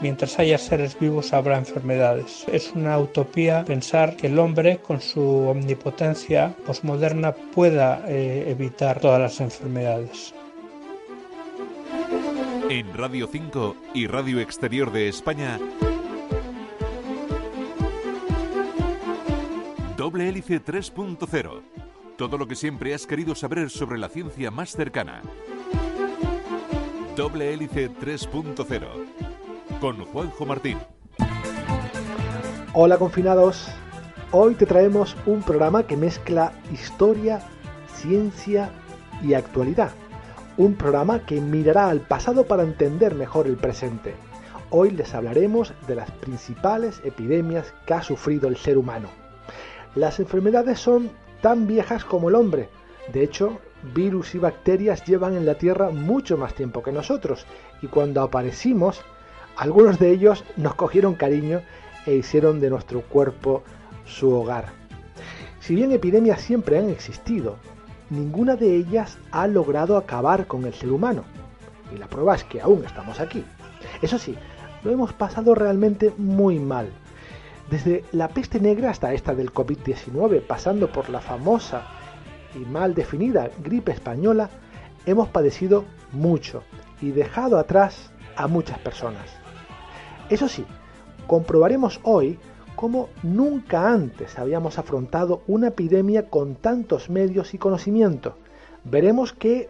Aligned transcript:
Mientras 0.00 0.38
haya 0.38 0.58
seres 0.58 0.98
vivos 0.98 1.32
habrá 1.32 1.58
enfermedades. 1.58 2.44
Es 2.52 2.72
una 2.72 2.98
utopía 2.98 3.64
pensar 3.64 4.16
que 4.16 4.28
el 4.28 4.38
hombre, 4.38 4.78
con 4.78 5.00
su 5.00 5.20
omnipotencia 5.20 6.54
posmoderna, 6.64 7.32
pueda 7.32 8.04
eh, 8.06 8.44
evitar 8.48 9.00
todas 9.00 9.20
las 9.20 9.40
enfermedades. 9.40 10.34
En 12.70 12.94
Radio 12.94 13.26
5 13.26 13.76
y 13.94 14.06
Radio 14.06 14.40
Exterior 14.40 14.92
de 14.92 15.08
España, 15.08 15.58
Doble 19.96 20.28
Hélice 20.28 20.62
3.0. 20.62 21.60
Todo 22.16 22.38
lo 22.38 22.46
que 22.46 22.54
siempre 22.54 22.94
has 22.94 23.04
querido 23.04 23.34
saber 23.34 23.68
sobre 23.68 23.98
la 23.98 24.08
ciencia 24.08 24.50
más 24.52 24.70
cercana. 24.70 25.22
Doble 27.16 27.52
Hélice 27.52 27.90
3.0. 27.90 29.17
Con 29.80 30.04
Juanjo 30.06 30.44
Martín. 30.44 30.78
Hola 32.72 32.98
confinados, 32.98 33.68
hoy 34.32 34.54
te 34.54 34.66
traemos 34.66 35.16
un 35.24 35.42
programa 35.42 35.84
que 35.84 35.96
mezcla 35.96 36.52
historia, 36.72 37.42
ciencia 37.94 38.70
y 39.22 39.34
actualidad. 39.34 39.92
Un 40.56 40.74
programa 40.74 41.24
que 41.24 41.40
mirará 41.40 41.90
al 41.90 42.00
pasado 42.00 42.48
para 42.48 42.64
entender 42.64 43.14
mejor 43.14 43.46
el 43.46 43.56
presente. 43.56 44.14
Hoy 44.70 44.90
les 44.90 45.14
hablaremos 45.14 45.72
de 45.86 45.94
las 45.94 46.10
principales 46.10 47.00
epidemias 47.04 47.72
que 47.86 47.94
ha 47.94 48.02
sufrido 48.02 48.48
el 48.48 48.56
ser 48.56 48.78
humano. 48.78 49.08
Las 49.94 50.18
enfermedades 50.18 50.80
son 50.80 51.10
tan 51.40 51.68
viejas 51.68 52.04
como 52.04 52.30
el 52.30 52.34
hombre. 52.34 52.68
De 53.12 53.22
hecho, 53.22 53.60
virus 53.94 54.34
y 54.34 54.38
bacterias 54.38 55.04
llevan 55.04 55.36
en 55.36 55.46
la 55.46 55.54
Tierra 55.54 55.90
mucho 55.90 56.36
más 56.36 56.54
tiempo 56.54 56.82
que 56.82 56.90
nosotros 56.90 57.46
y 57.80 57.86
cuando 57.86 58.22
aparecimos, 58.22 59.04
algunos 59.58 59.98
de 59.98 60.12
ellos 60.12 60.44
nos 60.56 60.76
cogieron 60.76 61.14
cariño 61.14 61.62
e 62.06 62.14
hicieron 62.14 62.60
de 62.60 62.70
nuestro 62.70 63.02
cuerpo 63.02 63.64
su 64.06 64.32
hogar. 64.32 64.66
Si 65.58 65.74
bien 65.74 65.90
epidemias 65.90 66.40
siempre 66.40 66.78
han 66.78 66.88
existido, 66.88 67.56
ninguna 68.08 68.54
de 68.54 68.76
ellas 68.76 69.18
ha 69.32 69.48
logrado 69.48 69.96
acabar 69.96 70.46
con 70.46 70.64
el 70.64 70.74
ser 70.74 70.92
humano. 70.92 71.24
Y 71.92 71.98
la 71.98 72.06
prueba 72.06 72.36
es 72.36 72.44
que 72.44 72.60
aún 72.60 72.84
estamos 72.84 73.18
aquí. 73.18 73.44
Eso 74.00 74.16
sí, 74.16 74.36
lo 74.84 74.92
hemos 74.92 75.12
pasado 75.12 75.56
realmente 75.56 76.12
muy 76.16 76.60
mal. 76.60 76.88
Desde 77.68 78.04
la 78.12 78.28
peste 78.28 78.60
negra 78.60 78.90
hasta 78.90 79.12
esta 79.12 79.34
del 79.34 79.52
COVID-19, 79.52 80.40
pasando 80.40 80.90
por 80.92 81.10
la 81.10 81.20
famosa 81.20 81.82
y 82.54 82.60
mal 82.60 82.94
definida 82.94 83.50
gripe 83.62 83.90
española, 83.90 84.50
hemos 85.04 85.28
padecido 85.28 85.84
mucho 86.12 86.62
y 87.02 87.10
dejado 87.10 87.58
atrás 87.58 88.12
a 88.36 88.46
muchas 88.46 88.78
personas. 88.78 89.37
Eso 90.30 90.46
sí, 90.48 90.64
comprobaremos 91.26 92.00
hoy 92.02 92.38
cómo 92.76 93.08
nunca 93.22 93.90
antes 93.90 94.38
habíamos 94.38 94.78
afrontado 94.78 95.42
una 95.46 95.68
epidemia 95.68 96.28
con 96.28 96.54
tantos 96.54 97.08
medios 97.08 97.54
y 97.54 97.58
conocimiento. 97.58 98.36
Veremos 98.84 99.32
que, 99.32 99.68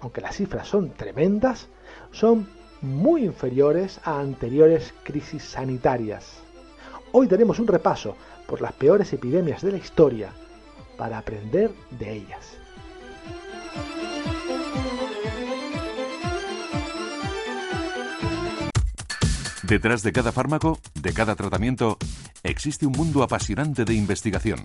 aunque 0.00 0.20
las 0.20 0.36
cifras 0.36 0.68
son 0.68 0.90
tremendas, 0.90 1.68
son 2.12 2.46
muy 2.82 3.24
inferiores 3.24 3.98
a 4.04 4.20
anteriores 4.20 4.92
crisis 5.04 5.42
sanitarias. 5.42 6.42
Hoy 7.12 7.26
daremos 7.26 7.58
un 7.58 7.66
repaso 7.66 8.14
por 8.46 8.60
las 8.60 8.72
peores 8.74 9.12
epidemias 9.12 9.62
de 9.62 9.72
la 9.72 9.78
historia 9.78 10.30
para 10.98 11.18
aprender 11.18 11.70
de 11.98 12.12
ellas. 12.12 12.63
Detrás 19.66 20.02
de 20.02 20.12
cada 20.12 20.30
fármaco, 20.30 20.78
de 20.94 21.14
cada 21.14 21.34
tratamiento, 21.36 21.96
existe 22.42 22.84
un 22.84 22.92
mundo 22.92 23.22
apasionante 23.22 23.86
de 23.86 23.94
investigación. 23.94 24.58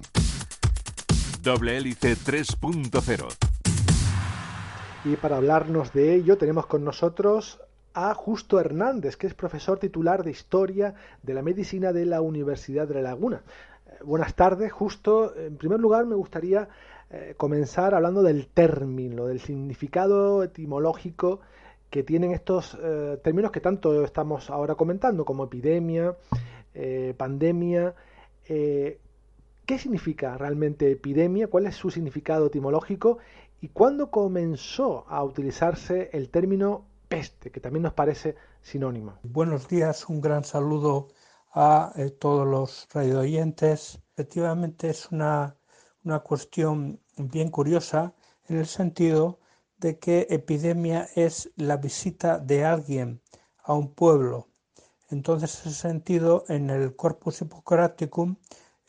Doble 1.41 1.77
Hélice 1.77 2.17
3.0. 2.17 3.27
Y 5.05 5.15
para 5.15 5.37
hablarnos 5.37 5.93
de 5.93 6.15
ello 6.15 6.37
tenemos 6.37 6.65
con 6.65 6.83
nosotros 6.83 7.61
a 7.93 8.13
Justo 8.13 8.59
Hernández, 8.59 9.15
que 9.15 9.27
es 9.27 9.33
profesor 9.33 9.79
titular 9.79 10.25
de 10.25 10.31
Historia 10.31 10.95
de 11.23 11.33
la 11.33 11.43
Medicina 11.43 11.93
de 11.93 12.05
la 12.05 12.19
Universidad 12.19 12.85
de 12.85 12.95
La 12.95 13.01
Laguna. 13.01 13.41
Eh, 13.87 14.03
buenas 14.03 14.35
tardes, 14.35 14.69
Justo. 14.73 15.33
En 15.33 15.55
primer 15.55 15.79
lugar, 15.79 16.07
me 16.07 16.15
gustaría 16.15 16.67
eh, 17.09 17.35
comenzar 17.37 17.95
hablando 17.95 18.21
del 18.21 18.47
término, 18.47 19.27
del 19.27 19.39
significado 19.39 20.43
etimológico 20.43 21.39
que 21.89 22.03
tienen 22.03 22.31
estos 22.31 22.77
eh, 22.81 23.19
términos 23.23 23.51
que 23.51 23.61
tanto 23.61 24.03
estamos 24.03 24.49
ahora 24.49 24.75
comentando, 24.75 25.25
como 25.25 25.45
epidemia, 25.45 26.15
eh, 26.73 27.13
pandemia. 27.17 27.95
Eh, 28.47 28.99
¿Qué 29.65 29.79
significa 29.79 30.37
realmente 30.37 30.91
epidemia? 30.91 31.47
¿Cuál 31.47 31.67
es 31.67 31.75
su 31.75 31.89
significado 31.89 32.47
etimológico? 32.47 33.17
¿Y 33.61 33.69
cuándo 33.69 34.09
comenzó 34.09 35.05
a 35.07 35.23
utilizarse 35.23 36.09
el 36.13 36.29
término 36.29 36.85
peste, 37.07 37.51
que 37.51 37.59
también 37.59 37.83
nos 37.83 37.93
parece 37.93 38.35
sinónimo? 38.61 39.19
Buenos 39.23 39.67
días, 39.67 40.07
un 40.09 40.21
gran 40.21 40.43
saludo 40.43 41.09
a 41.53 41.93
todos 42.19 42.47
los 42.47 42.87
radioyentes. 42.93 43.99
Efectivamente 44.13 44.89
es 44.89 45.11
una, 45.11 45.55
una 46.03 46.19
cuestión 46.19 46.99
bien 47.17 47.49
curiosa 47.49 48.13
en 48.47 48.57
el 48.57 48.65
sentido 48.65 49.38
de 49.79 49.97
que 49.97 50.27
epidemia 50.29 51.09
es 51.15 51.51
la 51.55 51.77
visita 51.77 52.37
de 52.37 52.65
alguien 52.65 53.21
a 53.63 53.73
un 53.73 53.93
pueblo. 53.93 54.47
Entonces, 55.09 55.61
en 55.63 55.71
ese 55.71 55.81
sentido, 55.81 56.45
en 56.49 56.69
el 56.69 56.95
Corpus 56.95 57.41
Hippocraticum, 57.41 58.35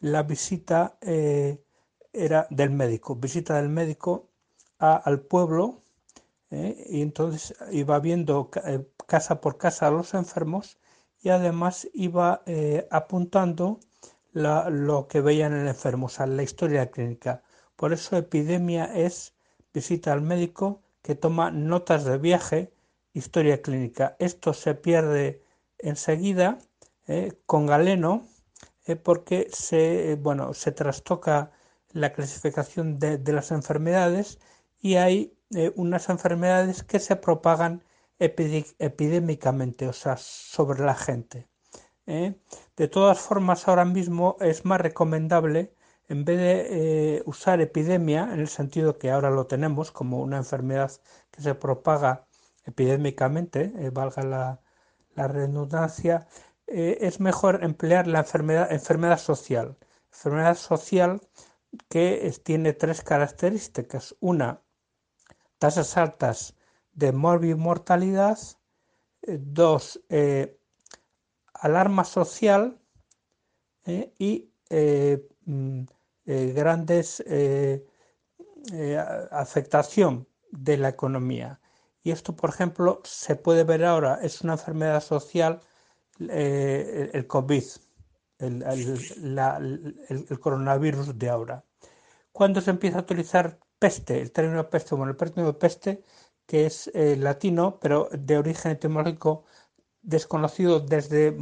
la 0.00 0.22
visita 0.22 0.96
eh, 1.00 1.62
era 2.12 2.46
del 2.50 2.70
médico, 2.70 3.16
visita 3.16 3.56
del 3.56 3.68
médico 3.68 4.28
al 4.78 5.20
pueblo, 5.20 5.80
eh, 6.50 6.86
y 6.88 7.02
entonces 7.02 7.54
iba 7.70 7.98
viendo 8.00 8.50
eh, 8.64 8.86
casa 9.06 9.40
por 9.40 9.58
casa 9.58 9.86
a 9.86 9.90
los 9.90 10.14
enfermos 10.14 10.78
y 11.22 11.28
además 11.28 11.86
iba 11.92 12.42
apuntando 12.90 13.78
lo 14.32 15.06
que 15.08 15.20
veían 15.20 15.52
en 15.52 15.60
el 15.60 15.68
enfermo, 15.68 16.06
o 16.06 16.08
sea, 16.08 16.26
la 16.26 16.42
historia 16.42 16.90
clínica. 16.90 17.42
Por 17.76 17.92
eso 17.92 18.16
epidemia 18.16 18.86
es 18.86 19.34
visita 19.72 20.12
al 20.12 20.22
médico 20.22 20.82
que 21.02 21.14
toma 21.14 21.50
notas 21.50 22.04
de 22.04 22.18
viaje, 22.18 22.72
historia 23.12 23.62
clínica. 23.62 24.16
Esto 24.18 24.52
se 24.52 24.74
pierde 24.74 25.42
enseguida 25.78 26.58
eh, 27.06 27.32
con 27.46 27.66
Galeno 27.66 28.26
eh, 28.86 28.96
porque 28.96 29.48
se, 29.52 30.16
bueno, 30.16 30.54
se 30.54 30.72
trastoca 30.72 31.52
la 31.92 32.12
clasificación 32.12 32.98
de, 32.98 33.18
de 33.18 33.32
las 33.32 33.50
enfermedades 33.50 34.38
y 34.80 34.96
hay 34.96 35.34
eh, 35.54 35.72
unas 35.76 36.08
enfermedades 36.08 36.82
que 36.82 37.00
se 37.00 37.16
propagan 37.16 37.82
epidémicamente, 38.18 39.88
o 39.88 39.92
sea, 39.94 40.16
sobre 40.18 40.84
la 40.84 40.94
gente. 40.94 41.48
De 42.06 42.88
todas 42.88 43.18
formas, 43.18 43.66
ahora 43.66 43.84
mismo 43.84 44.36
es 44.40 44.64
más 44.64 44.80
recomendable 44.80 45.72
en 46.10 46.24
vez 46.24 46.38
de 46.38 47.16
eh, 47.18 47.22
usar 47.24 47.60
epidemia, 47.60 48.30
en 48.32 48.40
el 48.40 48.48
sentido 48.48 48.98
que 48.98 49.12
ahora 49.12 49.30
lo 49.30 49.46
tenemos 49.46 49.92
como 49.92 50.20
una 50.20 50.38
enfermedad 50.38 50.90
que 51.30 51.40
se 51.40 51.54
propaga 51.54 52.26
epidémicamente, 52.64 53.72
eh, 53.78 53.90
valga 53.90 54.24
la, 54.24 55.28
redundancia, 55.28 56.26
eh, 56.66 56.98
es 57.02 57.20
mejor 57.20 57.62
emplear 57.62 58.08
la 58.08 58.20
enfermedad, 58.20 58.72
enfermedad 58.72 59.18
social. 59.18 59.76
Enfermedad 60.12 60.56
social 60.56 61.20
que 61.88 62.32
tiene 62.42 62.72
tres 62.72 63.02
características. 63.02 64.16
Una, 64.20 64.62
tasas 65.58 65.96
altas 65.96 66.56
de 66.92 67.12
morbimortalidad. 67.12 68.38
dos, 69.22 70.00
alarma 71.54 72.04
social. 72.04 72.80
y 73.86 74.50
mm, 75.44 75.84
eh, 76.26 76.52
grandes 76.54 77.22
eh, 77.26 77.86
eh, 78.72 78.98
afectación 79.30 80.28
de 80.50 80.76
la 80.76 80.90
economía. 80.90 81.60
Y 82.02 82.10
esto, 82.10 82.36
por 82.36 82.50
ejemplo, 82.50 83.00
se 83.04 83.36
puede 83.36 83.64
ver 83.64 83.84
ahora, 83.84 84.18
es 84.22 84.42
una 84.42 84.54
enfermedad 84.54 85.02
social, 85.02 85.60
eh, 86.28 87.10
el 87.12 87.26
COVID, 87.26 87.64
el, 88.38 90.38
coronavirus 90.40 91.18
de 91.18 91.28
ahora. 91.28 91.64
Cuando 92.32 92.60
se 92.60 92.70
empieza 92.70 92.98
a 92.98 93.02
utilizar 93.02 93.58
peste, 93.78 94.20
el 94.20 94.32
término 94.32 94.68
peste, 94.70 94.94
bueno, 94.94 95.12
el 95.12 95.18
término 95.18 95.58
peste, 95.58 96.02
que 96.46 96.66
es 96.66 96.90
latino, 96.94 97.78
pero 97.80 98.08
de 98.12 98.38
origen 98.38 98.72
etimológico 98.72 99.44
desconocido 100.02 100.80
desde 100.80 101.36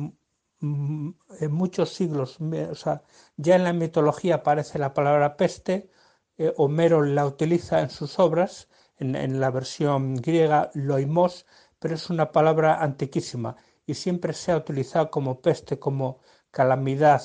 muchos 0.61 1.91
siglos. 1.95 2.39
O 2.41 2.75
sea, 2.75 3.03
ya 3.37 3.57
en 3.57 3.65
la 3.65 3.73
mitología 3.73 4.37
aparece 4.37 4.79
la 4.79 4.95
palabra 4.95 5.37
peste, 5.37 5.91
eh, 6.39 6.53
Homero 6.57 7.03
la 7.03 7.27
utiliza 7.27 7.81
en 7.81 7.91
sus 7.91 8.19
obras, 8.19 8.69
en, 8.99 9.41
la 9.41 9.51
versión 9.51 10.17
griega 10.17 10.71
loimos, 10.75 11.47
pero 11.79 11.95
es 11.95 12.11
una 12.11 12.33
palabra 12.33 12.83
antiquísima 12.83 13.57
y 13.87 13.95
siempre 13.95 14.33
se 14.33 14.53
ha 14.53 14.57
utilizado 14.57 15.11
como 15.11 15.41
peste, 15.41 15.79
como 15.79 16.21
calamidad, 16.51 17.23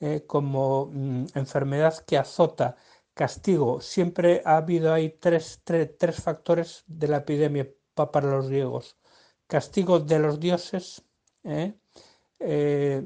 eh, 0.00 0.24
como 0.26 0.86
mm, 0.92 1.26
enfermedad 1.34 1.98
que 2.06 2.18
azota, 2.18 2.76
castigo. 3.14 3.80
Siempre 3.80 4.42
ha 4.44 4.58
habido 4.58 4.92
ahí 4.92 5.10
tres, 5.20 5.62
tres, 5.64 6.22
factores 6.22 6.84
de 6.86 7.08
la 7.08 7.18
epidemia 7.18 7.68
para 7.94 8.30
los 8.30 8.48
griegos. 8.48 8.96
Castigo 9.46 10.00
de 10.00 10.18
los 10.18 10.40
dioses, 10.40 11.04
¿eh? 11.44 11.74
Eh, 12.40 13.02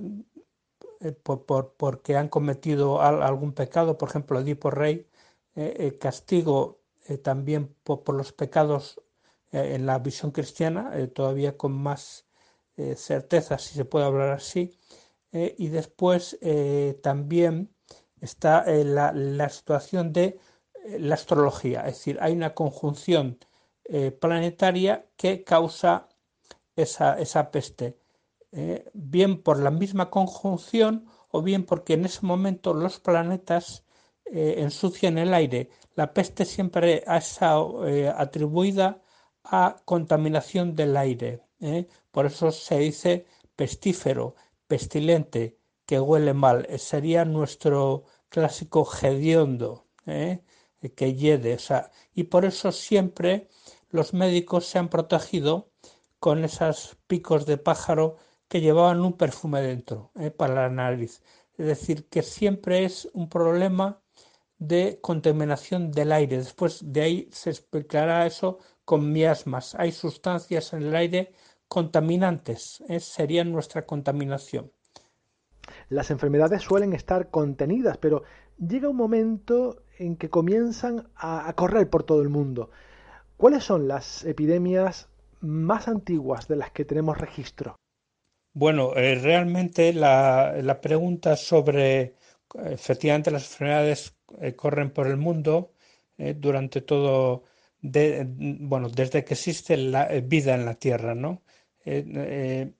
por, 1.22 1.74
porque 1.76 2.16
han 2.16 2.28
cometido 2.28 3.00
algún 3.00 3.52
pecado, 3.52 3.96
por 3.96 4.10
ejemplo, 4.10 4.40
Edipo 4.40 4.70
Rey, 4.70 5.08
castigo 5.98 6.82
también 7.22 7.74
por, 7.84 8.14
los 8.14 8.32
pecados 8.32 9.00
en 9.52 9.86
la 9.86 9.98
visión 9.98 10.30
cristiana, 10.30 10.92
todavía 11.14 11.56
con 11.56 11.72
más 11.72 12.26
certeza, 12.96 13.58
si 13.58 13.74
se 13.74 13.86
puede 13.86 14.04
hablar 14.04 14.30
así, 14.30 14.78
eh, 15.32 15.54
y 15.58 15.68
después 15.68 16.38
eh, 16.40 16.98
también 17.02 17.72
está 18.20 18.64
eh, 18.66 18.84
la, 18.84 19.48
situación 19.48 20.12
de 20.12 20.38
la 20.98 21.14
astrología, 21.14 21.80
es 21.80 21.98
decir, 21.98 22.18
hay 22.20 22.32
una 22.32 22.54
conjunción 22.54 23.38
planetaria 24.20 25.06
que 25.16 25.42
causa 25.42 26.08
esa 26.76 27.50
peste, 27.50 27.98
bien 28.92 29.42
por 29.42 29.60
la 29.60 29.70
misma 29.70 30.10
conjunción 30.10 31.06
o 31.30 31.42
bien 31.42 31.64
porque 31.64 31.94
en 31.94 32.04
ese 32.04 32.26
momento 32.26 32.74
los 32.74 32.98
planetas 32.98 33.84
ensucian 34.24 35.18
el 35.18 35.34
aire. 35.34 35.70
La 35.94 36.12
peste 36.12 36.44
siempre 36.44 37.04
ha 37.06 37.18
estado 37.18 37.84
atribuida 38.16 39.02
a 39.44 39.76
contaminación 39.84 40.74
del 40.74 40.96
aire, 40.96 41.42
por 42.10 42.26
eso 42.26 42.50
se 42.50 42.78
dice 42.78 43.26
pestífero 43.54 44.34
pestilente 44.66 45.58
que 45.84 45.98
huele 45.98 46.32
mal 46.32 46.64
eh, 46.70 46.78
sería 46.78 47.24
nuestro 47.24 48.04
clásico 48.28 48.88
hediondo 49.02 49.88
¿eh? 50.06 50.44
que 50.94 51.14
hiede 51.14 51.58
y 52.14 52.22
por 52.24 52.44
eso 52.44 52.70
siempre 52.70 53.48
los 53.90 54.14
médicos 54.14 54.66
se 54.66 54.78
han 54.78 54.88
protegido 54.88 55.72
con 56.20 56.44
esos 56.44 56.96
picos 57.08 57.44
de 57.46 57.58
pájaro 57.58 58.16
que 58.50 58.60
llevaban 58.60 59.00
un 59.00 59.14
perfume 59.14 59.62
dentro 59.62 60.10
¿eh? 60.20 60.30
para 60.30 60.54
la 60.54 60.68
nariz 60.68 61.22
es 61.56 61.66
decir 61.66 62.06
que 62.10 62.22
siempre 62.22 62.84
es 62.84 63.08
un 63.14 63.30
problema 63.30 64.02
de 64.58 64.98
contaminación 65.00 65.90
del 65.90 66.12
aire 66.12 66.36
después 66.36 66.80
de 66.92 67.00
ahí 67.00 67.28
se 67.32 67.48
explicará 67.48 68.26
eso 68.26 68.58
con 68.84 69.10
miasmas 69.10 69.74
hay 69.76 69.92
sustancias 69.92 70.74
en 70.74 70.82
el 70.82 70.94
aire 70.94 71.32
contaminantes, 71.70 72.82
¿eh? 72.88 72.98
serían 72.98 73.52
nuestra 73.52 73.86
contaminación. 73.86 74.72
Las 75.88 76.10
enfermedades 76.10 76.62
suelen 76.62 76.94
estar 76.94 77.30
contenidas, 77.30 77.96
pero 77.96 78.24
llega 78.58 78.88
un 78.88 78.96
momento 78.96 79.84
en 79.96 80.16
que 80.16 80.30
comienzan 80.30 81.08
a, 81.14 81.52
correr 81.54 81.88
por 81.88 82.02
todo 82.02 82.22
el 82.22 82.28
mundo. 82.28 82.70
¿Cuáles 83.36 83.62
son 83.62 83.86
las 83.86 84.24
epidemias 84.24 85.08
más 85.38 85.86
antiguas 85.86 86.48
de 86.48 86.56
las 86.56 86.72
que 86.72 86.84
tenemos 86.84 87.18
registro? 87.18 87.76
Bueno, 88.52 88.94
eh, 88.96 89.14
realmente 89.16 89.92
la, 89.92 90.78
pregunta 90.82 91.36
sobre 91.36 92.16
efectivamente 92.54 93.30
las 93.30 93.44
enfermedades 93.44 94.16
eh, 94.40 94.54
corren 94.54 94.90
por 94.90 95.06
el 95.06 95.16
mundo 95.16 95.72
durante 96.36 96.82
todo, 96.82 97.44
bueno, 97.80 98.90
desde 98.90 99.24
que 99.24 99.32
existe 99.34 99.76
la 99.78 100.06
vida 100.22 100.54
en 100.54 100.66
la 100.66 100.74
Tierra, 100.74 101.14
¿no? 101.14 101.42
Eh, 101.84 102.04
eh, 102.14 102.72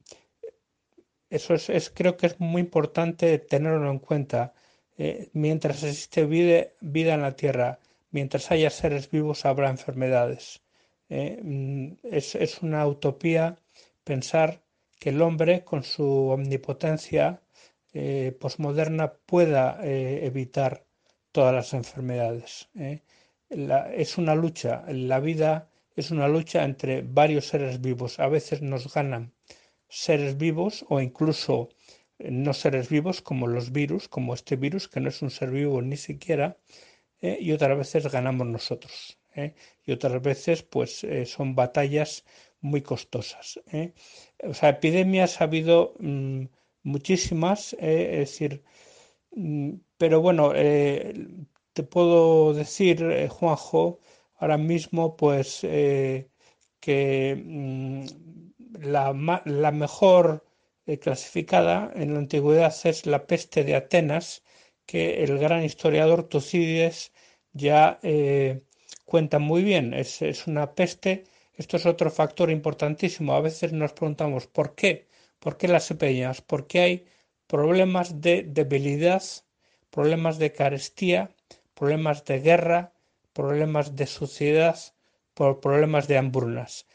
eso 1.31 1.55
es, 1.55 1.91
creo 1.91 2.17
que 2.17 2.27
es 2.27 2.41
muy 2.41 2.61
importante 2.63 3.39
tenerlo 3.39 3.91
en 3.91 3.99
cuenta. 3.99 4.53
Eh, 4.99 5.31
mientras 5.33 5.83
existe 5.83 6.27
vida, 6.27 6.69
vida, 6.81 7.15
en 7.15 7.23
la 7.23 7.37
Tierra, 7.37 7.79
mientras 8.11 8.51
haya 8.51 8.71
seres 8.71 9.11
vivos, 9.11 9.45
habrá 9.47 9.71
enfermedades. 9.71 10.63
Mm, 11.09 11.95
es, 12.05 12.35
es, 12.35 12.63
una 12.63 12.87
utopía 12.87 13.59
pensar 14.05 14.63
que 15.01 15.11
el 15.11 15.21
hombre, 15.23 15.65
con 15.65 15.83
su 15.83 16.05
omnipotencia 16.29 17.43
posmoderna, 18.39 19.13
pueda 19.27 19.81
evitar 19.83 20.85
todas 21.33 21.53
las 21.55 21.75
enfermedades. 21.75 22.69
es 23.49 24.19
una 24.19 24.35
lucha. 24.37 24.85
La 24.89 25.19
vida 25.19 25.71
es 25.97 26.11
una 26.11 26.29
lucha 26.29 26.65
entre 26.65 27.03
varios 27.03 27.47
seres 27.49 27.81
vivos. 27.81 28.21
A 28.21 28.29
veces 28.29 28.63
nos 28.63 28.93
ganan 28.93 29.33
seres 29.89 30.37
vivos 30.39 30.85
o 30.89 31.01
incluso 31.01 31.69
eh, 32.19 32.31
no 32.31 32.55
seres 32.55 32.89
vivos 32.89 33.21
como 33.21 33.47
los 33.49 33.73
virus, 33.73 34.09
como 34.09 34.35
este 34.35 34.57
virus 34.57 34.89
que 34.89 35.01
no 35.01 35.09
es 35.09 35.21
un 35.23 35.31
ser 35.31 35.51
vivo 35.51 35.83
ni 35.83 35.97
siquiera, 35.97 36.57
eh, 37.21 37.39
y 37.41 37.53
otras 37.53 37.77
veces 37.77 38.11
ganamos 38.11 38.47
nosotros. 38.47 39.19
Eh, 39.35 39.55
y 39.85 39.93
otras 39.93 40.21
veces 40.23 40.63
pues 40.63 41.07
son 41.27 41.55
batallas 41.55 42.25
muy 42.61 42.83
costosas. 42.83 43.61
O 44.45 44.55
sea, 44.55 44.71
epidemias 44.71 45.41
ha 45.41 45.45
habido 45.45 45.95
mm, 46.01 46.45
muchísimas, 46.83 47.75
es 47.75 48.19
decir, 48.19 48.63
mm, 49.33 49.73
pero 49.99 50.21
bueno, 50.21 50.53
te 51.73 51.83
puedo 51.85 52.55
decir, 52.55 53.29
Juanjo, 53.29 54.01
ahora 54.41 54.59
mismo 54.59 55.17
pues 55.17 55.61
eh, 55.63 56.29
que 56.81 57.37
mm, 57.37 58.05
la, 58.81 59.13
la, 59.45 59.71
mejor 59.71 60.45
eh, 60.87 60.99
clasificada 60.99 61.93
en 61.95 62.15
la 62.15 62.21
antigüedad 62.21 62.75
es 62.85 63.07
la 63.07 63.27
peste 63.27 63.65
de 63.65 63.77
Atenas, 63.77 64.43
que 64.87 65.23
el 65.25 65.39
gran 65.39 65.63
historiador 65.65 66.25
Tucídides 66.25 67.13
ya 67.53 67.99
eh, 68.03 68.63
cuenta 69.05 69.39
muy 69.39 69.63
bien. 69.63 69.95
Es, 69.95 70.23
es, 70.23 70.47
una 70.47 70.75
peste, 70.75 71.25
esto 71.61 71.77
es 71.77 71.85
otro 71.85 72.11
factor 72.11 72.51
importantísimo. 72.51 73.35
A 73.35 73.41
veces 73.43 73.75
nos 73.75 73.93
preguntamos 73.93 74.47
¿por 74.47 74.75
qué? 74.75 75.09
¿Por 75.39 75.59
qué 75.59 75.69
las 75.69 75.91
epidemias? 75.91 76.41
Porque 76.41 76.81
hay 76.81 77.07
problemas 77.47 78.23
de 78.23 78.45
debilidad, 78.45 79.23
problemas 79.91 80.39
de 80.39 80.53
carestía, 80.53 81.31
problemas 81.75 82.25
de 82.25 82.41
guerra, 82.41 82.95
problemas 83.35 83.95
de 83.95 84.07
suciedad, 84.07 84.79
por 85.35 85.61
problemas 85.61 86.09
de 86.09 86.17
hambrunas. 86.17 86.87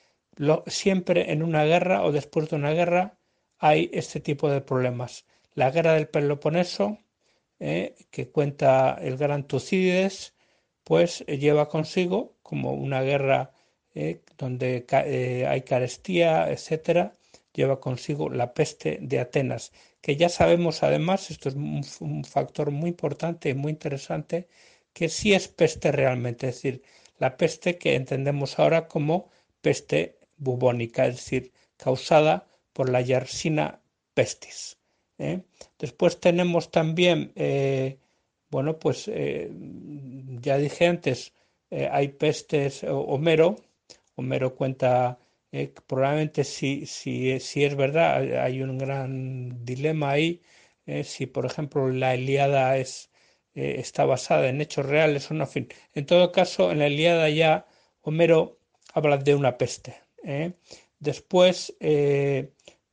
siempre 0.65 1.31
en 1.31 1.43
una 1.43 1.63
guerra 1.63 2.01
o 2.03 2.11
después 2.11 2.49
de 2.49 2.55
una 2.55 2.71
guerra 2.71 3.19
hay 3.59 3.91
este 3.93 4.19
tipo 4.19 4.49
de 4.49 4.61
problemas. 4.61 5.25
La 5.53 5.69
guerra 5.69 5.93
del 5.93 6.07
Peloponeso, 6.07 6.97
eh, 7.59 7.95
que 8.09 8.29
cuenta 8.29 8.97
el 8.99 9.15
gran 9.17 9.43
Tucídides, 9.45 10.33
pues 10.83 11.23
lleva 11.27 11.69
consigo 11.69 12.35
como 12.41 12.73
una 12.73 13.01
guerra 13.01 13.51
eh, 13.95 14.21
donde 14.37 14.85
hay 15.49 15.61
carestía, 15.61 16.51
etcétera, 16.51 17.13
lleva 17.53 17.79
consigo 17.79 18.29
la 18.29 18.53
peste 18.53 18.99
de 19.01 19.19
Atenas, 19.19 19.71
que 20.01 20.17
ya 20.17 20.29
sabemos 20.29 20.83
además, 20.83 21.31
esto 21.31 21.49
es 21.49 21.55
un 21.55 22.23
factor 22.25 22.69
muy 22.71 22.89
importante 22.89 23.49
y 23.49 23.53
muy 23.55 23.71
interesante, 23.71 24.47
que 24.93 25.09
sí 25.09 25.33
es 25.33 25.47
peste 25.47 25.91
realmente, 25.91 26.49
es 26.49 26.55
decir, 26.55 26.83
la 27.17 27.37
peste 27.37 27.77
que 27.77 27.95
entendemos 27.95 28.59
ahora 28.59 28.87
como 28.87 29.29
peste 29.61 30.17
bubónica, 30.37 31.07
es 31.07 31.15
decir, 31.15 31.51
causada 31.77 32.47
por 32.73 32.89
la 32.89 33.01
Yersina 33.01 33.81
pestis. 34.13 34.77
¿eh? 35.17 35.41
Después 35.79 36.19
tenemos 36.19 36.71
también, 36.71 37.31
eh, 37.35 37.97
bueno, 38.49 38.77
pues 38.79 39.07
eh, 39.07 39.49
ya 40.41 40.57
dije 40.57 40.87
antes, 40.87 41.33
hay 41.91 42.09
pestes, 42.09 42.85
Homero, 42.87 43.57
Homero 44.15 44.55
cuenta, 44.55 45.19
probablemente 45.87 46.43
si, 46.43 46.85
si, 46.85 47.39
si 47.39 47.63
es 47.65 47.75
verdad, 47.75 48.17
hay 48.43 48.61
un 48.61 48.77
gran 48.77 49.65
dilema 49.65 50.11
ahí, 50.11 50.41
si 51.03 51.25
por 51.27 51.45
ejemplo 51.45 51.89
la 51.89 52.13
Eliada 52.13 52.77
es 52.77 53.09
eh, 53.55 53.75
está 53.79 54.05
basada 54.05 54.49
en 54.49 54.61
hechos 54.61 54.85
reales 54.85 55.31
o 55.31 55.33
no. 55.33 55.47
En 55.93 56.05
todo 56.05 56.31
caso, 56.31 56.71
en 56.71 56.79
la 56.79 56.87
Iliada 56.89 57.29
ya 57.29 57.65
Homero 58.01 58.59
habla 58.93 59.17
de 59.17 59.33
una 59.35 59.57
peste. 59.57 59.95
Después, 60.99 61.75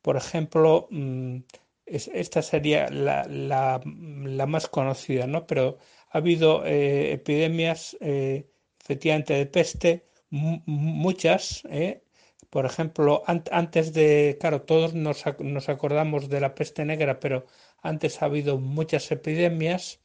por 0.01 0.17
ejemplo, 0.17 0.87
mm, 0.91 1.37
esta 1.85 2.41
sería 2.41 2.89
la, 2.89 3.25
la, 3.25 3.81
la, 3.85 4.45
más 4.47 4.67
conocida, 4.69 5.27
¿no? 5.27 5.45
Pero 5.47 5.77
ha 6.11 6.17
habido 6.19 6.63
epidemias 6.65 7.97
efectivamente 7.99 9.33
de 9.33 9.45
peste, 9.45 10.05
muchas, 10.33 11.63
por 12.53 12.65
ejemplo, 12.67 13.23
antes 13.25 13.93
de, 13.93 14.37
claro, 14.39 14.61
todos 14.61 14.93
nos, 14.93 15.25
acordamos 15.69 16.29
de 16.29 16.39
la 16.39 16.55
peste 16.55 16.85
negra, 16.85 17.19
pero 17.19 17.45
antes 17.81 18.21
ha 18.21 18.25
habido 18.25 18.59
muchas 18.59 19.11
epidemias, 19.11 19.99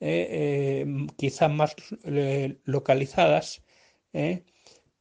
eh, 0.00 0.26
eh, 0.30 0.86
quizá 1.18 1.48
más 1.48 1.76
eh, 2.04 2.58
localizadas, 2.64 3.62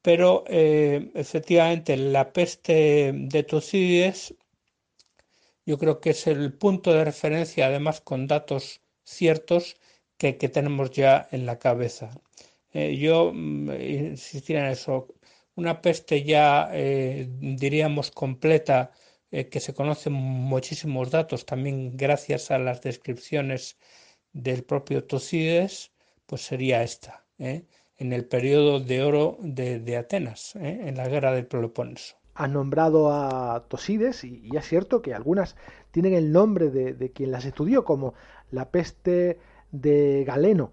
pero 0.01 0.43
efectivamente 0.47 1.95
la 1.97 2.33
peste 2.33 3.11
de 3.13 3.43
Tucídides 3.43 4.35
yo 5.65 5.77
creo 5.77 6.01
que 6.01 6.11
es 6.11 6.27
el 6.27 6.53
punto 6.53 6.93
de 6.93 7.05
referencia, 7.05 7.67
además 7.67 8.01
con 8.01 8.27
datos 8.27 8.81
ciertos 9.03 9.77
que 10.17 10.33
tenemos 10.33 10.91
ya 10.91 11.27
en 11.31 11.45
la 11.45 11.59
cabeza. 11.59 12.11
Yo 12.73 13.31
mm, 13.33 13.71
insistiría 13.81 14.65
en 14.65 14.71
eso 14.71 15.07
una 15.59 15.81
peste 15.81 16.23
ya, 16.23 16.69
eh, 16.73 17.27
diríamos, 17.39 18.11
completa, 18.11 18.91
eh, 19.31 19.49
que 19.49 19.59
se 19.59 19.73
conocen 19.73 20.13
muchísimos 20.13 21.11
datos, 21.11 21.45
también 21.45 21.97
gracias 21.97 22.49
a 22.51 22.57
las 22.57 22.81
descripciones 22.81 23.77
del 24.33 24.63
propio 24.63 25.03
Tucídides, 25.03 25.91
pues 26.25 26.41
sería 26.41 26.81
esta, 26.83 27.25
¿eh? 27.37 27.65
en 27.97 28.13
el 28.13 28.25
periodo 28.25 28.79
de 28.79 29.03
oro 29.03 29.37
de, 29.41 29.97
Atenas, 29.97 30.55
en 30.55 30.95
la 30.95 31.07
guerra 31.09 31.33
del 31.33 31.47
Peloponeso. 31.47 32.15
Ha 32.35 32.47
nombrado 32.47 33.11
a 33.11 33.65
Tosídes 33.67 34.23
y, 34.23 34.49
es 34.55 34.65
cierto 34.65 35.01
que 35.01 35.13
algunas 35.13 35.57
tienen 35.91 36.13
el 36.13 36.31
nombre 36.31 36.69
de, 36.69 37.11
quien 37.11 37.31
las 37.31 37.43
estudió, 37.43 37.83
como 37.83 38.13
la 38.49 38.71
peste 38.71 39.39
de 39.71 40.23
Galeno. 40.25 40.71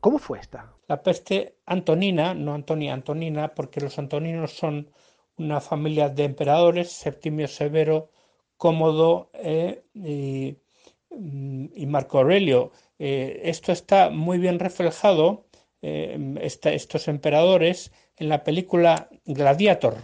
¿Cómo 0.00 0.18
fue 0.18 0.38
esta? 0.40 0.74
La 0.88 1.02
peste 1.02 1.56
antonina, 1.66 2.34
no 2.34 2.54
Antonia, 2.54 2.94
Antonina, 2.94 3.54
porque 3.54 3.80
los 3.80 3.98
antoninos 3.98 4.52
son 4.52 4.90
una 5.36 5.60
familia 5.60 6.08
de 6.08 6.24
emperadores, 6.24 6.90
Septimio 6.92 7.48
Severo, 7.48 8.10
Cómodo 8.56 9.30
eh, 9.34 9.82
mm, 9.94 11.66
y, 11.74 11.86
Marco 11.86 12.18
Aurelio. 12.18 12.72
Eh, 12.98 13.40
esto 13.44 13.72
está 13.72 14.10
muy 14.10 14.38
bien 14.38 14.58
reflejado, 14.58 15.46
eh, 15.82 16.18
estos 16.40 17.08
emperadores, 17.08 17.92
en 18.16 18.28
la 18.28 18.44
película 18.44 19.08
Gladiator, 19.24 19.96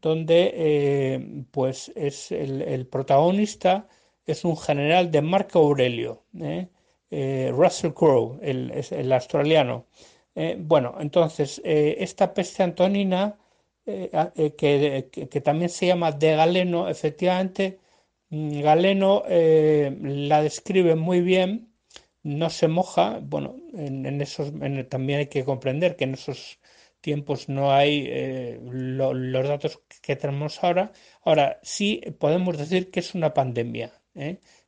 donde 0.00 1.46
pues 1.50 1.90
es 1.96 2.30
el, 2.30 2.86
protagonista 2.86 3.88
es 4.26 4.44
un 4.44 4.56
general 4.56 5.10
de 5.10 5.22
Marco 5.22 5.60
Aurelio. 5.60 6.24
Eh, 6.40 6.68
Russell 7.10 7.92
Crowe, 7.92 8.38
el, 8.42 8.72
el 8.90 9.12
australiano. 9.12 9.86
Eh, 10.36 10.56
bueno, 10.60 10.94
entonces, 11.00 11.62
eh, 11.64 11.96
esta 12.00 12.34
peste 12.34 12.62
antonina, 12.62 13.38
que, 13.86 15.40
también 15.44 15.70
se 15.70 15.86
llama 15.86 16.12
de 16.12 16.36
Galeno, 16.36 16.88
efectivamente, 16.88 17.80
mm, 18.30 18.60
Galeno 18.60 19.22
la 19.28 20.42
describe 20.42 20.96
muy 20.96 21.20
bien, 21.20 21.72
no 22.22 22.50
se 22.50 22.68
moja, 22.68 23.20
bueno, 23.22 23.56
en, 23.74 24.20
esos, 24.20 24.52
también 24.90 25.20
hay 25.20 25.26
que 25.28 25.44
comprender 25.44 25.96
que 25.96 26.04
en 26.04 26.14
esos 26.14 26.58
tiempos 27.00 27.48
no 27.48 27.72
hay 27.72 28.58
los 28.60 29.48
datos 29.48 29.80
que 30.02 30.16
tenemos 30.16 30.62
ahora. 30.64 30.92
Ahora, 31.22 31.60
sí 31.62 32.02
podemos 32.18 32.58
decir 32.58 32.90
que 32.90 33.00
es 33.00 33.14
una 33.14 33.32
pandemia. 33.34 33.92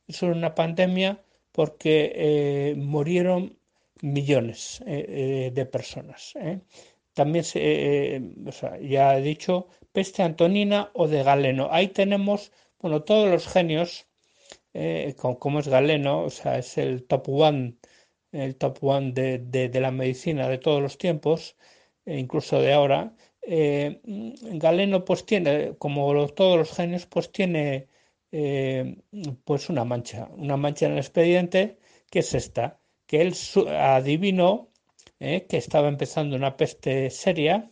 Es 0.07 0.21
una 0.23 0.55
pandemia 0.55 1.21
porque 1.59 2.13
eh, 2.15 2.75
murieron 2.77 3.59
millones 4.01 4.81
eh, 4.87 5.05
eh, 5.09 5.51
de 5.53 5.65
personas. 5.65 6.33
También 7.11 7.43
se, 7.43 8.21
ya 8.81 9.17
he 9.17 9.21
dicho, 9.21 9.67
peste 9.91 10.23
antonina 10.23 10.89
o 10.93 11.09
de 11.09 11.21
Galeno. 11.21 11.67
Ahí 11.69 11.89
tenemos, 11.89 12.53
bueno, 12.79 13.03
todos 13.03 13.29
los 13.29 13.45
genios, 13.45 14.07
como, 15.17 15.59
es 15.59 15.67
Galeno, 15.67 16.23
o 16.23 16.29
sea, 16.29 16.57
es 16.59 16.77
el 16.77 17.03
top 17.05 17.27
one, 17.27 17.75
el 18.31 18.55
top 18.55 18.81
one 18.81 19.11
de, 19.11 19.79
la 19.81 19.91
medicina 19.91 20.47
de 20.47 20.59
todos 20.59 20.81
los 20.81 20.97
tiempos, 20.97 21.57
incluso 22.05 22.61
de 22.61 22.71
ahora. 22.71 23.13
Galeno, 24.63 25.03
pues 25.03 25.25
tiene, 25.25 25.75
como 25.77 26.25
todos 26.29 26.57
los 26.57 26.71
genios, 26.71 27.05
pues 27.05 27.33
tiene 27.33 27.89
eh, 28.31 28.97
pues 29.43 29.69
una 29.69 29.85
mancha, 29.85 30.29
una 30.37 30.57
mancha 30.57 30.85
en 30.85 30.93
el 30.93 30.99
expediente, 30.99 31.79
que 32.09 32.19
es 32.19 32.33
esta, 32.33 32.79
que 33.07 33.21
él 33.21 33.33
adivinó 33.77 34.69
eh, 35.19 35.45
que 35.47 35.57
estaba 35.57 35.87
empezando 35.87 36.35
una 36.35 36.55
peste 36.55 37.09
seria 37.09 37.71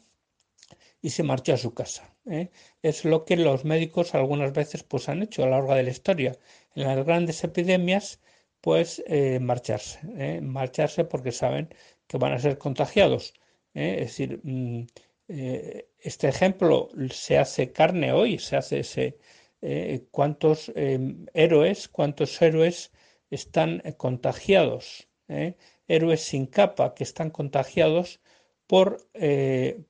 y 1.01 1.09
se 1.11 1.23
marchó 1.23 1.53
a 1.53 1.57
su 1.57 1.73
casa. 1.73 2.13
Eh. 2.25 2.49
Es 2.81 3.05
lo 3.05 3.23
que 3.23 3.37
los 3.37 3.65
médicos 3.65 4.15
algunas 4.15 4.51
veces 4.53 4.83
pues 4.83 5.09
han 5.09 5.21
hecho 5.23 5.43
a 5.43 5.45
lo 5.45 5.51
largo 5.51 5.75
de 5.75 5.83
la 5.83 5.91
historia. 5.91 6.37
En 6.75 6.83
las 6.83 7.05
grandes 7.05 7.43
epidemias, 7.43 8.19
pues 8.61 9.03
marcharse, 9.39 10.41
marcharse 10.41 11.05
porque 11.05 11.31
saben 11.31 11.69
que 12.07 12.17
van 12.17 12.33
a 12.33 12.39
ser 12.39 12.57
contagiados. 12.57 13.33
Es 13.73 13.99
decir, 13.99 14.41
mm, 14.43 14.87
este 15.27 16.27
ejemplo 16.27 16.89
se 17.11 17.37
hace 17.37 17.71
carne 17.71 18.11
hoy, 18.11 18.39
se 18.39 18.57
hace, 18.57 18.79
ese 18.79 19.17
eh, 19.61 20.07
cuántos 20.11 20.71
em, 20.75 21.25
héroes, 21.33 21.87
cuántos 21.87 22.41
héroes 22.41 22.91
están 23.31 23.81
eh, 23.85 23.95
contagiados, 23.97 25.09
eh, 25.27 25.57
héroes 25.87 26.21
sin 26.21 26.45
capa 26.45 26.93
que 26.93 27.03
están 27.03 27.31
contagiados 27.31 28.21
por, 28.67 28.97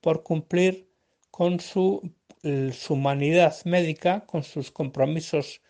por 0.01 0.24
cumplir 0.24 0.89
con 1.31 1.59
su, 1.59 2.13
su, 2.43 2.93
humanidad 2.93 3.55
médica, 3.65 4.25
con 4.25 4.43
sus 4.43 4.71
compromisos 4.71 5.62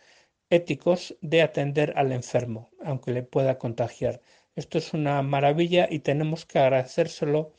éticos 0.50 1.16
de 1.22 1.42
atender 1.42 1.94
al 1.96 2.12
enfermo, 2.12 2.70
aunque 2.84 3.12
le 3.12 3.24
pueda 3.24 3.58
contagiar. 3.58 4.22
Esto 4.56 4.78
es 4.78 4.94
una 4.94 5.22
maravilla 5.22 5.88
y 5.90 6.00
tenemos 6.00 6.46
que 6.46 6.60
agradecérselo 6.60 7.54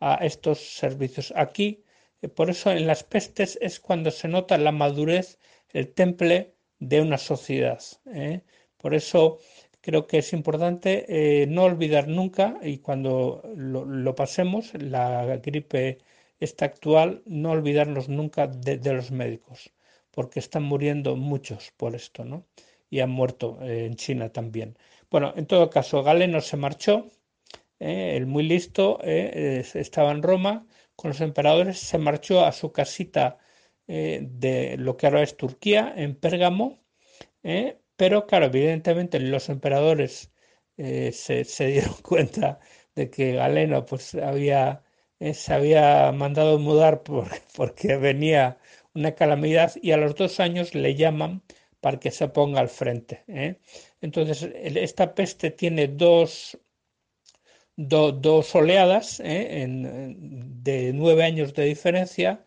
a 0.00 0.14
estos 0.16 0.58
servicios. 0.58 1.32
Aquí, 1.36 1.84
por 2.34 2.50
eso 2.50 2.72
en 2.72 2.86
las 2.86 3.04
pestes 3.04 3.58
es 3.60 3.80
cuando 3.80 4.10
se 4.10 4.28
nota 4.28 4.58
la 4.58 4.72
madurez 4.72 5.38
el 5.72 5.92
temple 5.92 6.54
de 6.78 7.00
una 7.00 7.18
sociedad. 7.18 7.82
¿eh? 8.06 8.42
Por 8.76 8.94
eso 8.94 9.38
creo 9.80 10.06
que 10.06 10.18
es 10.18 10.32
importante 10.32 11.42
eh, 11.42 11.46
no 11.46 11.64
olvidar 11.64 12.08
nunca, 12.08 12.58
y 12.62 12.78
cuando 12.78 13.42
lo, 13.56 14.14
pasemos, 14.14 14.72
la 14.74 15.24
gripe 15.36 15.98
esta 16.40 16.66
actual, 16.66 17.22
no 17.26 17.50
olvidarnos 17.50 18.08
nunca 18.08 18.46
de, 18.46 18.78
los 18.92 19.10
médicos, 19.10 19.72
porque 20.10 20.40
están 20.40 20.62
muriendo 20.64 21.16
muchos 21.16 21.72
por 21.76 21.94
esto, 21.94 22.24
¿no? 22.24 22.46
Y 22.90 23.00
han 23.00 23.10
muerto 23.10 23.58
eh, 23.62 23.86
en 23.86 23.96
China 23.96 24.30
también. 24.30 24.78
Bueno, 25.10 25.32
en 25.36 25.46
todo 25.46 25.70
caso, 25.70 26.02
Galeno 26.02 26.40
se 26.40 26.56
marchó, 26.56 27.08
el 27.80 28.26
muy 28.26 28.42
listo, 28.42 28.98
estaba 29.04 30.10
en 30.10 30.22
Roma 30.22 30.66
con 30.96 31.10
los 31.10 31.20
emperadores, 31.20 31.78
se 31.78 31.96
marchó 31.96 32.44
a 32.44 32.50
su 32.50 32.72
casita 32.72 33.38
eh, 33.88 34.20
de 34.22 34.76
lo 34.76 34.98
que 34.98 35.06
ahora 35.06 35.22
es 35.22 35.36
Turquía, 35.38 35.94
en 35.96 36.14
Pérgamo, 36.14 36.84
eh, 37.42 37.78
pero 37.96 38.26
claro, 38.26 38.46
evidentemente 38.46 39.18
los 39.18 39.48
emperadores 39.48 40.30
eh, 40.76 41.10
se, 41.12 41.66
dieron 41.66 41.94
cuenta 42.02 42.60
de 42.94 43.08
que 43.10 43.32
Galeno 43.32 43.86
pues 43.86 44.14
había, 44.14 44.82
se 45.32 45.54
había 45.54 46.12
mandado 46.12 46.58
mudar 46.58 47.02
porque 47.56 47.96
venía 47.96 48.58
una 48.94 49.14
calamidad 49.14 49.72
y 49.80 49.92
a 49.92 49.96
los 49.96 50.14
dos 50.16 50.38
años 50.38 50.74
le 50.74 50.94
llaman 50.94 51.42
para 51.80 51.98
que 51.98 52.10
se 52.10 52.28
ponga 52.28 52.60
al 52.60 52.68
frente. 52.68 53.24
Entonces, 54.02 54.50
esta 54.54 55.14
peste 55.14 55.50
tiene 55.50 55.88
dos, 55.88 56.58
dos 57.76 58.54
oleadas 58.54 59.18
de 59.18 60.92
nueve 60.94 61.24
años 61.24 61.54
de 61.54 61.64
diferencia 61.64 62.44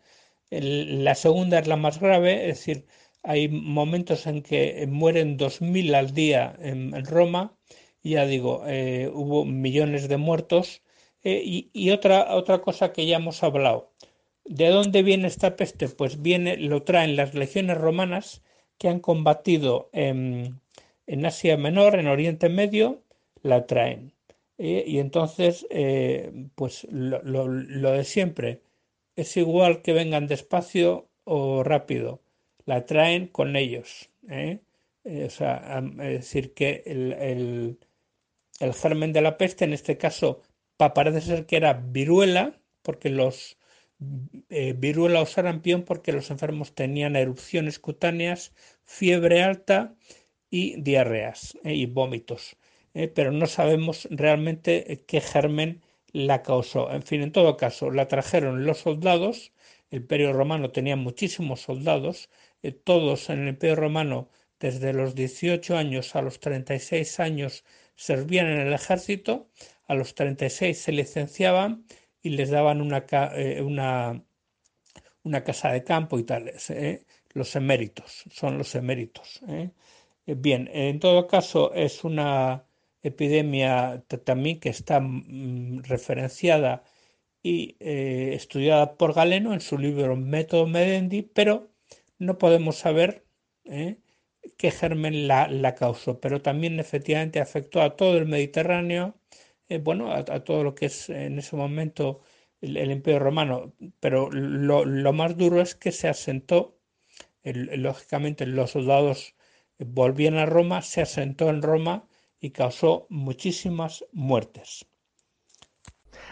la 0.52 1.16
segunda 1.16 1.60
es 1.60 1.68
la 1.68 1.78
más 1.78 2.00
grave, 2.00 2.50
es 2.50 2.58
decir, 2.60 2.86
hay 3.24 3.48
momentos 3.50 4.28
en 4.28 4.42
que 4.44 4.86
mueren 4.88 5.38
2.000 5.38 5.96
al 5.96 6.14
día 6.14 6.56
en, 6.60 7.06
Roma, 7.06 7.58
ya 8.04 8.26
digo, 8.26 8.64
eh, 8.68 9.10
hubo 9.14 9.46
millones 9.46 10.08
de 10.10 10.18
muertos. 10.18 10.82
Eh, 11.24 11.70
y, 11.74 11.92
otra, 11.92 12.36
otra 12.36 12.62
cosa 12.62 12.94
que 12.94 13.06
ya 13.06 13.18
hemos 13.18 13.44
hablado, 13.44 13.94
¿de 14.46 14.70
dónde 14.70 15.04
viene 15.04 15.28
esta 15.28 15.56
peste? 15.56 15.88
Pues 15.90 16.22
viene, 16.22 16.58
lo 16.58 16.84
traen 16.84 17.16
las 17.16 17.36
legiones 17.36 17.78
romanas 17.78 18.42
que 18.80 18.90
han 18.90 19.00
combatido 19.00 19.90
en, 19.94 20.60
Asia 21.26 21.58
Menor, 21.58 22.00
en 22.00 22.08
Oriente 22.08 22.50
Medio, 22.50 23.04
la 23.44 23.68
traen. 23.68 24.14
y 24.58 25.00
entonces, 25.00 25.68
pues 26.56 26.88
lo, 26.90 27.22
lo, 27.24 27.92
de 27.92 28.04
siempre, 28.04 28.62
es 29.16 29.38
igual 29.38 29.82
que 29.82 29.94
vengan 29.94 30.28
despacio 30.28 31.10
o 31.24 31.64
rápido, 31.64 32.22
la 32.66 32.86
traen 32.86 33.28
con 33.28 33.56
ellos. 33.56 34.10
o 34.24 35.30
sea, 35.30 35.84
es 36.00 36.20
decir, 36.20 36.54
que 36.54 36.84
el, 36.86 37.78
el, 38.60 38.74
germen 38.74 39.14
de 39.14 39.22
la 39.22 39.38
peste, 39.38 39.66
en 39.66 39.74
este 39.74 39.98
caso, 39.98 40.42
parece 40.78 41.22
ser 41.22 41.46
que 41.46 41.58
era 41.58 41.74
viruela, 41.74 42.60
porque 42.82 43.10
los 43.10 43.58
eh, 44.50 44.74
viruela 44.74 45.22
o 45.22 45.26
sarampión, 45.26 45.84
porque 45.84 46.12
los 46.12 46.32
enfermos 46.32 46.74
tenían 46.74 47.16
erupciones 47.16 47.78
cutáneas, 47.80 48.52
fiebre 48.84 49.44
alta 49.44 49.96
y 50.50 50.82
diarreas 50.82 51.58
eh, 51.64 51.76
y 51.76 51.86
vómitos. 51.86 52.58
Eh, 52.94 53.08
pero 53.08 53.32
no 53.32 53.46
sabemos 53.46 54.08
realmente 54.12 55.04
qué 55.08 55.22
germen 55.22 55.82
la 56.14 56.42
causó. 56.44 56.92
En 56.92 57.04
fin, 57.04 57.22
en 57.22 57.32
todo 57.32 57.58
caso, 57.58 57.92
la 57.92 58.08
trajeron 58.08 58.66
los 58.66 58.80
soldados. 58.80 59.52
El 59.90 60.02
Imperio 60.02 60.34
Romano 60.34 60.72
tenía 60.72 60.96
muchísimos 60.96 61.62
soldados. 61.62 62.30
todos 62.84 63.30
en 63.30 63.42
el 63.42 63.50
Imperio 63.50 63.76
Romano, 63.76 64.30
desde 64.60 64.94
los 64.94 65.16
18 65.16 65.78
años 65.78 66.16
a 66.16 66.22
los 66.22 66.40
36 66.40 67.20
años, 67.20 67.64
servían 67.96 68.48
en 68.48 68.60
el 68.68 68.74
ejército 68.74 69.50
a 69.92 69.94
los 69.94 70.16
36 70.16 70.78
se 70.78 70.94
licenciaban 70.94 71.86
y 72.22 72.30
les 72.30 72.50
daban 72.50 72.80
una, 72.82 73.06
eh, 73.36 73.62
una, 73.62 74.24
una 75.24 75.44
casa 75.44 75.74
de 75.74 75.84
campo 75.84 76.18
y 76.18 76.24
tales. 76.24 76.70
¿eh? 76.70 77.06
Los 77.34 77.58
eméritos, 77.58 78.24
son 78.32 78.58
los 78.58 78.74
eméritos. 78.76 79.42
¿eh? 79.50 79.72
Bien, 80.26 80.70
en 80.72 81.00
todo 81.02 81.28
caso 81.28 81.74
es 81.74 82.06
una 82.06 82.66
epidemia 83.04 84.04
también 84.26 84.60
que 84.60 84.70
está 84.70 85.00
mm, 85.00 85.84
referenciada 85.84 86.84
y 87.44 87.76
estudiada 87.80 88.98
por 88.98 89.14
Galeno 89.14 89.54
en 89.54 89.62
su 89.62 89.78
libro 89.78 90.16
Método 90.16 90.68
Medendi, 90.68 91.24
pero 91.24 91.72
no 92.20 92.38
podemos 92.38 92.78
saber 92.78 93.26
qué 93.64 94.72
germen 94.72 95.28
la, 95.28 95.48
la, 95.48 95.76
causó, 95.76 96.20
pero 96.20 96.42
también 96.42 96.80
efectivamente 96.80 97.40
afectó 97.40 97.82
a 97.82 97.96
todo 97.96 98.18
el 98.18 98.28
Mediterráneo 98.28 99.16
eh, 99.72 99.78
bueno, 99.80 100.12
a, 100.12 100.26
todo 100.26 100.66
lo 100.66 100.76
que 100.76 100.88
es 100.88 101.10
en 101.10 101.40
ese 101.40 101.56
momento 101.56 102.22
el, 102.60 102.92
imperio 102.92 103.20
romano, 103.20 103.74
pero 104.02 104.30
lo, 104.32 105.14
más 105.14 105.38
duro 105.38 105.62
es 105.62 105.76
que 105.76 105.94
se 105.94 106.10
asentó, 106.10 106.78
lógicamente 107.44 108.46
los 108.48 108.72
soldados 108.72 109.36
volvían 109.80 110.38
a 110.38 110.46
Roma, 110.46 110.82
se 110.82 111.02
asentó 111.02 111.50
en 111.50 111.62
Roma 111.62 112.08
y 112.42 112.50
causó 112.50 113.06
muchísimas 113.10 114.04
muertes. 114.12 114.86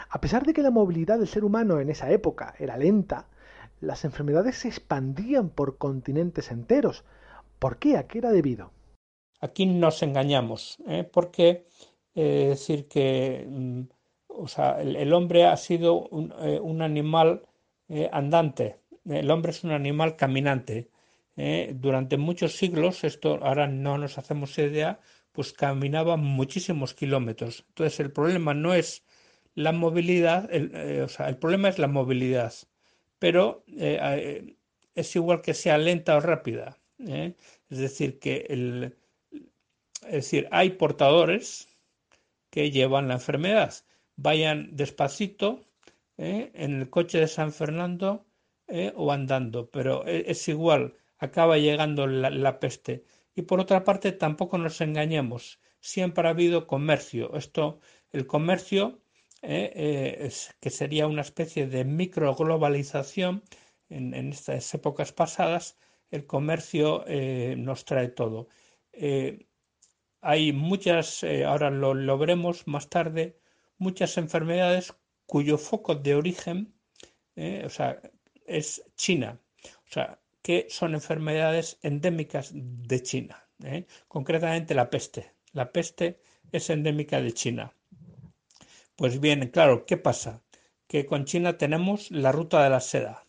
A 0.09 0.19
pesar 0.19 0.45
de 0.45 0.53
que 0.53 0.61
la 0.61 0.71
movilidad 0.71 1.19
del 1.19 1.27
ser 1.27 1.45
humano 1.45 1.79
en 1.79 1.89
esa 1.89 2.11
época 2.11 2.55
era 2.59 2.75
lenta, 2.75 3.29
las 3.79 4.03
enfermedades 4.03 4.57
se 4.57 4.67
expandían 4.67 5.49
por 5.49 5.77
continentes 5.77 6.51
enteros. 6.51 7.05
¿Por 7.59 7.77
qué? 7.77 7.95
¿A 7.95 8.07
qué 8.07 8.17
era 8.17 8.31
debido? 8.31 8.71
Aquí 9.39 9.65
nos 9.65 10.03
engañamos, 10.03 10.79
¿eh? 10.87 11.03
porque 11.03 11.67
es 12.13 12.49
decir, 12.49 12.87
que 12.87 13.47
mm, 13.47 13.81
o 14.27 14.47
sea, 14.47 14.81
el, 14.81 15.13
hombre 15.13 15.45
ha 15.45 15.57
sido 15.57 16.07
un, 16.07 16.33
eh, 16.41 16.59
animal 16.83 17.43
eh, 17.89 18.09
andante, 18.11 18.79
el 19.05 19.29
hombre 19.31 19.51
es 19.51 19.63
un 19.63 19.71
animal 19.71 20.15
caminante. 20.15 20.89
Eh, 21.35 21.73
durante 21.75 22.17
muchos 22.17 22.57
siglos, 22.57 23.03
esto 23.03 23.39
ahora 23.41 23.67
no 23.67 23.97
nos 23.97 24.17
hacemos 24.17 24.57
idea, 24.57 24.99
pues 25.39 25.53
caminaba 25.53 26.17
muchísimos 26.17 26.93
kilómetros. 26.93 27.63
Entonces 27.69 28.01
el 28.01 28.11
problema 28.11 28.53
no 28.53 28.73
es 28.73 29.05
la 29.55 29.71
movilidad, 29.71 30.53
el, 30.53 31.01
o 31.01 31.07
sea, 31.07 31.29
el 31.29 31.37
problema 31.37 31.69
es 31.69 31.79
la 31.79 31.87
movilidad, 31.87 32.53
pero 33.19 33.63
es 34.95 35.15
igual 35.15 35.41
que 35.41 35.53
sea 35.53 35.77
lenta 35.77 36.17
o 36.17 36.19
rápida. 36.19 36.77
Es 36.97 37.77
decir, 37.77 38.19
que 38.19 38.47
el, 38.49 38.97
es 40.03 40.11
decir, 40.11 40.49
hay 40.51 40.71
portadores 40.71 41.69
que 42.49 42.69
llevan 42.69 43.07
la 43.07 43.13
enfermedad. 43.13 43.73
Vayan 44.17 44.75
despacito 44.75 45.63
¿eh? 46.17 46.51
en 46.53 46.81
el 46.81 46.89
coche 46.89 47.19
de 47.19 47.29
San 47.29 47.53
Fernando 47.53 48.25
¿eh? 48.67 48.91
o 48.97 49.13
andando, 49.13 49.69
pero 49.69 50.05
es 50.05 50.49
igual, 50.49 50.95
acaba 51.17 51.57
llegando 51.57 52.07
la, 52.07 52.59
peste. 52.59 53.05
Y 53.39 53.43
por 53.43 53.59
otra 53.59 53.83
parte, 53.83 54.11
tampoco 54.11 54.57
nos 54.57 54.81
engañemos, 54.81 55.59
siempre 55.79 56.27
ha 56.27 56.31
habido 56.31 56.67
comercio. 56.67 57.35
Esto, 57.35 57.79
el 58.11 58.27
comercio, 58.27 59.01
¿eh? 59.41 60.17
es, 60.27 60.55
que 60.61 60.69
sería 60.69 61.07
una 61.07 61.21
especie 61.21 61.67
de 61.67 61.85
microglobalización 61.85 63.43
en, 63.89 64.13
en 64.13 64.29
estas 64.29 64.73
épocas 64.73 65.11
pasadas, 65.13 65.77
el 66.11 66.25
comercio 66.25 67.05
nos 67.57 67.85
trae 67.85 68.09
todo 68.09 68.49
hay 70.21 70.51
muchas, 70.51 71.23
eh, 71.23 71.45
ahora 71.45 71.69
lo, 71.69 72.17
veremos 72.17 72.67
más 72.67 72.89
tarde, 72.89 73.39
muchas 73.77 74.17
enfermedades 74.17 74.93
cuyo 75.25 75.57
foco 75.57 75.95
de 75.95 76.15
origen 76.15 76.73
eh, 77.35 77.63
o 77.65 77.69
sea, 77.69 78.01
es 78.45 78.83
China. 78.95 79.39
O 79.63 79.91
sea, 79.91 80.19
que 80.41 80.67
son 80.69 80.93
enfermedades 80.93 81.77
endémicas 81.81 82.51
de 82.53 83.03
China. 83.03 83.47
Eh, 83.63 83.85
concretamente 84.07 84.73
la 84.73 84.89
peste. 84.89 85.33
La 85.53 85.71
peste 85.71 86.19
es 86.51 86.69
endémica 86.69 87.21
de 87.21 87.33
China. 87.33 87.73
Pues 88.95 89.19
bien, 89.19 89.49
claro, 89.49 89.85
¿qué 89.85 89.97
pasa? 89.97 90.41
Que 90.87 91.05
con 91.05 91.25
China 91.25 91.57
tenemos 91.57 92.11
la 92.11 92.31
ruta 92.31 92.63
de 92.63 92.69
la 92.69 92.79
seda, 92.81 93.25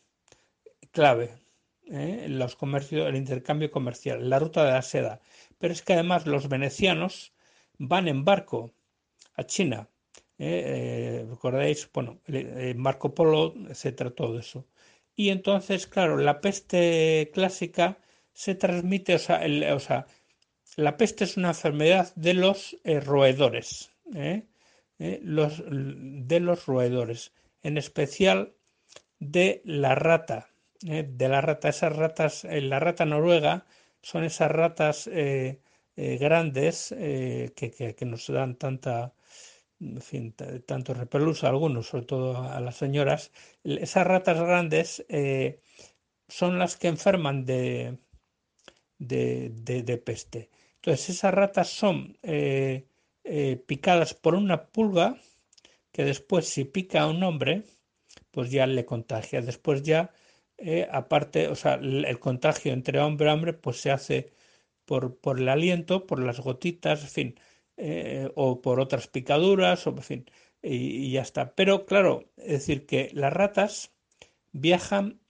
clave, 0.90 1.36
los 1.86 2.56
comercios, 2.56 3.08
el 3.08 3.16
intercambio 3.16 3.70
comercial, 3.70 4.28
la 4.28 4.38
ruta 4.38 4.64
de 4.64 4.72
la 4.72 4.82
seda 4.82 5.20
pero 5.60 5.74
es 5.74 5.82
que 5.82 5.92
además 5.92 6.26
los 6.26 6.48
venecianos 6.48 7.32
van 7.78 8.08
en 8.08 8.24
barco 8.24 8.72
a 9.34 9.44
China. 9.44 9.88
¿eh? 10.38 10.62
Eh, 10.66 11.26
¿Recordáis? 11.28 11.88
Bueno, 11.92 12.18
eh, 12.26 12.74
Marco 12.76 13.14
Polo, 13.14 13.54
etcétera, 13.68 14.10
todo 14.10 14.38
eso. 14.38 14.64
Y 15.20 15.28
entonces, 15.28 15.86
claro, 15.86 16.16
la 16.16 16.40
peste 16.40 17.30
clásica 17.34 17.98
se 18.32 18.54
transmite, 18.54 19.16
o 19.16 19.18
sea, 19.18 20.06
la 20.76 20.96
peste 20.96 21.24
es 21.24 21.36
una 21.36 21.48
enfermedad 21.48 22.10
de 22.14 22.32
los 22.32 22.78
roedores, 23.04 23.90
los, 24.96 25.62
de 25.68 26.40
los 26.40 26.64
roedores, 26.64 27.34
en 27.62 27.76
especial 27.76 28.54
de 29.18 29.60
la 29.66 29.94
rata, 29.94 30.48
de 30.80 31.28
la 31.28 31.42
rata, 31.42 31.68
esas 31.68 31.94
ratas, 31.94 32.44
la 32.44 32.80
rata 32.80 33.04
noruega 33.04 33.66
son 34.00 34.24
esas 34.24 34.50
ratas 34.50 35.06
eh, 35.06 35.60
eh, 35.96 36.16
grandes 36.16 36.94
eh, 36.96 37.52
que, 37.54 38.06
nos 38.06 38.26
dan 38.28 38.56
tanta, 38.56 39.12
en 39.80 40.00
fin, 40.00 40.34
tanto 40.66 40.94
repelús 40.94 41.44
a 41.44 41.48
algunos, 41.48 41.88
sobre 41.88 42.04
todo 42.06 42.36
a 42.36 42.60
las 42.60 42.76
señoras. 42.76 43.32
Esas 43.64 44.06
ratas 44.06 44.38
grandes 44.38 45.04
son 46.28 46.58
las 46.58 46.76
que 46.76 46.88
enferman 46.88 47.44
de, 47.44 47.98
de, 48.98 50.02
peste. 50.04 50.50
Entonces, 50.76 51.10
esas 51.10 51.34
ratas 51.34 51.68
son 51.68 52.18
picadas 53.66 54.14
por 54.14 54.34
una 54.34 54.66
pulga 54.66 55.18
que 55.92 56.04
después, 56.04 56.48
si 56.48 56.64
pica 56.64 57.02
a 57.02 57.06
un 57.08 57.22
hombre, 57.22 57.64
pues 58.30 58.50
ya 58.50 58.66
le 58.66 58.84
contagia. 58.84 59.40
Después 59.42 59.82
ya 59.82 60.12
eh, 60.58 60.86
aparte, 60.90 61.48
o 61.48 61.54
sea, 61.56 61.74
el, 61.74 62.18
contagio 62.20 62.72
entre 62.72 63.00
hombre 63.00 63.28
y 63.28 63.32
hombre, 63.32 63.52
pues 63.54 63.80
se 63.80 63.90
hace 63.90 64.32
por, 64.84 65.18
por 65.18 65.40
el 65.40 65.48
aliento, 65.48 66.06
por 66.06 66.20
las 66.22 66.40
gotitas, 66.40 67.02
en 67.02 67.08
fin, 67.08 67.40
eh, 67.80 68.30
o 68.34 68.60
por 68.62 68.80
otras 68.80 69.08
picaduras, 69.08 69.86
o 69.86 69.90
en 69.90 70.02
fin, 70.02 70.30
y, 70.62 71.12
ya 71.12 71.22
está. 71.22 71.54
Pero 71.54 71.86
claro, 71.86 72.30
es 72.36 72.52
decir, 72.52 72.86
que 72.86 73.10
las 73.14 73.32
ratas 73.32 73.92
viajan 74.52 75.20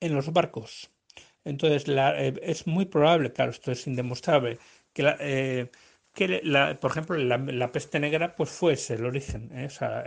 en 0.00 0.14
los 0.14 0.32
barcos. 0.32 0.90
Entonces, 1.44 1.84
eh, 1.88 2.34
es 2.42 2.66
muy 2.66 2.86
probable, 2.86 3.32
claro, 3.32 3.50
esto 3.50 3.72
es 3.72 3.86
indemostrable, 3.86 4.58
que, 4.92 5.02
la, 5.02 5.16
que 6.14 6.40
la, 6.44 6.78
por 6.80 6.90
ejemplo, 6.90 7.16
la, 7.16 7.72
peste 7.72 8.00
negra, 8.00 8.36
pues 8.36 8.50
fuese 8.50 8.94
el 8.94 9.06
origen. 9.06 9.50
Sea, 9.70 10.04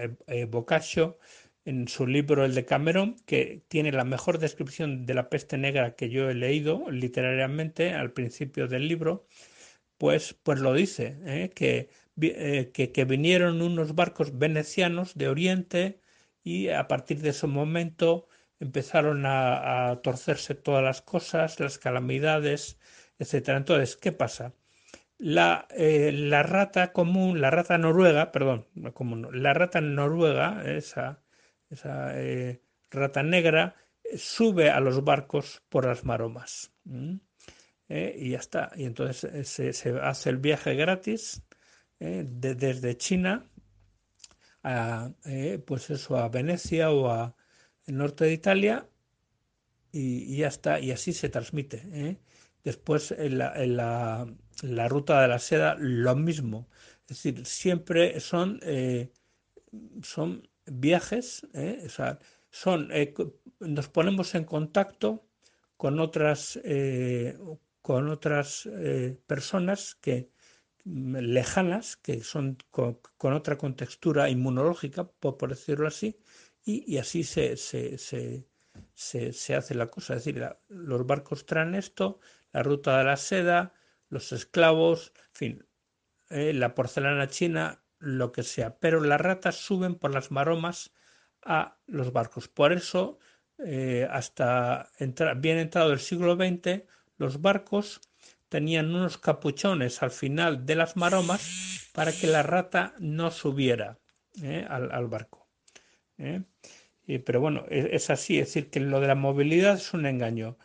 Boccaccio 0.47 1.17
en 1.65 1.87
su 1.87 2.07
libro 2.07 2.45
El 2.45 2.55
de 2.55 2.65
Cameron, 2.65 3.15
que 3.25 3.63
tiene 3.67 3.91
la 3.91 4.03
mejor 4.03 4.37
descripción 4.39 5.05
de 5.05 5.13
la 5.13 5.29
peste 5.29 5.57
negra 5.57 5.95
que 5.95 6.09
yo 6.09 6.29
he 6.29 6.33
leído 6.33 6.89
literariamente 6.91 7.93
al 7.93 8.11
principio 8.11 8.67
del 8.67 8.87
libro, 8.87 9.25
pues, 10.03 10.33
pues 10.43 10.59
lo 10.59 10.73
dice, 10.73 11.17
¿eh? 11.25 11.49
Eh, 11.55 12.71
que, 12.73 12.91
que, 12.91 13.05
vinieron 13.05 13.61
unos 13.61 13.95
barcos 13.95 14.37
venecianos 14.37 15.15
de 15.15 15.29
Oriente 15.29 16.01
y 16.43 16.67
a 16.67 16.89
partir 16.89 17.21
de 17.21 17.29
ese 17.29 17.47
momento 17.47 18.27
empezaron 18.59 19.25
a, 19.25 19.91
a 19.91 20.01
torcerse 20.01 20.55
todas 20.55 20.83
las 20.83 21.01
cosas, 21.01 21.61
las 21.61 21.77
calamidades, 21.77 22.77
etc. 23.17 23.49
Entonces, 23.55 23.95
¿qué 23.95 24.11
pasa? 24.11 24.53
la, 25.17 25.69
la 25.77 26.43
rata 26.43 26.91
común, 26.91 27.39
la 27.39 27.49
rata 27.49 27.77
noruega, 27.77 28.33
perdón, 28.33 28.67
común, 28.93 29.29
la 29.31 29.53
rata 29.53 29.79
noruega, 29.79 30.63
esa, 30.65 31.23
esa 31.69 32.13
rata 32.91 33.23
negra, 33.23 33.77
sube 34.17 34.69
a 34.69 34.81
los 34.81 35.05
barcos 35.05 35.63
por 35.69 35.85
las 35.85 36.03
maromas. 36.03 36.73
Y 37.89 38.31
ya 38.31 38.39
está. 38.39 38.71
Y 38.75 38.85
entonces 38.85 39.47
se, 39.47 39.73
se, 39.73 39.89
hace 39.99 40.29
el 40.29 40.37
viaje 40.37 40.75
gratis 40.75 41.43
de, 41.99 42.23
desde 42.55 42.97
China 42.97 43.49
a, 44.63 45.11
pues 45.65 45.89
eso, 45.89 46.17
a 46.17 46.29
Venecia 46.29 46.91
o 46.91 47.09
a 47.09 47.35
el 47.85 47.97
norte 47.97 48.25
de 48.25 48.33
Italia 48.33 48.87
y, 49.91 50.37
ya 50.37 50.47
está, 50.47 50.79
y 50.79 50.91
así 50.91 51.13
se 51.13 51.29
transmite. 51.29 51.83
¿eh? 51.91 52.17
Después 52.63 53.11
en 53.11 53.37
la, 53.37 53.53
en, 53.61 53.77
la, 53.77 54.87
ruta 54.87 55.21
de 55.21 55.27
la 55.27 55.39
seda 55.39 55.75
lo 55.77 56.15
mismo. 56.15 56.67
Es 57.07 57.23
decir, 57.23 57.45
siempre 57.45 58.19
son, 58.19 58.59
eh, 58.63 59.11
son 60.01 60.47
viajes, 60.65 61.45
¿eh? 61.53 61.87
son, 62.49 62.89
eh, 62.91 63.13
nos 63.59 63.89
ponemos 63.89 64.33
en 64.35 64.45
contacto 64.45 65.25
con 65.77 65.99
otras, 65.99 66.59
eh, 66.63 67.37
con 67.83 68.09
otras 68.09 68.65
eh, 68.65 69.19
personas 69.27 69.95
que 69.95 70.31
mm, 70.85 71.17
lejanas, 71.17 71.97
que 71.97 72.23
son 72.23 72.57
con, 72.71 72.99
con, 73.17 73.33
otra 73.33 73.57
contextura 73.57 74.29
inmunológica, 74.29 75.03
por, 75.03 75.49
decirlo 75.49 75.87
así, 75.87 76.17
y, 76.65 76.97
así 76.97 77.23
se, 77.25 77.57
se, 77.57 77.97
se, 77.97 78.47
se, 79.33 79.55
hace 79.55 79.75
la 79.75 79.87
cosa. 79.87 80.15
Es 80.15 80.23
decir, 80.23 80.41
los 80.69 81.05
barcos 81.05 81.45
traen 81.45 81.75
esto, 81.75 82.19
la 82.53 82.63
ruta 82.63 82.97
de 82.97 83.03
la 83.03 83.17
seda, 83.17 83.73
los 84.09 84.31
esclavos, 84.31 85.11
en 85.17 85.33
fin, 85.33 85.67
eh, 86.29 86.53
la 86.53 86.75
porcelana 86.75 87.27
china, 87.27 87.83
lo 87.99 88.31
que 88.31 88.43
sea. 88.43 88.79
Pero 88.79 89.01
las 89.01 89.19
ratas 89.19 89.55
suben 89.57 89.95
por 89.95 90.13
las 90.13 90.31
maromas 90.31 90.93
a 91.41 91.77
los 91.85 92.13
barcos. 92.13 92.47
Por 92.47 92.71
eso, 92.71 93.19
eh, 93.57 94.07
hasta 94.09 94.89
bien 95.35 95.57
entrado 95.57 95.91
el 95.91 95.99
siglo 95.99 96.35
XX, 96.35 96.83
los 97.17 97.41
barcos 97.41 98.01
tenían 98.49 98.93
unos 98.93 99.17
capuchones 99.17 100.03
al 100.03 100.11
final 100.11 100.65
de 100.65 100.75
las 100.75 100.95
maromas 100.95 101.89
para 101.91 102.11
que 102.11 102.27
la 102.27 102.43
rata 102.43 102.93
no 102.99 103.31
subiera 103.31 103.97
eh, 104.43 104.65
al, 104.69 105.07
barco. 105.07 105.47
¿eh? 106.19 106.43
Y, 107.07 107.17
pero 107.17 107.41
bueno, 107.41 107.65
es, 107.69 107.85
es, 107.91 108.09
así, 108.09 108.39
es 108.39 108.47
decir, 108.49 108.69
que 108.69 108.79
lo 108.79 108.99
de 108.99 109.07
la 109.07 109.15
movilidad 109.15 109.75
es 109.75 109.93
un 109.93 110.05
engaño. 110.05 110.57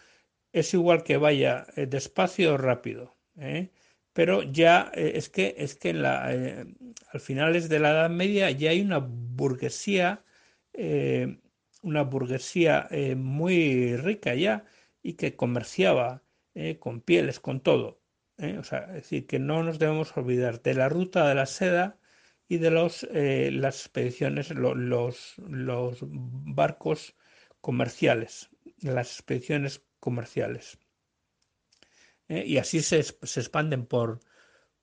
Es 0.53 0.75
igual 0.75 1.03
que 1.03 1.17
vaya 1.17 1.67
eh, 1.77 1.87
despacio 1.87 2.55
o 2.55 2.57
rápido. 2.59 3.17
¿eh? 3.39 3.71
Pero 4.13 4.43
ya 4.43 4.91
eh, 4.95 5.13
es 5.15 5.31
que, 5.31 5.55
es 5.59 5.75
que 5.75 5.91
en 5.91 6.03
la, 6.03 6.25
al 6.27 7.21
finales 7.21 7.69
de 7.69 7.79
la 7.79 7.91
Edad 7.93 8.11
Media 8.11 8.51
ya 8.51 8.71
hay 8.71 8.81
una 8.83 8.99
burguesía, 8.99 10.25
una 11.83 12.03
burguesía 12.03 12.89
muy 13.17 13.97
rica 13.97 14.35
ya 14.35 14.65
y 15.03 15.15
que 15.15 15.35
comerciaba 15.37 16.23
con 16.81 17.01
pieles, 17.01 17.39
con 17.41 17.61
todo. 17.61 18.01
O 18.59 18.65
sea, 18.65 18.87
es 18.89 18.95
decir, 18.95 19.27
que 19.27 19.39
no 19.39 19.63
nos 19.63 19.79
debemos 19.79 20.17
olvidar 20.17 20.63
de 20.63 20.75
la 20.75 20.89
ruta 20.89 21.29
de 21.29 21.35
la 21.35 21.47
seda 21.47 21.99
y 22.49 22.59
de 22.59 22.71
los, 22.71 23.05
eh, 23.13 23.51
las 23.53 23.83
expediciones, 23.83 24.51
lo, 24.51 24.75
los, 24.75 25.35
los 25.39 25.99
barcos 26.03 27.15
comerciales, 27.61 28.51
las 28.81 29.13
expediciones 29.15 29.85
comerciales. 30.01 30.79
Eh, 32.29 32.45
y 32.47 32.59
así 32.59 32.81
se, 32.83 33.03
se 33.03 33.41
expanden 33.41 33.87
por, 33.87 34.21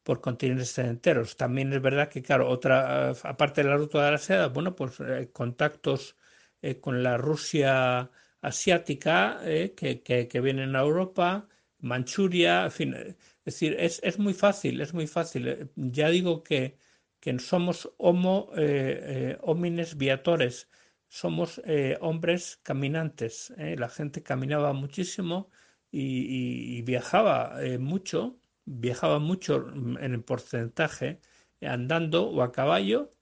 por 0.06 0.21
continentes 0.21 0.78
enteros. 0.78 1.36
También 1.36 1.73
es 1.73 1.82
verdad 1.82 2.10
que, 2.10 2.21
claro, 2.21 2.47
otra, 2.49 3.10
aparte 3.10 3.63
de 3.63 3.69
la 3.69 3.78
ruta 3.78 4.06
de 4.06 4.12
la 4.12 4.17
seda, 4.19 4.47
bueno, 4.49 4.75
pues 4.75 4.99
eh, 4.99 5.32
contactos 5.34 6.15
eh, 6.62 6.80
con 6.80 7.01
la 7.01 7.17
Rusia 7.17 8.12
asiática 8.39 9.39
eh, 9.43 9.73
que, 9.75 10.04
que, 10.04 10.28
que, 10.28 10.41
vienen 10.41 10.75
a 10.75 10.82
Europa, 10.82 11.47
Manchuria, 11.86 12.69
fin, 12.69 12.93
es 12.95 13.15
decir, 13.45 13.76
es, 13.80 14.00
es 14.04 14.19
muy 14.19 14.34
fácil, 14.34 14.82
es 14.82 14.93
muy 14.93 15.08
fácil. 15.08 15.71
Ya 15.76 16.10
digo 16.10 16.43
que 16.43 16.78
que 17.26 17.39
somos 17.39 17.91
homo 17.98 18.52
eh, 18.56 19.00
eh, 19.04 19.38
homines 19.41 19.98
viatores, 19.98 20.69
somos 21.08 21.60
eh, 21.65 21.98
hombres 22.02 22.60
caminantes. 22.62 23.52
¿eh? 23.58 23.76
La 23.80 23.89
gente 23.89 24.21
caminaba 24.21 24.74
muchísimo 24.74 25.50
y, 25.91 26.78
y, 26.78 26.82
viajaba 26.84 27.63
eh, 27.63 27.80
mucho, 27.80 28.39
viajaba 28.65 29.17
mucho 29.17 29.67
en 29.74 30.13
el 30.13 30.24
porcentaje 30.24 31.19
andando 31.62 32.30
o 32.30 32.43
a 32.43 32.52
caballo 32.52 33.14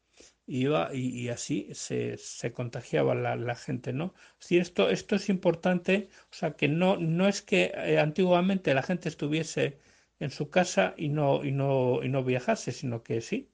iba 0.45 0.89
y, 0.93 1.09
y 1.09 1.29
así 1.29 1.69
se, 1.73 2.17
se 2.17 2.51
contagiaba 2.51 3.15
la, 3.15 3.35
la, 3.35 3.55
gente, 3.55 3.93
¿no? 3.93 4.13
Si 4.39 4.57
esto, 4.57 4.89
esto 4.89 5.15
es 5.15 5.29
importante, 5.29 6.09
o 6.31 6.33
sea 6.33 6.55
que 6.55 6.67
no, 6.67 6.97
no 6.97 7.27
es 7.27 7.41
que 7.41 7.97
antiguamente 8.01 8.73
la 8.73 8.83
gente 8.83 9.09
estuviese 9.09 9.79
en 10.19 10.31
su 10.31 10.49
casa 10.49 10.93
y 10.97 11.09
no, 11.09 11.43
y 11.43 11.51
no, 11.51 12.03
y 12.03 12.09
no 12.09 12.23
viajase, 12.23 12.71
sino 12.71 13.03
que 13.03 13.21
sí, 13.21 13.49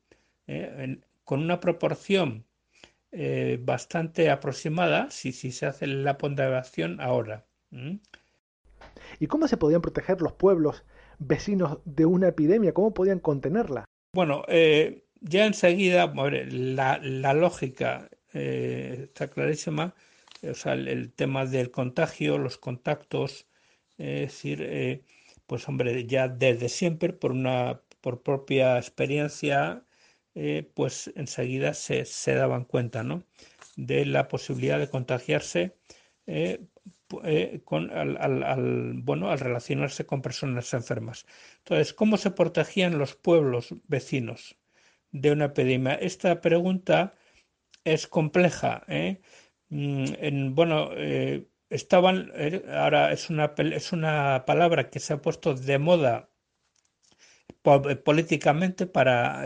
eh, 0.47 0.73
en, 0.77 1.05
con 1.23 1.41
una 1.41 1.59
proporción 1.59 2.45
eh, 3.11 3.59
bastante 3.61 4.29
aproximada 4.29 5.09
si, 5.11 5.31
si, 5.31 5.51
se 5.51 5.65
hace 5.65 5.87
la 5.87 6.17
ponderación 6.17 7.01
ahora. 7.01 7.45
¿Mm? 7.71 7.95
¿Y 9.19 9.27
cómo 9.27 9.47
se 9.47 9.57
podían 9.57 9.81
proteger 9.81 10.21
los 10.21 10.33
pueblos 10.33 10.83
vecinos 11.17 11.79
de 11.85 12.05
una 12.05 12.29
epidemia? 12.29 12.73
¿Cómo 12.73 12.93
podían 12.93 13.19
contenerla? 13.19 13.85
Bueno, 14.13 14.43
eh, 14.47 15.05
ya 15.21 15.45
enseguida, 15.45 16.13
la, 16.15 16.99
la 17.01 17.33
lógica 17.33 18.09
eh, 18.33 19.01
está 19.05 19.29
clarísima, 19.29 19.95
o 20.43 20.53
sea, 20.53 20.73
el, 20.73 21.11
tema 21.13 21.45
del 21.45 21.71
contagio, 21.71 22.37
los 22.37 22.57
contactos, 22.57 23.47
es 23.97 24.21
decir, 24.21 24.61
eh, 24.61 25.03
pues 25.47 25.67
hombre, 25.67 26.05
ya 26.07 26.27
desde 26.27 26.69
siempre, 26.69 27.13
por 27.13 27.31
una 27.31 27.81
por 28.01 28.23
propia 28.23 28.77
experiencia, 28.77 29.83
eh, 30.35 30.69
pues 30.73 31.11
enseguida 31.15 31.73
se, 31.73 32.05
se, 32.05 32.33
daban 32.35 32.65
cuenta 32.65 33.03
¿no? 33.03 33.23
de 33.75 34.05
la 34.05 34.27
posibilidad 34.27 34.79
de 34.79 34.89
contagiarse 34.89 35.75
eh, 36.27 36.65
eh, 37.23 37.61
con, 37.65 37.91
al, 37.91 38.17
al, 38.17 38.43
al, 38.43 38.93
bueno, 39.01 39.31
al 39.31 39.39
relacionarse 39.39 40.05
con 40.05 40.21
personas 40.21 40.73
enfermas. 40.73 41.25
Entonces, 41.59 41.93
¿cómo 41.93 42.17
se 42.17 42.31
protegían 42.31 42.97
los 42.99 43.15
pueblos 43.15 43.73
vecinos 43.87 44.58
de 45.11 45.31
una 45.31 45.45
epidemia? 45.45 45.95
Esta 45.95 46.41
pregunta 46.41 47.15
es 47.83 48.07
compleja. 48.07 48.83
Mm, 49.69 50.05
en, 50.19 50.55
bueno, 50.55 50.91
estaban, 51.69 52.31
ahora 52.73 53.11
es 53.11 53.29
una, 53.29 53.53
es 53.57 53.91
una 53.93 54.43
palabra 54.45 54.89
que 54.89 54.99
se 54.99 55.13
ha 55.13 55.21
puesto 55.21 55.53
de 55.55 55.79
moda 55.79 56.29
políticamente 58.03 58.87
para 58.87 59.43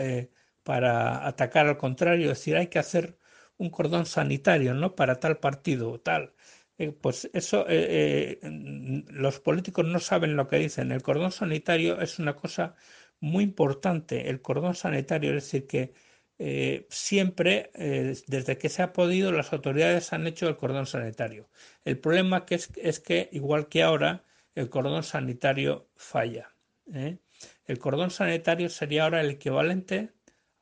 para 0.64 1.26
atacar 1.28 1.68
al 1.68 1.78
contrario, 1.78 2.32
es 2.32 2.38
decir, 2.38 2.56
hay 2.56 2.68
que 2.68 2.78
hacer 2.80 3.18
un 3.58 3.70
cordón 3.70 4.06
sanitario, 4.06 4.74
¿no? 4.74 4.96
Para 4.96 5.20
tal 5.20 5.38
partido 5.38 5.92
o 5.92 6.00
tal. 6.00 6.34
Eh, 6.78 6.90
pues 6.92 7.30
eso, 7.34 7.66
eh, 7.68 8.40
eh, 8.42 9.04
los 9.10 9.40
políticos 9.40 9.86
no 9.86 10.00
saben 10.00 10.36
lo 10.36 10.48
que 10.48 10.58
dicen. 10.58 10.90
El 10.92 11.02
cordón 11.02 11.32
sanitario 11.32 12.00
es 12.00 12.18
una 12.18 12.34
cosa 12.36 12.74
muy 13.20 13.44
importante. 13.44 14.28
El 14.28 14.40
cordón 14.42 14.74
sanitario, 14.74 15.30
es 15.30 15.44
decir, 15.44 15.66
que 15.66 15.94
eh, 16.38 16.86
siempre, 16.90 17.70
eh, 17.74 18.16
desde 18.26 18.58
que 18.58 18.68
se 18.68 18.82
ha 18.82 18.92
podido, 18.92 19.30
las 19.32 19.52
autoridades 19.52 20.12
han 20.12 20.26
hecho 20.26 20.48
el 20.48 20.56
cordón 20.56 20.86
sanitario. 20.86 21.48
El 21.84 21.98
problema 21.98 22.44
es, 22.48 23.00
que, 23.00 23.28
igual 23.32 23.68
que 23.68 23.82
ahora, 23.82 24.24
el 24.54 24.68
cordón 24.68 25.04
sanitario 25.04 25.88
falla. 25.96 26.54
¿eh? 26.92 27.18
El 27.66 27.78
cordón 27.78 28.10
sanitario 28.10 28.68
sería 28.68 29.04
ahora 29.04 29.20
el 29.20 29.30
equivalente 29.30 30.12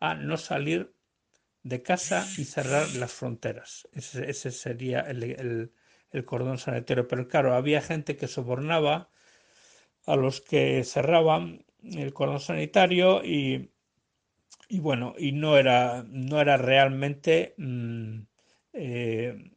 a 0.00 0.14
no 0.14 0.36
salir 0.36 0.94
de 1.62 1.82
casa 1.82 2.26
y 2.36 2.44
cerrar 2.44 2.88
las 2.96 3.12
fronteras. 3.12 3.88
Ese, 3.92 4.50
sería 4.50 5.00
el, 5.00 5.70
el, 6.10 6.24
cordón 6.24 6.58
sanitario. 6.58 7.08
Pero 7.08 7.28
claro, 7.28 7.54
había 7.54 7.80
gente 7.80 8.16
que 8.16 8.28
sobornaba 8.28 9.10
a 10.06 10.16
los 10.16 10.40
que 10.40 10.82
cerraban 10.84 11.64
el 11.82 12.12
cordón 12.12 12.40
sanitario 12.40 13.24
y, 13.24 13.70
y 14.68 14.80
bueno, 14.80 15.14
y 15.18 15.32
no 15.32 15.58
era, 15.58 16.04
no 16.08 16.40
era 16.40 16.56
realmente 16.56 17.54
mmm, 17.58 18.20
eh, 18.72 19.50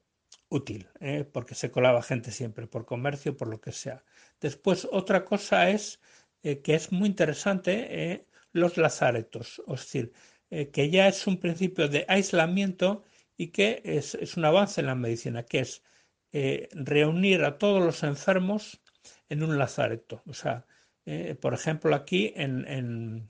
útil, 0.50 0.88
¿eh? 1.00 1.24
porque 1.32 1.56
se 1.56 1.72
colaba 1.72 2.02
gente 2.02 2.32
siempre, 2.32 2.68
por 2.68 2.86
comercio, 2.86 3.38
por 3.38 3.48
lo 3.48 3.62
que 3.62 3.72
sea. 3.72 4.04
Después, 4.40 4.88
otra 4.92 5.26
cosa 5.26 5.70
es 5.70 6.02
eh, 6.44 6.62
que 6.62 6.76
es 6.76 6.92
muy 6.92 7.10
interesante 7.10 8.28
los 8.52 8.78
lazaretos, 8.78 9.62
es 9.68 9.80
decir, 9.82 10.14
que 10.72 10.90
ya 10.90 11.08
es 11.10 11.28
un 11.28 11.40
principio 11.40 11.90
de 11.90 12.06
aislamiento 12.08 13.04
y 13.36 13.48
que 13.48 13.82
es, 13.84 14.16
es 14.16 14.38
un 14.38 14.46
avance 14.46 14.80
en 14.80 14.88
la 14.88 14.96
medicina, 14.96 15.44
que 15.44 15.60
es 15.60 15.84
reunir 16.72 17.44
a 17.44 17.58
todos 17.58 17.84
los 17.84 18.04
enfermos 18.04 18.82
en 19.28 19.44
un 19.44 19.58
lazareto. 19.58 20.22
O 20.26 20.34
sea, 20.34 20.66
por 21.42 21.54
ejemplo, 21.54 21.96
aquí 21.96 22.34
en, 22.36 23.30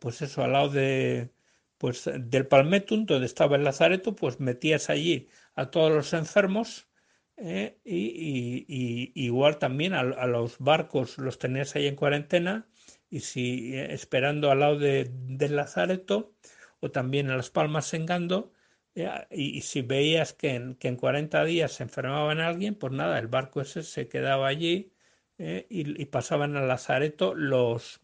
pues 0.00 0.22
eso, 0.22 0.42
al 0.44 0.52
lado 0.52 0.68
de, 0.70 1.30
pues 1.78 2.08
del 2.14 2.46
Palmetum, 2.46 3.06
donde 3.06 3.26
estaba 3.26 3.56
el 3.56 3.64
Lazareto, 3.64 4.14
pues 4.14 4.40
metías 4.40 4.90
allí 4.90 5.28
a 5.54 5.70
todos 5.70 5.92
los 5.92 6.12
enfermos 6.12 6.88
y, 7.36 7.74
y, 7.84 9.12
igual 9.14 9.58
también 9.58 9.94
a, 9.94 10.04
los 10.26 10.58
barcos 10.58 11.18
los 11.18 11.38
tenías 11.38 11.74
ahí 11.74 11.86
en 11.86 11.96
cuarentena 11.96 12.68
y 13.10 13.20
si 13.20 13.76
esperando 13.76 14.50
al 14.50 14.60
lado 14.60 14.78
de, 14.78 15.10
del 15.12 15.56
Lazareto 15.56 16.34
o 16.80 16.90
también 16.90 17.28
en 17.28 17.36
Las 17.36 17.50
Palmas 17.50 17.92
en 17.94 18.06
Gando 18.06 18.52
y, 19.30 19.60
si 19.62 19.82
veías 19.82 20.34
que 20.34 20.54
en, 20.54 20.74
que 20.76 20.88
en 20.88 20.96
40 20.96 21.44
días 21.44 21.72
se 21.72 21.82
enfermaban 21.82 22.40
alguien, 22.40 22.74
pues 22.74 22.92
nada, 22.92 23.18
el 23.18 23.28
barco 23.28 23.60
ese 23.60 23.82
se 23.82 24.08
quedaba 24.08 24.46
allí 24.48 24.91
eh, 25.44 25.66
y, 25.68 26.04
pasaban 26.06 26.56
al 26.56 26.68
Lazareto 26.68 27.34
los, 27.34 27.98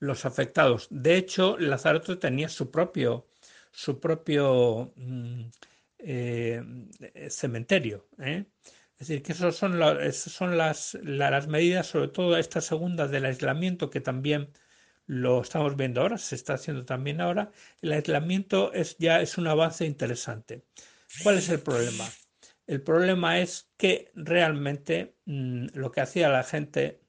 los 0.00 0.24
afectados. 0.24 0.88
De 0.90 1.16
hecho, 1.16 1.56
Lazareto 1.58 2.18
tenía 2.18 2.48
su 2.48 2.72
propio, 2.72 3.28
su 3.70 4.00
propio 4.00 4.92
mm, 4.96 5.42
eh, 5.98 6.88
cementerio. 7.30 8.08
¿eh? 8.18 8.46
Es 8.98 9.06
decir, 9.06 9.22
que 9.22 9.30
esas 9.30 9.54
son, 9.54 9.78
son 10.12 10.58
las, 10.58 10.94
las 11.04 11.46
medidas, 11.46 11.86
sobre 11.86 12.08
todo 12.08 12.36
esta 12.36 12.60
segunda 12.60 13.06
del 13.06 13.24
aislamiento, 13.24 13.88
que 13.88 14.00
también 14.00 14.50
lo 15.06 15.40
estamos 15.42 15.76
viendo 15.76 16.00
ahora, 16.00 16.18
se 16.18 16.34
está 16.34 16.54
haciendo 16.54 16.84
también 16.84 17.20
ahora. 17.20 17.52
El 17.80 17.92
aislamiento 17.92 18.72
es, 18.72 18.96
ya 18.98 19.20
es 19.20 19.38
un 19.38 19.46
avance 19.46 19.86
interesante. 19.86 20.64
¿Cuál 21.22 21.38
es 21.38 21.48
el 21.48 21.60
problema? 21.60 22.10
El 22.68 22.82
problema 22.82 23.40
es 23.40 23.70
que 23.78 24.12
realmente 24.14 25.16
mm, 25.24 25.68
lo 25.72 25.90
que 25.90 26.02
hacía 26.02 26.28
la 26.28 26.44
gente 26.44 27.00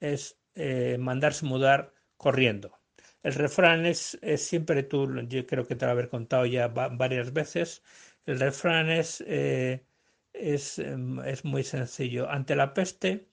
es 0.00 0.36
eh, 0.56 0.98
mandarse 0.98 1.46
mudar 1.46 1.94
corriendo. 2.16 2.80
El 3.22 3.34
refrán 3.34 3.86
es, 3.86 4.18
siempre 4.36 4.82
tú, 4.82 5.08
yo 5.28 5.46
creo 5.46 5.66
que 5.66 5.76
te 5.76 5.86
lo 5.86 5.92
haber 5.92 6.08
contado 6.08 6.46
ya 6.46 6.66
varias 6.66 7.32
veces, 7.32 7.82
el 8.26 8.40
refrán 8.40 8.90
es, 8.90 9.22
eh, 9.28 9.84
es, 10.32 10.80
em, 10.80 11.20
es, 11.20 11.44
muy 11.44 11.62
sencillo. 11.62 12.28
Ante 12.28 12.56
la 12.56 12.74
peste, 12.74 13.28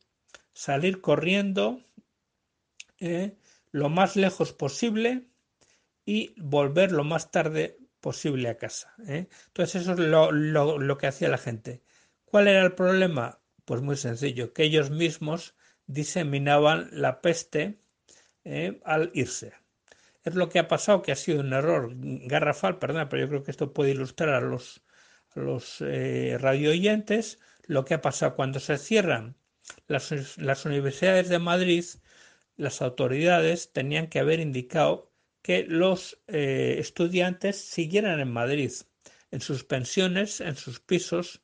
salir 0.53 1.01
corriendo, 1.01 1.81
eh, 2.99 3.35
lo 3.71 3.89
más 3.89 4.15
lejos 4.15 4.53
posible 4.53 5.23
y 6.05 6.33
volver 6.37 6.91
lo 6.91 7.03
más 7.03 7.31
tarde 7.31 7.77
posible 8.01 8.49
a 8.49 8.57
casa. 8.57 8.93
¿eh? 9.07 9.27
Entonces 9.47 9.83
eso 9.83 9.93
es 9.93 9.99
lo, 9.99 10.97
que 10.97 11.07
hacía 11.07 11.29
la 11.29 11.37
gente. 11.37 11.81
¿Cuál 12.25 12.47
era 12.47 12.63
el 12.63 12.73
problema? 12.73 13.39
Pues 13.65 13.81
muy 13.81 13.97
sencillo, 13.97 14.53
que 14.53 14.63
ellos 14.63 14.89
mismos 14.89 15.55
diseminaban 15.85 16.89
la 16.91 17.21
peste 17.21 17.81
¿eh? 18.43 18.79
al 18.85 19.11
irse. 19.13 19.53
Es 20.23 20.35
lo 20.35 20.49
que 20.49 20.59
ha 20.59 20.67
pasado, 20.67 21.01
que 21.01 21.11
ha 21.11 21.15
sido 21.15 21.39
un 21.39 21.53
error 21.53 21.91
garrafal, 21.93 22.77
perdón, 22.79 23.07
pero 23.09 23.23
yo 23.23 23.29
creo 23.29 23.43
que 23.43 23.51
esto 23.51 23.73
puede 23.73 23.91
ilustrar 23.91 24.29
a 24.29 24.41
los, 24.41 24.83
a 25.35 25.39
los 25.39 25.81
eh, 25.81 26.37
radio 26.39 26.71
oyentes 26.71 27.39
lo 27.63 27.85
que 27.85 27.93
ha 27.93 28.01
pasado 28.01 28.35
cuando 28.35 28.59
se 28.59 28.77
cierran 28.77 29.35
las, 29.87 30.37
las 30.37 30.65
universidades 30.65 31.29
de 31.29 31.39
Madrid 31.39 31.85
las 32.57 32.81
autoridades 32.81 33.71
tenían 33.71 34.07
que 34.07 34.19
haber 34.19 34.39
indicado 34.39 35.08
que 35.41 35.63
los 35.63 36.19
eh, 36.27 36.75
estudiantes 36.79 37.59
siguieran 37.61 38.19
en 38.19 38.31
Madrid, 38.31 38.71
en 39.31 39.41
sus 39.41 39.63
pensiones, 39.63 40.41
en 40.41 40.55
sus 40.55 40.79
pisos, 40.79 41.41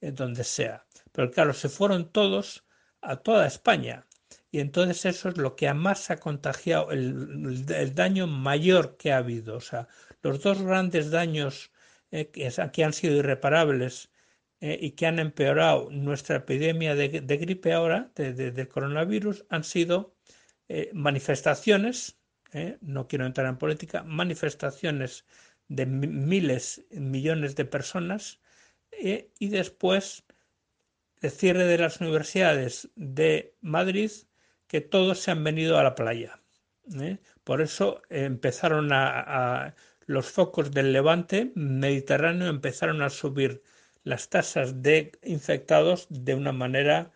en 0.00 0.14
donde 0.14 0.44
sea. 0.44 0.86
Pero 1.12 1.30
claro, 1.30 1.52
se 1.52 1.68
fueron 1.68 2.10
todos 2.10 2.64
a 3.00 3.16
toda 3.16 3.46
España. 3.46 4.06
Y 4.50 4.60
entonces 4.60 5.04
eso 5.04 5.28
es 5.28 5.36
lo 5.36 5.56
que 5.56 5.72
más 5.74 6.10
ha 6.10 6.16
contagiado, 6.18 6.90
el, 6.92 7.94
daño 7.94 8.26
mayor 8.26 8.96
que 8.96 9.12
ha 9.12 9.18
habido. 9.18 9.56
O 9.56 9.60
sea, 9.60 9.88
los 10.22 10.40
dos 10.42 10.62
grandes 10.62 11.10
daños 11.10 11.72
eh, 12.10 12.30
que, 12.30 12.84
han 12.84 12.92
sido 12.92 13.16
irreparables 13.16 14.10
eh, 14.60 14.78
y 14.80 14.92
que 14.92 15.06
han 15.06 15.18
empeorado 15.18 15.90
nuestra 15.90 16.36
epidemia 16.36 16.94
de, 16.94 17.08
gripe 17.08 17.72
ahora, 17.72 18.12
de, 18.14 18.68
coronavirus, 18.68 19.44
han 19.50 19.64
sido 19.64 20.14
manifestaciones, 20.92 22.16
eh, 22.54 22.78
no 22.80 23.08
quiero 23.08 23.26
entrar 23.26 23.48
en 23.48 23.58
política, 23.58 24.04
manifestaciones 24.04 25.26
de 25.66 25.86
miles, 25.86 26.84
millones 26.90 27.56
de 27.56 27.64
personas 27.64 28.40
eh, 28.92 29.32
y 29.40 29.48
después 29.48 30.22
el 31.20 31.32
cierre 31.32 31.64
de 31.64 31.78
las 31.78 32.00
universidades 32.00 32.90
de 32.94 33.56
Madrid, 33.60 34.10
que 34.68 34.80
todos 34.80 35.18
se 35.18 35.32
han 35.32 35.42
venido 35.42 35.78
a 35.78 35.82
la 35.82 35.96
playa. 35.96 36.40
Por 37.42 37.60
eso 37.60 38.02
empezaron 38.08 38.90
a, 38.92 39.74
los 40.06 40.30
focos 40.30 40.70
del 40.70 40.92
levante 40.92 41.50
mediterráneo 41.54 42.48
empezaron 42.48 43.00
a 43.02 43.08
subir 43.08 43.62
las 44.04 44.28
tasas 44.28 44.82
de 44.82 45.12
infectados 45.22 46.06
de 46.10 46.34
una 46.34 46.52
manera 46.52 47.10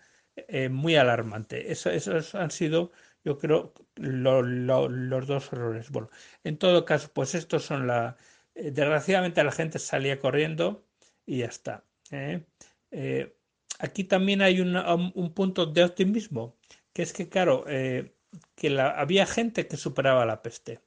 muy 0.71 0.97
alarmante. 0.97 1.71
Eso, 1.71 1.91
esos 1.91 2.35
han 2.35 2.51
sido 2.51 2.93
yo 3.25 3.39
creo, 3.39 3.75
los 3.97 5.27
dos 5.27 5.53
errores. 5.53 5.91
Bueno, 5.91 6.11
en 6.45 6.59
todo 6.59 6.85
caso, 6.85 7.11
pues 7.13 7.35
estos 7.35 7.65
son 7.65 7.87
la... 7.87 8.17
Eh, 8.55 8.71
desgraciadamente 8.71 9.45
la 9.45 9.53
gente 9.53 9.79
salía 9.79 10.19
corriendo 10.19 10.87
y 11.27 11.39
ya 11.39 11.47
está. 11.47 11.85
¿eh? 12.11 12.47
Eh, 12.91 13.37
aquí 13.79 14.05
también 14.05 14.43
hay 14.43 14.61
un, 14.61 15.33
punto 15.35 15.67
de 15.67 15.85
optimismo, 15.85 16.59
que 16.93 17.03
es 17.03 17.13
que, 17.13 17.29
claro, 17.29 17.65
que 17.67 18.71
la, 18.71 18.91
había 18.91 19.27
gente 19.27 19.67
que 19.69 19.77
superaba 19.77 20.27
la 20.27 20.43
peste. 20.43 20.81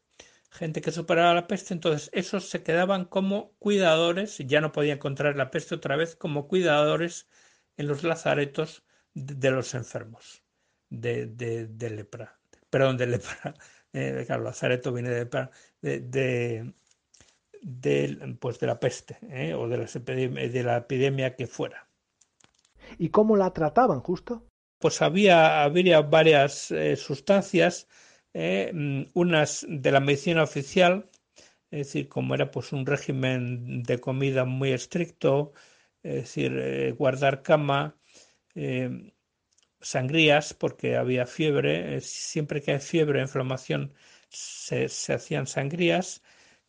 Gente 0.52 0.82
que 0.82 0.92
superaba 0.92 1.34
la 1.34 1.48
peste, 1.48 1.74
entonces 1.74 2.10
esos 2.14 2.50
se 2.50 2.64
quedaban 2.64 3.06
como 3.06 3.54
cuidadores, 3.60 4.38
ya 4.40 4.62
no 4.62 4.72
podían 4.74 4.98
encontrar 4.98 5.38
la 5.38 5.52
peste 5.52 5.76
otra 5.76 5.96
vez, 5.96 6.16
como 6.16 6.48
cuidadores 6.48 7.30
en 7.78 7.88
los 7.88 8.04
lazaretos 8.04 8.84
de 9.14 9.52
los 9.52 9.74
enfermos 9.76 10.44
de, 10.92 11.26
de, 11.68 11.90
lepra. 11.90 12.38
Perdón, 12.70 12.98
de 12.98 13.08
lepra. 13.08 13.56
Eh, 13.94 14.24
claro, 14.26 14.44
Lazareto 14.44 14.94
viene 14.94 15.10
de. 15.10 15.50
De, 15.82 16.74
de, 17.62 18.38
pues 18.40 18.58
de 18.58 18.68
la 18.68 18.80
peste 18.80 19.18
eh, 19.30 19.54
o 19.54 19.68
de 19.68 19.80
la, 19.80 19.86
de 19.86 20.64
la 20.64 20.78
epidemia 20.78 21.36
que 21.36 21.46
fuera. 21.46 21.90
¿Y 22.98 23.10
cómo 23.10 23.36
la 23.36 23.52
trataban 23.52 24.00
justo? 24.00 24.48
Pues 24.80 25.02
había, 25.02 25.64
había 25.64 26.00
varias 26.00 26.72
eh, 26.72 26.96
sustancias, 26.96 27.90
mm, 28.34 29.08
unas 29.14 29.66
de 29.68 29.92
la 29.92 30.00
medicina 30.00 30.44
oficial, 30.44 31.10
es 31.70 31.88
decir, 31.88 32.08
como 32.08 32.34
era 32.34 32.50
pues 32.50 32.72
un 32.72 32.86
régimen 32.86 33.84
de 33.84 34.00
comida 34.00 34.46
muy 34.46 34.72
estricto, 34.72 35.52
es 36.02 36.16
decir, 36.16 36.96
guardar 36.98 37.42
cama, 37.44 37.98
sangrías 39.82 40.54
porque 40.54 40.96
había 40.96 41.26
fiebre, 41.26 41.98
eh, 41.98 42.02
siempre 42.02 42.62
que 42.62 42.74
hay 42.74 42.80
fiebre 42.80 43.22
inflamación 43.22 43.94
se, 44.30 44.86
hacían 44.86 45.48
sangrías, 45.48 46.24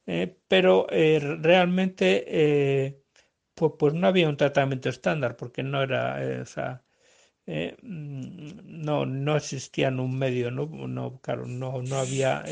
eh, 0.06 0.36
pero 0.48 0.86
eh, 0.90 1.20
realmente 1.40 3.02
pues, 3.54 3.72
pues, 3.78 3.94
no 3.94 4.06
había 4.08 4.28
un 4.28 4.36
tratamiento 4.36 4.88
estándar 4.88 5.36
porque 5.36 5.62
no 5.62 5.82
era, 5.82 6.18
o 6.42 6.46
sea, 6.46 6.84
mm, 7.46 8.84
no, 8.84 9.06
no 9.06 9.36
existía 9.36 9.88
un 9.90 10.18
medio, 10.18 10.50
no, 10.50 10.66
no, 10.66 11.20
claro, 11.20 11.46
no, 11.46 11.82
no 11.82 11.96
había 11.98 12.44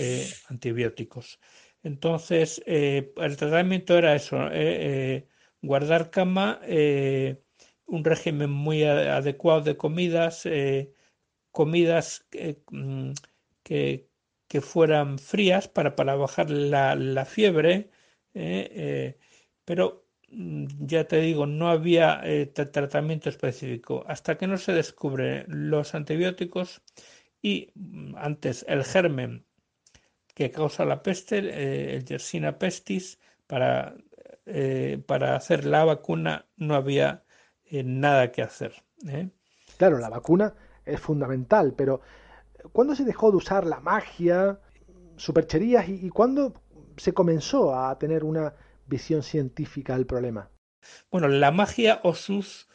antibióticos. 0.48 1.40
Entonces, 1.82 2.62
el 2.66 3.36
tratamiento 3.36 3.96
era 3.98 4.14
eso, 4.14 4.38
guardar 5.62 6.10
cama, 6.10 6.60
un 7.90 8.05
régimen 8.05 8.50
muy 8.50 8.85
adecuado 8.85 9.62
de 9.62 9.76
comidas, 9.76 10.46
eh, 10.46 10.94
comidas 11.53 12.26
mm, 12.70 13.12
que, 13.62 14.09
que, 14.48 14.61
fueran 14.61 15.18
frías 15.18 15.68
para, 15.68 15.96
para 15.96 16.14
bajar 16.16 16.50
la, 16.50 16.94
la 16.94 17.24
fiebre, 17.24 17.90
eh, 18.35 18.70
eh, 18.72 19.18
pero 19.64 20.07
mm, 20.29 20.66
ya 20.87 21.05
te 21.09 21.20
digo, 21.20 21.46
no 21.46 21.68
había 21.68 22.22
tratamiento 22.55 23.29
específico. 23.29 24.05
Hasta 24.07 24.38
que 24.38 24.46
no 24.46 24.59
se 24.59 24.72
descubren 24.72 25.44
los 25.48 25.94
antibióticos 25.94 26.83
y 27.42 27.72
mm, 27.74 28.14
antes 28.16 28.64
el 28.68 28.85
germen 28.85 29.44
que 30.35 30.50
causa 30.50 30.85
la 30.85 31.03
peste, 31.03 31.38
el 31.96 32.05
Yersina 32.05 32.59
pestis, 32.59 33.18
para, 33.46 33.96
para 35.07 35.37
hacer 35.37 35.64
la 35.64 35.85
vacuna 35.85 36.46
no 36.57 36.74
había 36.76 37.24
nada 37.70 38.33
que 38.33 38.42
hacer. 38.42 38.74
¿eh? 39.06 39.28
Claro, 39.76 39.98
la 39.98 40.09
vacuna 40.09 40.54
es 40.85 41.00
fundamental, 41.00 41.74
pero 41.76 42.00
¿cuándo 42.72 42.94
se 42.94 43.04
dejó 43.04 43.30
de 43.30 43.38
usar 43.38 43.66
la 43.66 43.80
magia, 43.80 44.61
supercherías 45.16 45.88
y, 45.88 46.09
cuándo 46.11 46.54
se 46.96 47.12
comenzó 47.12 47.74
a 47.74 47.98
tener 47.98 48.24
una 48.24 48.54
visión 48.87 49.22
científica 49.22 49.94
del 49.94 50.06
problema? 50.06 50.50
Bueno, 51.11 51.28
la 51.28 51.50
magia 51.50 52.00
o 52.02 52.14
sus 52.14 52.68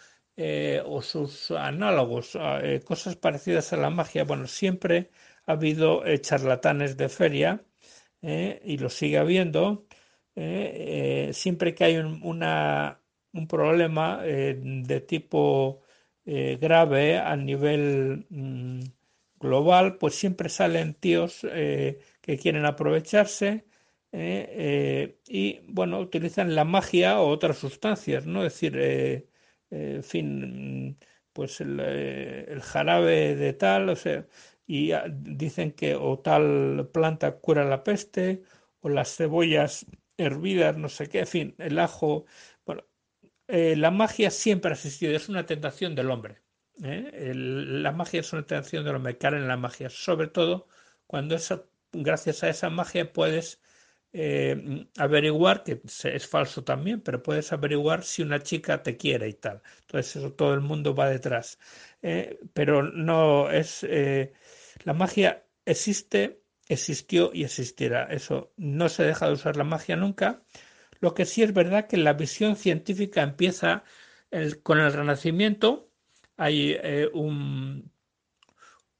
o 0.85 1.01
sus 1.01 1.51
análogos, 1.51 2.37
cosas 2.85 3.15
parecidas 3.15 3.71
a 3.71 3.77
la 3.77 3.89
magia. 3.89 4.25
Bueno, 4.25 4.47
siempre 4.47 5.09
ha 5.45 5.53
habido 5.53 6.03
charlatanes 6.17 6.97
de 6.97 7.07
feria 7.09 7.63
y 8.21 8.77
lo 8.77 8.89
sigue 8.89 9.17
habiendo. 9.17 9.85
siempre 10.35 11.73
que 11.73 11.83
hay 11.85 11.97
un, 11.97 12.19
una, 12.21 12.99
un 13.35 13.47
problema 13.47 14.21
de 14.23 15.01
tipo 15.07 15.81
grave 16.25 17.17
a 17.19 17.35
nivel 17.35 18.25
mm, 18.29 18.81
global, 19.39 19.97
pues 19.97 20.15
siempre 20.15 20.49
salen 20.49 20.93
tíos 20.95 21.45
eh, 21.51 21.99
que 22.21 22.37
quieren 22.37 22.65
aprovecharse 22.65 23.65
eh, 24.11 24.47
eh, 24.49 25.19
y, 25.27 25.59
bueno, 25.67 25.99
utilizan 25.99 26.55
la 26.55 26.63
magia 26.65 27.19
o 27.21 27.29
otras 27.29 27.57
sustancias, 27.57 28.25
¿no? 28.25 28.45
Es 28.45 28.53
decir, 28.53 29.27
fin, 30.03 30.97
pues 31.33 31.59
el, 31.61 32.61
jarabe 32.61 33.35
de 33.35 33.53
tal, 33.53 33.89
o 33.89 33.95
sea, 33.95 34.25
y 34.65 34.91
dicen 35.09 35.71
que 35.73 35.95
o 35.95 36.19
tal 36.19 36.89
planta 36.93 37.39
cura 37.39 37.65
la 37.65 37.83
peste, 37.83 38.43
o 38.79 38.89
las 38.89 39.15
cebollas 39.15 39.85
hervidas, 40.17 40.77
no 40.77 40.89
sé 40.89 41.07
qué, 41.09 41.19
en 41.19 41.27
fin, 41.27 41.55
el 41.57 41.79
ajo. 41.79 42.25
Bueno, 43.47 43.81
la 43.81 43.91
magia 43.91 44.31
siempre 44.31 44.71
ha 44.71 44.73
existido, 44.73 45.15
es 45.15 45.29
una 45.29 45.45
tentación 45.45 45.95
del 45.95 46.11
hombre. 46.11 46.41
¿eh? 46.83 47.31
la 47.33 47.91
magia 47.91 48.19
es 48.19 48.33
una 48.33 48.45
tentación 48.45 48.83
de 48.83 48.91
lo 48.91 48.99
mercado 48.99 49.37
en 49.37 49.47
la 49.47 49.57
magia, 49.57 49.89
sobre 49.89 50.27
todo 50.27 50.67
cuando 51.07 51.37
gracias 51.93 52.43
a 52.43 52.49
esa 52.49 52.69
magia 52.69 53.13
puedes 53.13 53.61
eh, 54.13 54.87
averiguar, 54.97 55.63
que 55.63 55.81
es 55.85 56.27
falso 56.27 56.63
también, 56.63 57.01
pero 57.01 57.21
puedes 57.23 57.51
averiguar 57.53 58.03
si 58.03 58.21
una 58.23 58.41
chica 58.41 58.81
te 58.83 58.97
quiere 58.97 59.29
y 59.29 59.33
tal. 59.33 59.61
Entonces 59.81 60.15
eso 60.17 60.33
todo 60.33 60.53
el 60.53 60.61
mundo 60.61 60.95
va 60.95 61.09
detrás. 61.09 61.59
¿eh? 62.01 62.39
pero 62.53 62.83
no 62.83 63.49
es... 63.51 63.85
la 64.83 64.93
magia 64.93 65.45
existe, 65.65 66.41
existió 66.67 67.31
y 67.33 67.43
existirá. 67.43 68.05
Eso 68.05 68.53
no 68.57 68.89
se 68.89 69.03
deja 69.03 69.27
de 69.27 69.33
usar 69.33 69.57
la 69.57 69.63
magia 69.63 69.95
nunca. 69.95 70.43
Lo 70.99 71.13
que 71.13 71.25
sí 71.25 71.43
es 71.43 71.53
verdad 71.53 71.87
que 71.87 71.97
la 71.97 72.13
visión 72.13 72.55
científica 72.55 73.21
empieza 73.21 73.83
con 74.63 74.79
el 74.79 74.91
Renacimiento 74.91 75.85
hay 76.37 76.75
eh, 76.81 77.09
un, 77.13 77.91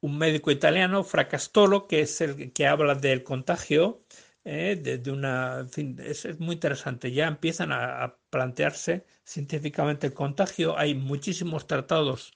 médico 0.01 0.51
italiano, 0.51 1.03
Fracastolo, 1.03 1.88
que 1.88 2.01
es 2.01 2.21
el 2.21 2.53
que 2.53 2.67
habla 2.67 2.95
del 2.95 3.23
contagio, 3.23 4.03
eh, 4.43 5.01
una, 5.08 5.67
es, 5.75 6.39
muy 6.39 6.55
interesante. 6.55 7.12
Ya 7.12 7.27
empiezan 7.27 7.71
a, 7.71 8.17
plantearse 8.29 9.05
científicamente 9.23 10.08
el 10.08 10.13
contagio. 10.13 10.77
Hay 10.77 10.93
muchísimos 10.95 11.67
tratados 11.67 12.34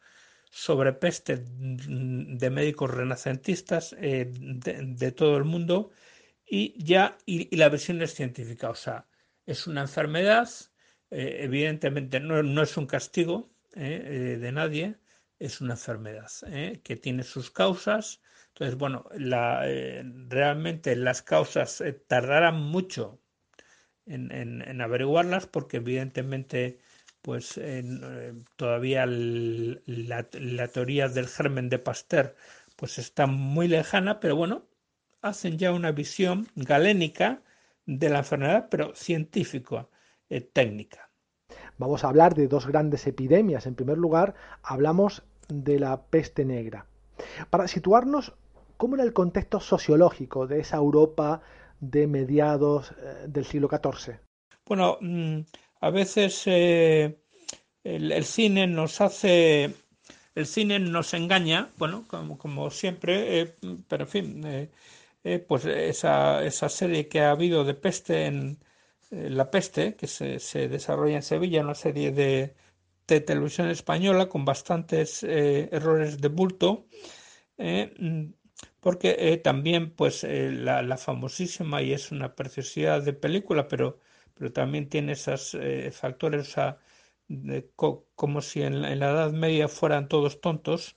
sobre 0.50 0.94
peste 0.94 1.38
de 1.38 2.50
médicos 2.50 2.92
renacentistas 2.92 3.96
eh, 4.00 4.28
de, 4.32 5.12
todo 5.12 5.38
el 5.38 5.44
mundo 5.46 5.92
y 6.48 6.84
ya 6.84 7.18
y, 7.26 7.56
la 7.56 7.70
versión 7.70 8.02
es 8.02 8.16
científica, 8.16 8.70
o 8.72 8.76
sea, 8.76 9.08
es 9.50 9.66
una 9.66 9.82
enfermedad, 9.82 10.48
evidentemente 11.10 12.20
no, 12.20 12.44
no, 12.44 12.62
es 12.62 12.78
un 12.78 12.86
castigo, 12.86 13.50
¿eh? 13.74 14.02
Eh, 14.06 14.38
de 14.38 14.52
nadie, 14.52 14.98
es 15.40 15.60
una 15.60 15.74
enfermedad 15.74 16.30
¿eh? 16.48 16.82
que 16.84 16.96
tiene 16.96 17.24
sus 17.24 17.50
causas. 17.50 18.22
Entonces, 18.50 18.78
bueno, 18.78 19.10
la, 19.18 19.66
realmente 20.28 20.96
las 20.96 21.24
causas 21.24 21.84
tardarán 22.08 22.62
mucho 22.62 23.20
en, 24.06 24.82
averiguarlas 24.82 25.48
porque 25.48 25.78
evidentemente 25.78 26.80
pues 27.22 27.60
todavía 28.56 29.06
la, 29.06 30.28
la, 30.34 30.68
teoría 30.68 31.10
del 31.10 31.28
germen 31.28 31.70
de 31.70 31.80
Pasteur 31.80 32.36
pues 32.76 32.98
está 32.98 33.28
muy 33.28 33.68
lejana, 33.68 34.20
pero 34.20 34.36
bueno, 34.36 34.68
hacen 35.22 35.58
ya 35.58 35.72
una 35.72 35.92
visión 35.92 36.48
galénica 36.56 37.42
de 37.98 38.10
la 38.10 38.20
enfermedad, 38.20 38.68
pero 38.70 38.94
científica, 38.94 39.88
técnica. 40.54 41.10
Vamos 41.80 42.04
a 42.04 42.10
hablar 42.10 42.36
de 42.36 42.48
dos 42.48 42.68
grandes 42.68 43.08
epidemias. 43.08 43.66
En 43.66 43.74
primer 43.74 43.98
lugar, 43.98 44.36
hablamos 44.62 45.24
de 45.48 45.80
la 45.80 46.04
peste 46.04 46.46
negra. 46.46 46.86
Para 47.50 47.68
situarnos, 47.68 48.34
¿cómo 48.78 48.96
era 48.96 49.04
el 49.04 49.14
contexto 49.14 49.60
sociológico 49.60 50.46
de 50.46 50.60
esa 50.60 50.78
Europa 50.78 51.42
de 51.80 52.06
mediados 52.06 52.92
eh, 52.92 53.26
del 53.28 53.46
siglo 53.46 53.70
XIV? 53.70 54.20
Bueno, 54.68 54.98
mm, 55.02 55.40
a 55.82 55.90
veces 55.90 56.44
eh, 56.46 57.18
el, 57.84 58.24
cine 58.24 58.68
nos 58.68 59.02
hace, 59.02 59.74
el 60.36 60.46
cine 60.46 60.78
nos 60.78 61.16
engaña, 61.16 61.70
bueno, 61.78 62.06
como, 62.08 62.70
siempre, 62.70 63.42
eh, 63.42 63.56
pero 63.88 64.04
en 64.04 64.10
fin, 64.10 64.70
pues 65.48 65.66
esa, 65.66 66.44
esa 66.46 66.70
serie 66.70 67.08
que 67.08 67.22
ha 67.22 67.32
habido 67.32 67.64
de 67.64 67.74
peste 67.74 68.26
en, 68.26 68.60
eh, 69.12 69.30
la 69.30 69.50
peste, 69.50 69.96
que 69.96 70.08
se, 70.08 70.68
desarrolla 70.68 71.16
en 71.16 71.24
Sevilla, 71.24 71.62
una 71.62 71.76
serie 71.76 72.12
de, 72.12 72.56
televisión 73.06 73.70
española 73.70 74.30
con 74.30 74.46
bastantes 74.46 75.24
eh, 75.24 75.68
errores 75.72 76.22
de 76.22 76.28
bulto, 76.28 76.86
eh, 77.58 78.32
porque 78.80 79.42
también 79.44 79.92
pues 79.96 80.24
la, 80.24 80.98
famosísima 80.98 81.82
y 81.82 81.94
es 81.94 82.12
una 82.12 82.36
preciosidad 82.36 83.02
de 83.04 83.14
película, 83.14 83.68
pero, 83.68 84.00
pero 84.36 84.54
también 84.54 84.90
tiene 84.90 85.14
esos 85.14 85.58
factores, 85.92 86.56
como 87.76 88.42
si 88.42 88.62
en 88.62 88.82
la, 88.82 88.94
Edad 88.94 89.32
Media 89.32 89.68
fueran 89.68 90.08
todos 90.08 90.40
tontos, 90.42 90.96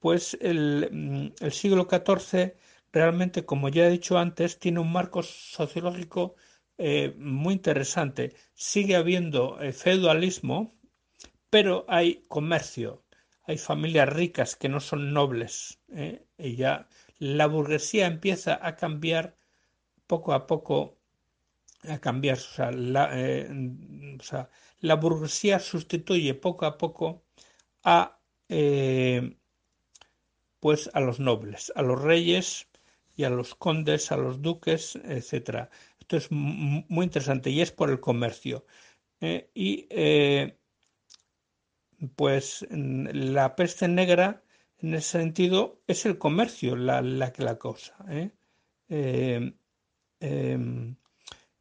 pues 0.00 0.36
el, 0.40 0.88
mm, 0.90 1.44
el 1.44 1.52
siglo 1.52 1.86
XIV 1.88 2.54
realmente, 2.94 3.44
como 3.44 3.68
ya 3.68 3.86
he 3.86 3.90
dicho 3.90 4.18
antes, 4.18 4.58
tiene 4.60 4.78
un 4.78 4.92
marco 4.92 5.22
sociológico 5.22 6.36
eh, 6.78 7.14
muy 7.18 7.54
interesante. 7.54 8.34
Sigue 8.54 8.94
habiendo 8.94 9.60
eh, 9.60 9.72
feudalismo, 9.72 10.74
pero 11.50 11.84
hay 11.88 12.24
comercio, 12.28 13.04
hay 13.42 13.58
familias 13.58 14.08
ricas 14.08 14.54
que 14.56 14.68
no 14.68 14.78
son 14.80 15.12
nobles. 15.12 15.80
¿eh? 15.88 16.24
Y 16.38 16.54
ya 16.56 16.88
la 17.18 17.46
burguesía 17.48 18.06
empieza 18.06 18.58
a 18.64 18.76
cambiar 18.76 19.34
poco 20.06 20.32
a 20.32 20.46
poco, 20.46 20.96
a 21.88 21.98
cambiar. 21.98 22.38
La, 22.74 23.10
o 24.20 24.22
sea, 24.22 24.50
la 24.80 24.94
burguesía 24.94 25.58
sustituye 25.58 26.34
poco 26.34 26.66
a 26.66 26.78
poco 26.78 27.24
a 27.82 28.20
pues 30.60 30.90
a 30.94 31.00
los 31.00 31.18
nobles, 31.20 31.72
a 31.74 31.82
los 31.82 32.00
reyes 32.00 32.68
y 33.16 33.24
a 33.24 33.30
los 33.30 33.54
condes, 33.54 34.12
a 34.12 34.16
los 34.16 34.42
duques, 34.42 34.96
etcétera. 35.04 35.70
Esto 36.00 36.16
es 36.16 36.30
muy 36.30 37.04
interesante 37.04 37.50
y 37.50 37.60
es 37.60 37.72
por 37.72 37.90
el 37.90 38.00
comercio. 38.00 38.66
¿eh? 39.20 39.50
y 39.54 39.86
eh, 39.90 40.58
pues 42.16 42.66
la 42.70 43.56
peste 43.56 43.88
negra, 43.88 44.42
en 44.78 44.94
ese 44.94 45.18
sentido, 45.18 45.80
es 45.86 46.04
el 46.06 46.18
comercio 46.18 46.76
la, 46.76 47.00
la 47.00 47.32
la 47.38 47.58
causa. 47.58 47.96
¿eh? 48.08 48.32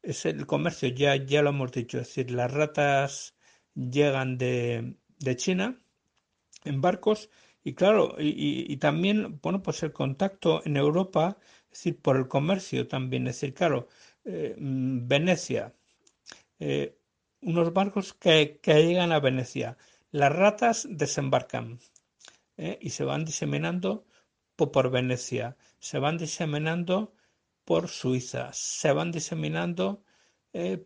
Es 0.02 0.26
el 0.26 0.46
comercio, 0.46 0.89
ya, 0.89 1.16
ya 1.16 1.42
lo 1.42 1.52
hemos 1.52 1.72
dicho, 1.72 2.00
es 2.00 2.08
decir, 2.08 2.32
las 2.32 2.52
ratas 2.52 3.36
llegan 3.74 4.38
de, 4.38 4.98
de 5.20 5.36
China 5.38 5.80
en 6.66 6.82
barcos 6.82 7.30
y 7.63 7.73
claro, 7.76 8.15
y, 8.19 8.76
también, 8.78 9.39
bueno, 9.41 9.62
pues 9.63 9.84
el 9.84 9.93
contacto 9.93 10.62
en 10.65 10.76
Europa, 10.76 11.38
es 11.71 11.80
decir, 11.80 12.02
por 12.02 12.17
el 12.17 12.28
comercio 12.28 12.88
también, 12.88 13.28
es 13.28 13.36
decir, 13.36 13.54
claro, 13.54 13.88
eh, 14.26 14.56
mm, 14.58 15.08
Venecia, 15.08 15.73
eh, 16.60 16.97
unos 17.41 17.73
barcos 17.73 18.13
que, 18.13 18.60
llegan 18.65 19.13
a 19.13 19.19
Venecia. 19.19 19.78
Las 20.12 20.34
ratas 20.34 20.88
desembarcan 20.89 21.80
eh, 22.58 22.80
y 22.82 22.89
se 22.91 23.06
van 23.06 23.26
diseminando 23.26 24.06
por, 24.58 24.91
Venecia, 24.91 25.56
se 25.80 25.99
van 25.99 26.17
diseminando 26.17 27.13
por 27.65 27.88
Suiza, 27.88 28.52
se 28.54 28.92
van 28.92 29.12
diseminando 29.12 30.04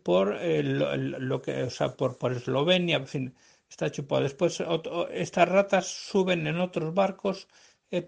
por 0.02 0.40
lo, 0.42 1.42
que, 1.42 1.64
o 1.64 1.70
sea, 1.70 1.94
por, 1.96 2.16
por 2.16 2.32
Eslovenia, 2.32 2.96
en 2.96 3.06
fin, 3.06 3.34
está 3.68 3.90
chupado. 3.90 4.22
Después 4.22 4.62
estas 5.12 5.48
ratas 5.48 5.86
suben 5.86 6.46
en 6.46 6.60
otros 6.60 6.94
barcos 6.94 7.48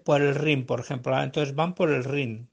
por 0.03 0.21
el 0.21 0.35
Rin, 0.35 0.65
por 0.65 0.79
ejemplo. 0.79 1.15
Ah, 1.15 1.23
entonces 1.23 1.55
van 1.55 1.75
por 1.75 1.91
el 1.91 2.03
Rin 2.03 2.51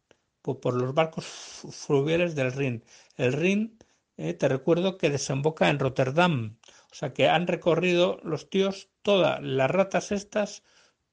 por 0.55 0.75
los 0.75 0.95
barcos 0.95 1.27
fluviales 1.27 2.35
del 2.35 2.53
Rin. 2.53 2.85
El 3.17 3.33
Rin, 3.33 3.79
eh, 4.17 4.35
te 4.35 4.49
recuerdo 4.49 4.99
que 4.99 5.11
desemboca 5.11 5.69
en 5.69 5.79
Rotterdam. 5.79 6.59
O 6.91 6.95
sea 6.95 7.13
que 7.13 7.29
han 7.29 7.47
recorrido 7.47 8.19
los 8.23 8.49
tíos 8.49 8.91
todas 9.03 9.43
las 9.43 9.71
ratas 9.71 10.13
estas, 10.13 10.63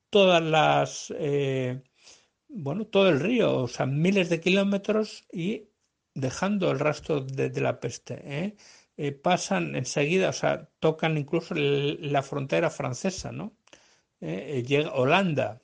todas 0.10 0.42
las, 0.42 1.14
eh, 1.18 1.84
bueno, 2.48 2.86
todo 2.88 3.10
el 3.10 3.20
río, 3.20 3.58
o 3.64 3.68
sea, 3.68 3.86
miles 3.86 4.30
de 4.30 4.40
kilómetros 4.40 5.26
y 5.32 5.70
dejando 6.14 6.72
el 6.72 6.80
rastro 6.80 7.22
de, 7.22 7.50
la 7.62 7.80
peste. 7.80 8.22
¿eh? 8.24 8.56
Pasan 9.24 9.76
enseguida, 9.76 10.30
o 10.30 10.34
sea, 10.34 10.70
tocan 10.80 11.18
incluso 11.18 11.54
la 11.56 12.24
frontera 12.24 12.70
francesa, 12.70 13.32
¿no? 13.32 13.56
llega 14.22 14.94
Holanda, 14.94 15.62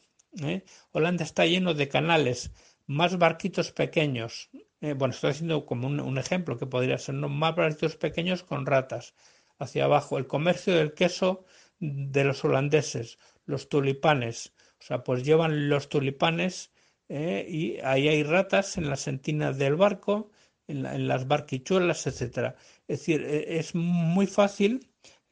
Holanda 0.92 1.24
está 1.24 1.46
lleno 1.46 1.74
de 1.74 1.88
canales, 1.88 2.52
más 2.88 3.18
barquitos 3.18 3.72
pequeños, 3.72 4.50
bueno, 4.82 5.14
estoy 5.14 5.32
haciendo 5.32 5.66
como 5.66 5.88
un, 5.88 6.18
ejemplo 6.18 6.58
que 6.58 6.66
podría 6.66 6.98
ser, 6.98 7.16
¿no? 7.16 7.30
Más 7.30 7.56
barquitos 7.56 7.96
pequeños 7.96 8.44
con 8.44 8.66
ratas 8.66 9.16
hacia 9.60 9.86
abajo, 9.86 10.18
el 10.18 10.28
comercio 10.28 10.76
del 10.76 10.94
queso 10.94 11.46
de 11.80 12.24
los 12.24 12.44
holandeses, 12.44 13.18
los 13.46 13.70
tulipanes, 13.70 14.54
o 14.80 14.84
sea, 14.84 15.04
pues 15.04 15.24
llevan 15.24 15.70
los 15.70 15.90
tulipanes 15.90 16.72
eh, 17.08 17.46
y 17.48 17.80
ahí 17.84 18.08
hay 18.08 18.24
ratas 18.24 18.78
en 18.78 18.90
la 18.90 18.96
sentina 18.96 19.52
del 19.52 19.76
barco, 19.76 20.32
en, 20.68 21.08
las 21.08 21.28
barquichuelas, 21.28 22.08
etcétera. 22.08 22.56
Es 22.92 23.00
decir, 23.00 23.22
e, 23.26 23.58
es 23.60 23.76
muy 23.76 24.28
fácil, 24.28 24.72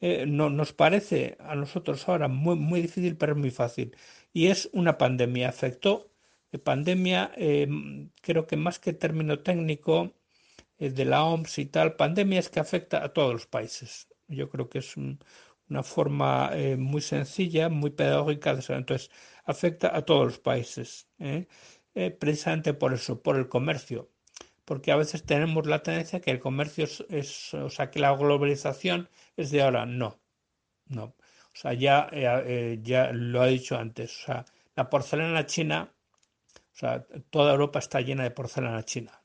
eh, 0.00 0.24
no, 0.26 0.48
nos 0.50 0.72
parece 0.72 1.36
a 1.40 1.54
nosotros 1.54 2.08
ahora 2.08 2.28
muy, 2.28 2.56
muy 2.56 2.80
difícil, 2.82 3.16
pero 3.16 3.32
es 3.32 3.38
muy 3.38 3.50
fácil. 3.50 3.96
Y 4.32 4.46
es 4.48 4.70
una 4.72 4.96
pandemia, 4.98 5.48
afectó, 5.50 6.10
eh, 6.52 6.58
pandemia, 6.58 7.32
creo 8.22 8.46
que 8.46 8.56
más 8.56 8.78
que 8.78 8.92
término 8.94 9.40
técnico 9.40 10.14
de 10.78 11.04
la 11.04 11.24
OMS 11.24 11.58
y 11.58 11.66
tal, 11.66 11.96
pandemia 11.96 12.40
es 12.40 12.48
que 12.50 12.60
afecta 12.60 13.04
a 13.04 13.12
todos 13.12 13.32
los 13.34 13.46
países. 13.46 14.08
Yo 14.28 14.48
creo 14.50 14.68
que 14.70 14.78
es 14.78 14.96
una 14.96 15.82
forma 15.82 16.52
muy 16.78 17.02
sencilla, 17.02 17.68
muy 17.68 17.90
pedagógica 17.90 18.54
de. 18.54 18.62
Entonces, 18.74 19.10
afecta 19.44 19.94
a 19.96 20.02
todos 20.02 20.24
los 20.26 20.38
países, 20.38 21.08
¿eh? 21.18 21.46
Eh, 21.94 22.10
precisamente 22.12 22.72
por 22.74 22.92
eso, 22.94 23.22
por 23.22 23.36
el 23.36 23.48
comercio, 23.48 24.10
porque 24.70 24.92
a 24.92 24.96
veces 24.96 25.24
tenemos 25.24 25.66
la 25.66 25.82
tendencia 25.82 26.20
que 26.20 26.30
el 26.30 26.38
comercio 26.38 26.86
es, 27.08 27.54
o 27.54 27.70
sea, 27.70 27.90
que 27.90 27.98
la 27.98 28.14
globalización 28.14 29.08
es 29.36 29.50
de 29.50 29.62
ahora, 29.62 29.84
no, 29.84 30.20
no, 30.86 31.06
o 31.06 31.54
sea, 31.54 31.72
ya, 31.72 32.08
eh, 32.12 32.78
ya 32.80 33.10
lo 33.12 33.42
ha 33.42 33.46
dicho 33.46 33.76
antes, 33.76 34.16
o 34.22 34.26
sea, 34.26 34.44
la 34.76 34.88
porcelana 34.88 35.44
china, 35.44 35.92
o 36.54 36.76
sea, 36.78 37.04
toda 37.30 37.50
Europa 37.50 37.80
está 37.80 38.00
llena 38.00 38.22
de 38.22 38.30
porcelana 38.30 38.84
china, 38.84 39.20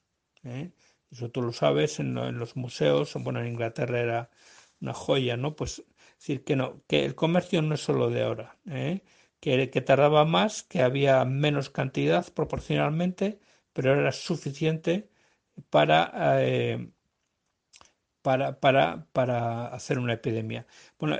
eso 1.11 1.29
tú 1.29 1.43
lo 1.43 1.53
sabes 1.53 1.99
en, 1.99 2.17
en, 2.17 2.39
los 2.39 2.55
museos, 2.55 3.13
bueno, 3.19 3.39
en 3.39 3.45
Inglaterra 3.45 3.99
era 3.99 4.29
una 4.81 4.95
joya, 4.95 5.37
¿no? 5.37 5.55
Pues 5.55 5.83
decir 6.17 6.43
que 6.43 6.55
no, 6.55 6.81
que 6.87 7.05
el 7.05 7.13
comercio 7.13 7.61
no 7.61 7.75
es 7.75 7.81
solo 7.81 8.09
de 8.09 8.23
ahora, 8.23 8.57
¿eh? 8.67 9.03
que, 9.39 9.81
tardaba 9.81 10.25
más, 10.25 10.63
que 10.63 10.81
había 10.81 11.23
menos 11.23 11.69
cantidad 11.69 12.25
proporcionalmente, 12.33 13.39
pero 13.73 13.93
era 13.93 14.11
suficiente 14.11 15.11
para, 15.69 16.11
eh, 16.41 16.89
para, 18.21 18.59
para, 18.59 19.07
para, 19.13 19.67
hacer 19.67 19.99
una 19.99 20.13
epidemia. 20.13 20.65
Bueno, 20.99 21.17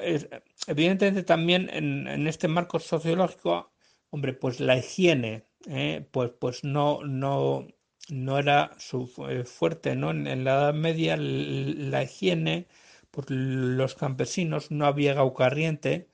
evidentemente 0.68 1.24
también 1.24 1.70
en, 1.72 2.28
este 2.28 2.48
marco 2.48 2.80
sociológico, 2.80 3.72
hombre, 4.10 4.34
pues 4.34 4.60
la 4.60 4.78
higiene, 4.78 5.46
eh, 5.68 6.08
pues, 6.12 6.32
pues 6.40 6.64
no, 6.64 7.04
no, 7.04 7.68
no 8.10 8.40
era 8.40 8.72
su 8.78 9.12
eh, 9.30 9.46
fuerte, 9.46 9.96
¿no? 9.96 10.12
En, 10.12 10.44
la 10.44 10.54
Edad 10.54 10.74
Media 10.74 11.16
la 11.18 12.04
higiene, 12.04 12.68
pues 13.12 13.30
los 13.30 13.96
campesinos 13.96 14.72
no 14.72 14.86
había 14.86 15.14
gaucarriente, 15.14 16.10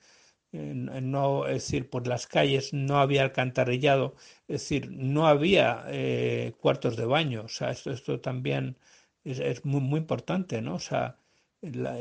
no, 0.52 1.48
es 1.48 1.54
decir, 1.54 1.90
por 1.90 2.08
las 2.08 2.28
calles 2.28 2.74
no 2.74 3.00
había 3.00 3.24
alcantarillado, 3.24 4.16
es 4.48 4.62
decir, 4.62 4.92
no 4.92 5.28
había 5.28 5.86
eh, 5.88 6.54
cuartos 6.60 6.98
de 6.98 7.06
baño, 7.06 7.44
o 7.46 7.48
sea, 7.48 7.72
esto, 7.72 7.92
esto 7.92 8.20
también 8.20 8.78
es, 9.24 9.64
muy, 9.66 9.82
muy 9.82 10.00
importante, 10.00 10.62
¿no? 10.62 10.76
O 10.76 10.80
sea, 10.80 11.18
la, 11.62 11.98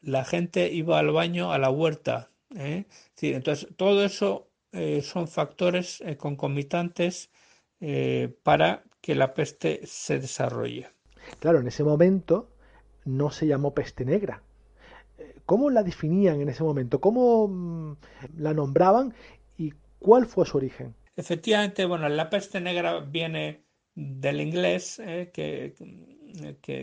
la, 0.00 0.24
gente 0.24 0.72
iba 0.72 0.98
al 0.98 1.10
baño 1.10 1.52
a 1.52 1.58
la 1.58 1.70
huerta, 1.70 2.30
¿eh? 2.56 2.84
entonces, 3.20 3.68
todo 3.76 4.04
eso 4.04 4.48
eh, 4.72 5.02
son 5.02 5.28
factores 5.28 6.02
concomitantes 6.16 7.30
para 8.42 8.84
que 9.00 9.14
la 9.14 9.32
peste 9.32 9.80
se 9.86 10.20
desarrolle. 10.20 10.88
Claro, 11.38 11.60
en 11.60 11.68
ese 11.68 11.82
momento 11.82 12.50
no 13.04 13.30
se 13.30 13.46
llamó 13.46 13.74
peste 13.74 14.04
negra, 14.04 14.42
¿Cómo 15.50 15.68
la 15.68 15.82
definían 15.82 16.40
en 16.40 16.48
ese 16.48 16.62
momento? 16.62 17.00
¿Cómo 17.00 17.48
mm, 17.48 17.96
la 18.36 18.54
nombraban 18.54 19.12
y 19.58 19.72
cuál 19.98 20.26
fue 20.26 20.46
su 20.46 20.58
origen? 20.58 20.94
Efectivamente, 21.16 21.86
bueno, 21.86 22.08
la 22.08 22.30
peste 22.30 22.60
negra 22.60 23.00
viene 23.00 23.64
del 23.96 24.40
inglés, 24.40 25.00
eh, 25.00 25.32
que, 25.34 25.74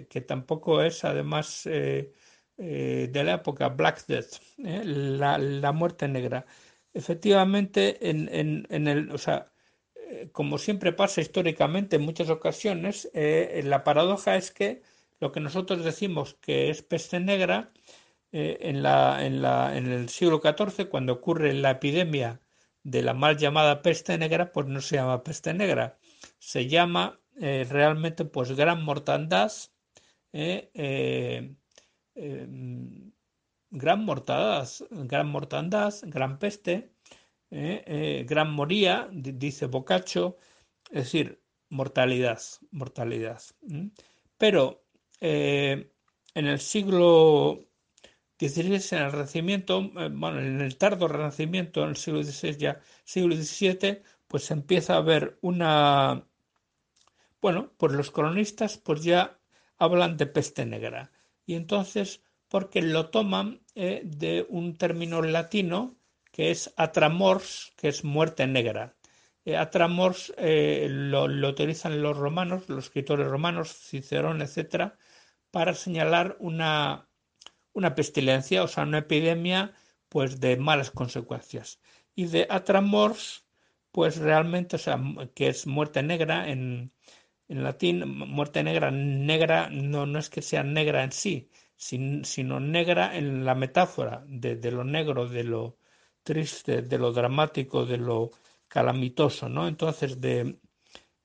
que, 0.10 0.22
tampoco 0.22 0.82
es 0.82 1.06
además 1.06 1.66
eh, 1.66 2.12
eh, 2.58 3.08
de 3.10 3.24
la 3.24 3.36
época 3.36 3.70
Black 3.70 4.06
Death, 4.06 4.34
la, 4.58 5.38
la, 5.38 5.72
muerte 5.72 6.10
negra. 6.10 6.46
Efectivamente, 6.94 8.10
en, 8.10 8.28
en, 8.34 8.68
en 8.70 8.90
el, 8.90 9.12
o 9.14 9.18
sea, 9.18 9.50
como 10.34 10.58
siempre 10.58 10.92
pasa 10.92 11.22
históricamente 11.22 11.96
en 11.96 12.02
muchas 12.02 12.30
ocasiones, 12.30 13.10
la 13.14 13.86
paradoja 13.86 14.36
es 14.36 14.52
que 14.52 14.82
lo 15.22 15.32
que 15.32 15.40
nosotros 15.40 15.86
decimos 15.86 16.34
que 16.42 16.70
es 16.70 16.82
peste 16.84 17.22
negra, 17.22 17.72
eh, 18.32 18.58
en, 18.62 18.84
la, 18.84 19.26
en, 19.26 19.42
la, 19.42 19.78
en 19.78 19.88
el 19.88 20.10
siglo 20.10 20.42
XIV, 20.42 20.90
cuando 20.90 21.14
ocurre 21.14 21.54
la 21.54 21.72
epidemia 21.72 22.42
de 22.84 23.02
la 23.02 23.14
mal 23.14 23.38
llamada 23.38 23.82
peste 23.82 24.18
negra, 24.18 24.52
pues 24.52 24.68
no 24.68 24.82
se 24.82 24.96
llama 24.98 25.24
peste 25.24 25.54
negra, 25.54 25.98
se 26.38 26.68
llama 26.68 27.22
eh, 27.40 27.66
realmente 27.70 28.26
pues 28.26 28.52
gran 28.52 28.84
mortandad, 28.84 29.52
eh, 30.34 31.56
gran 33.70 34.06
mortandad, 34.06 34.68
gran 34.92 35.28
mortandad, 35.30 35.94
gran 36.04 36.38
peste, 36.38 36.92
gran 37.50 38.52
moría, 38.52 39.08
dice 39.12 39.68
Boccaccio, 39.68 40.38
es 40.92 41.06
decir, 41.06 41.42
mortalidad, 41.70 42.42
mortalidad. 42.72 43.42
Pero 44.38 44.84
en 45.22 45.88
el 46.34 46.60
siglo 46.60 47.68
16 48.40 48.94
en 48.94 49.00
el 49.02 49.12
Renacimiento, 49.12 49.80
eh, 49.98 50.10
bueno, 50.12 50.40
en 50.40 50.62
el 50.62 50.78
tardo 50.78 51.08
Renacimiento, 51.08 51.84
en 51.84 51.90
el 51.90 51.98
siglo 51.98 52.24
XVI 52.24 52.58
ya, 52.58 52.80
siglo 53.04 53.36
XVII, 53.36 54.04
pues 54.28 54.52
empieza 54.52 54.96
a 54.98 55.02
ver 55.02 55.38
una, 55.42 56.26
bueno, 57.42 57.72
pues 57.78 57.94
los 57.94 58.12
cronistas 58.12 58.78
pues 58.78 59.04
ya 59.04 59.40
hablan 59.78 60.18
de 60.18 60.28
peste 60.28 60.66
negra. 60.66 61.12
Y 61.46 61.56
entonces, 61.56 62.22
porque 62.48 62.82
lo 62.82 63.10
toman 63.10 63.62
eh, 63.76 64.02
de 64.04 64.46
un 64.50 64.78
término 64.78 65.22
latino 65.22 65.96
que 66.32 66.52
es 66.52 66.74
atramors, 66.78 67.74
que 67.78 67.88
es 67.88 68.04
muerte 68.04 68.46
negra. 68.46 68.96
Eh, 69.46 69.58
atramors 69.58 70.34
lo, 70.38 71.28
lo, 71.28 71.50
utilizan 71.50 72.02
los 72.02 72.18
romanos, 72.18 72.70
los 72.70 72.86
escritores 72.86 73.28
romanos, 73.28 73.74
Cicerón, 73.74 74.42
etcétera, 74.42 74.98
para 75.52 75.74
señalar 75.74 76.36
una, 76.40 77.07
una 77.78 77.96
pestilencia, 77.96 78.64
o 78.64 78.68
sea, 78.68 78.84
una 78.84 79.00
epidemia 79.00 79.74
pues 80.10 80.40
de 80.40 80.58
malas 80.58 80.92
consecuencias. 80.92 81.80
Y 82.16 82.26
de 82.28 82.48
atramors, 82.50 83.46
pues 83.92 84.18
realmente, 84.18 84.78
o 84.78 84.80
sea, 84.80 85.00
que 85.36 85.48
es 85.50 85.68
muerte 85.68 86.02
negra 86.04 86.50
en, 86.50 86.92
en 87.48 87.64
latín, 87.64 88.08
muerte 88.08 88.64
negra, 88.64 88.90
negra 88.92 89.70
no, 89.70 90.06
no 90.06 90.20
es 90.20 90.30
que 90.30 90.42
sea 90.42 90.64
negra 90.64 91.04
en 91.04 91.12
sí, 91.12 91.50
sino 91.76 92.60
negra 92.60 93.16
en 93.18 93.46
la 93.46 93.56
metáfora 93.56 94.24
de, 94.28 94.56
de, 94.56 94.72
lo 94.72 94.84
negro, 94.84 95.28
de 95.28 95.44
lo 95.44 95.78
triste, 96.24 96.82
de 96.82 96.98
lo 96.98 97.12
dramático, 97.12 97.86
de 97.86 97.98
lo 97.98 98.32
calamitoso, 98.68 99.50
¿no? 99.50 99.68
Entonces, 99.68 100.20
de, 100.20 100.60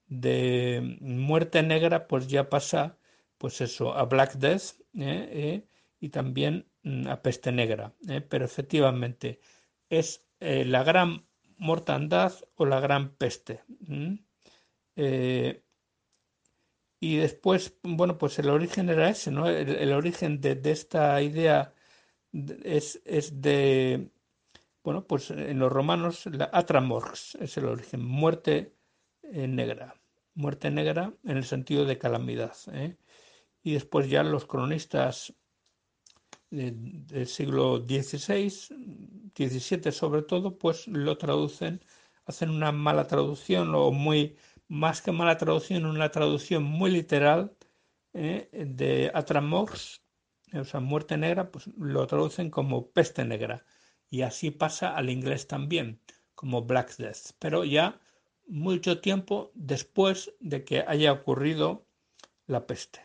de 0.06 0.98
muerte 1.00 1.62
negra, 1.62 2.06
pues 2.06 2.28
ya 2.28 2.48
pasa, 2.50 2.98
pues 3.38 3.60
eso, 3.62 3.94
a 3.94 4.04
Black 4.04 4.34
Death, 4.34 4.80
¿eh? 4.94 5.28
¿Eh? 5.32 5.68
Y 6.02 6.08
también 6.08 6.66
mm, 6.82 7.06
a 7.06 7.22
peste 7.22 7.52
negra. 7.52 7.94
¿eh? 8.08 8.20
Pero 8.20 8.44
efectivamente 8.44 9.40
es 9.88 10.26
eh, 10.40 10.64
la 10.64 10.82
gran 10.82 11.24
mortandad 11.58 12.32
o 12.56 12.66
la 12.66 12.80
gran 12.80 13.14
peste. 13.14 13.62
Eh, 14.96 15.62
y 16.98 17.16
después, 17.16 17.78
bueno, 17.84 18.18
pues 18.18 18.36
el 18.40 18.50
origen 18.50 18.88
era 18.88 19.08
ese, 19.08 19.30
¿no? 19.30 19.48
El, 19.48 19.92
origen 19.92 20.40
de, 20.40 20.60
esta 20.64 21.22
idea 21.22 21.72
es, 22.32 23.00
es, 23.04 23.40
de, 23.40 24.10
bueno, 24.82 25.06
pues 25.06 25.30
en 25.30 25.58
los 25.60 25.70
romanos, 25.70 26.26
la 26.26 26.50
atramorx 26.52 27.36
es 27.36 27.56
el 27.58 27.66
origen, 27.66 28.04
muerte 28.04 28.74
negra, 29.22 29.94
muerte 30.34 30.70
negra 30.70 31.14
en 31.24 31.36
el 31.36 31.44
sentido 31.44 31.84
de 31.84 31.98
calamidad. 31.98 32.56
Y 33.62 33.74
después 33.74 34.08
ya 34.08 34.24
los 34.24 34.46
cronistas 34.46 35.34
del 36.52 37.26
siglo 37.26 37.78
XVI, 37.78 38.50
XVII 39.34 39.92
sobre 39.92 40.22
todo, 40.22 40.58
pues 40.58 40.86
lo 40.86 41.16
traducen, 41.16 41.80
hacen 42.26 42.50
una 42.50 42.72
mala 42.72 43.06
traducción 43.06 43.74
o 43.74 43.90
muy, 43.90 44.36
más 44.68 45.00
que 45.00 45.12
mala 45.12 45.38
traducción, 45.38 45.86
una 45.86 46.10
traducción 46.10 46.62
muy 46.62 46.90
literal 46.90 47.56
de 48.12 49.10
Atramox, 49.14 50.02
o 50.52 50.64
sea, 50.64 50.80
muerte 50.80 51.16
negra, 51.16 51.50
pues 51.50 51.68
lo 51.78 52.06
traducen 52.06 52.50
como 52.50 52.90
peste 52.90 53.24
negra. 53.24 53.64
Y 54.10 54.20
así 54.20 54.50
pasa 54.50 54.94
al 54.94 55.08
inglés 55.08 55.46
también, 55.46 55.98
como 56.34 56.62
Black 56.62 56.96
Death. 56.98 57.32
Pero 57.38 57.64
ya 57.64 57.98
mucho 58.46 59.00
tiempo 59.00 59.50
después 59.54 60.34
de 60.40 60.64
que 60.64 60.84
haya 60.86 61.12
ocurrido 61.12 61.86
la 62.46 62.66
peste. 62.66 63.00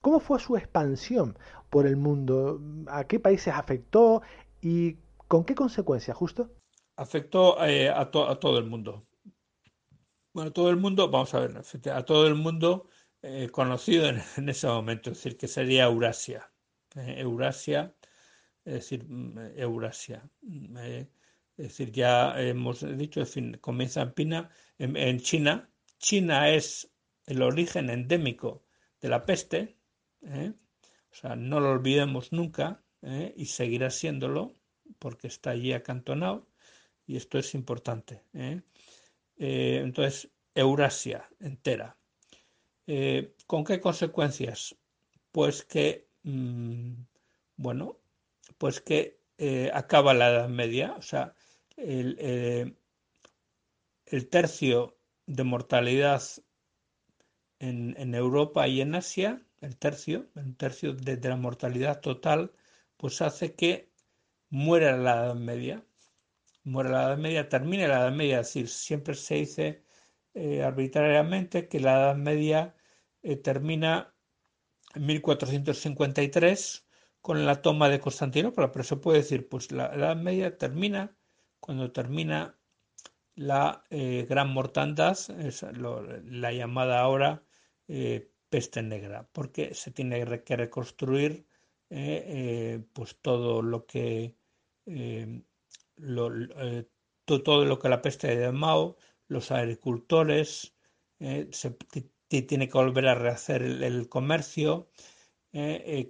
¿Cómo 0.00 0.18
fue 0.20 0.40
su 0.40 0.56
expansión 0.56 1.38
por 1.70 1.86
el 1.86 1.96
mundo? 1.96 2.60
¿A 2.88 3.04
qué 3.04 3.20
países 3.20 3.54
afectó 3.54 4.22
y 4.60 4.96
con 5.28 5.44
qué 5.44 5.54
consecuencias, 5.54 6.16
justo? 6.16 6.50
Afectó 6.96 7.64
eh, 7.64 7.88
a, 7.88 8.10
todo 8.10 8.58
el 8.58 8.66
mundo. 8.66 9.06
Bueno, 10.34 10.52
todo 10.52 10.70
el 10.70 10.76
mundo, 10.76 11.08
vamos 11.10 11.32
a 11.34 11.40
ver, 11.40 11.62
a 11.92 12.04
todo 12.04 12.26
el 12.26 12.34
mundo 12.34 12.88
eh, 13.22 13.48
conocido 13.50 14.08
en, 14.36 14.48
ese 14.48 14.66
momento, 14.66 15.10
es 15.10 15.18
decir, 15.18 15.38
que 15.38 15.48
sería 15.48 15.84
Eurasia. 15.84 16.52
Eh, 16.96 17.16
Eurasia, 17.18 17.94
es 18.64 18.74
decir, 18.74 19.06
mm, 19.08 19.38
Eurasia. 19.56 20.28
es 20.42 21.08
decir, 21.56 21.92
ya 21.92 22.40
hemos 22.40 22.84
dicho, 22.98 23.20
en 23.20 23.26
fin, 23.26 23.58
comienza 23.60 24.02
en, 24.02 24.12
Pina, 24.12 24.50
en 24.78 25.20
China. 25.20 25.70
China 25.98 26.50
es 26.50 26.90
el 27.26 27.42
origen 27.42 27.90
endémico 27.90 28.64
de 29.00 29.08
la 29.08 29.24
peste. 29.24 29.76
O 31.10 31.14
sea, 31.14 31.36
no 31.36 31.60
lo 31.60 31.70
olvidemos 31.70 32.32
nunca 32.32 32.82
¿eh? 33.02 33.32
y 33.36 33.46
seguirá 33.46 33.90
siéndolo 33.90 34.54
porque 34.98 35.26
está 35.28 35.50
allí 35.50 35.72
acantonado 35.72 36.46
y 37.06 37.16
esto 37.16 37.38
es 37.38 37.54
importante. 37.54 38.22
¿eh? 38.34 38.62
entonces, 39.36 40.30
Eurasia 40.54 41.28
entera. 41.40 41.96
¿Con 43.46 43.64
qué 43.64 43.80
consecuencias? 43.80 44.76
Pues 45.30 45.64
que, 45.64 46.08
mm, 46.24 46.94
bueno, 47.56 48.00
pues 48.58 48.80
que 48.80 49.20
acaba 49.72 50.12
la 50.12 50.30
Edad 50.30 50.48
Media, 50.48 50.94
o 50.98 51.02
sea, 51.02 51.34
el 51.76 52.74
tercio 54.28 54.98
de 55.26 55.44
mortalidad 55.44 56.22
en, 57.60 58.14
Europa 58.14 58.66
y 58.66 58.80
en 58.80 58.94
Asia, 58.94 59.42
el 59.60 59.76
tercio, 59.76 60.30
el 60.36 60.56
tercio 60.56 60.94
de, 60.94 61.16
la 61.28 61.36
mortalidad 61.36 62.00
total, 62.00 62.52
pues 62.96 63.20
hace 63.22 63.54
que 63.54 63.90
muera 64.50 64.96
la 64.96 65.24
Edad 65.26 65.34
Media. 65.34 65.84
Muera 66.64 66.90
la 66.90 67.02
Edad 67.04 67.18
Media, 67.18 67.48
termine 67.48 67.88
la 67.88 68.00
Edad 68.00 68.12
Media, 68.12 68.40
es 68.40 68.48
decir, 68.48 68.68
siempre 68.68 69.14
se 69.14 69.34
dice 69.36 69.84
eh, 70.34 70.62
arbitrariamente 70.62 71.68
que 71.68 71.80
la 71.80 71.92
Edad 71.98 72.16
Media 72.16 72.74
eh, 73.22 73.36
termina 73.36 74.14
en 74.94 75.06
1453 75.06 76.86
con 77.20 77.46
la 77.46 77.62
toma 77.62 77.88
de 77.88 78.00
Constantinopla, 78.00 78.72
pero 78.72 78.84
se 78.84 78.96
puede 78.96 79.18
decir, 79.18 79.48
pues 79.48 79.72
la 79.72 79.86
Edad 79.94 80.16
Media 80.16 80.56
termina 80.58 81.16
cuando 81.60 81.92
termina 81.92 82.58
la 83.34 83.84
eh, 83.90 84.26
gran 84.28 84.50
mortandad, 84.52 85.16
la 86.24 86.52
llamada 86.52 87.00
ahora 87.00 87.44
peste 88.50 88.82
negra, 88.82 89.28
porque 89.32 89.74
se 89.74 89.90
tiene 89.92 90.42
que 90.44 90.56
reconstruir 90.56 91.46
eh, 91.88 92.24
eh, 92.26 92.84
pues 92.92 93.16
todo 93.22 93.62
lo 93.62 93.86
que 93.86 94.36
todo 97.24 97.64
lo 97.64 97.78
que 97.78 97.88
la 97.88 98.02
peste 98.02 98.36
de 98.36 98.52
Mao, 98.52 98.96
los 99.28 99.50
agricultores, 99.52 100.74
se 101.18 101.70
tiene 102.28 102.68
que 102.68 102.78
volver 102.78 103.06
a 103.06 103.14
rehacer 103.14 103.62
el, 103.62 104.08
comercio, 104.08 104.88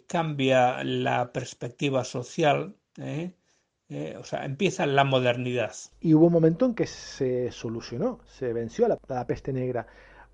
cambia 0.07 0.83
la 0.85 1.33
perspectiva 1.33 2.05
social, 2.05 2.77
o 2.99 4.25
sea, 4.25 4.45
empieza 4.45 4.87
la 4.87 5.05
modernidad. 5.05 5.75
Y 6.01 6.15
hubo 6.15 6.27
un 6.27 6.33
momento 6.33 6.65
en 6.65 6.75
que 6.75 6.87
se 6.87 7.53
solucionó, 7.53 8.21
se 8.27 8.53
venció 8.55 8.89
la 8.89 9.27
peste 9.27 9.53
negra, 9.53 9.87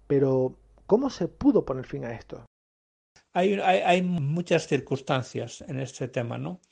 pero 0.07 0.57
¿Cómo 0.87 1.11
se 1.11 1.27
pudo 1.29 1.65
poner 1.65 1.87
fin 1.87 2.05
a 2.05 2.13
esto? 2.13 2.47
Hay, 3.33 4.03
muchas 4.03 4.67
circunstancias 4.67 5.61
en 5.69 5.81
este 5.81 6.09
tema, 6.09 6.39
¿no? 6.39 6.63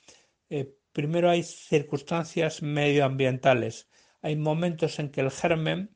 Eh, 0.49 0.73
primero 0.93 1.29
hay 1.29 1.43
circunstancias 1.43 2.63
medioambientales. 2.63 3.87
Hay 4.21 4.35
momentos 4.35 4.97
en 4.97 5.11
que 5.11 5.21
el 5.21 5.29
germen, 5.29 5.95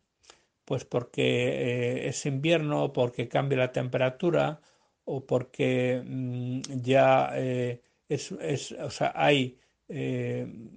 pues 0.65 0.85
porque 0.85 2.03
eh, 2.03 2.07
es 2.09 2.25
invierno, 2.27 2.93
porque 2.93 3.27
cambia 3.27 3.57
la 3.57 3.71
temperatura 3.71 4.61
o 5.05 5.25
porque 5.25 6.03
mm, 6.05 6.61
ya 6.83 7.31
eh, 7.33 7.81
es, 8.07 8.31
o 8.31 8.91
sea, 8.91 9.13
hay 9.15 9.59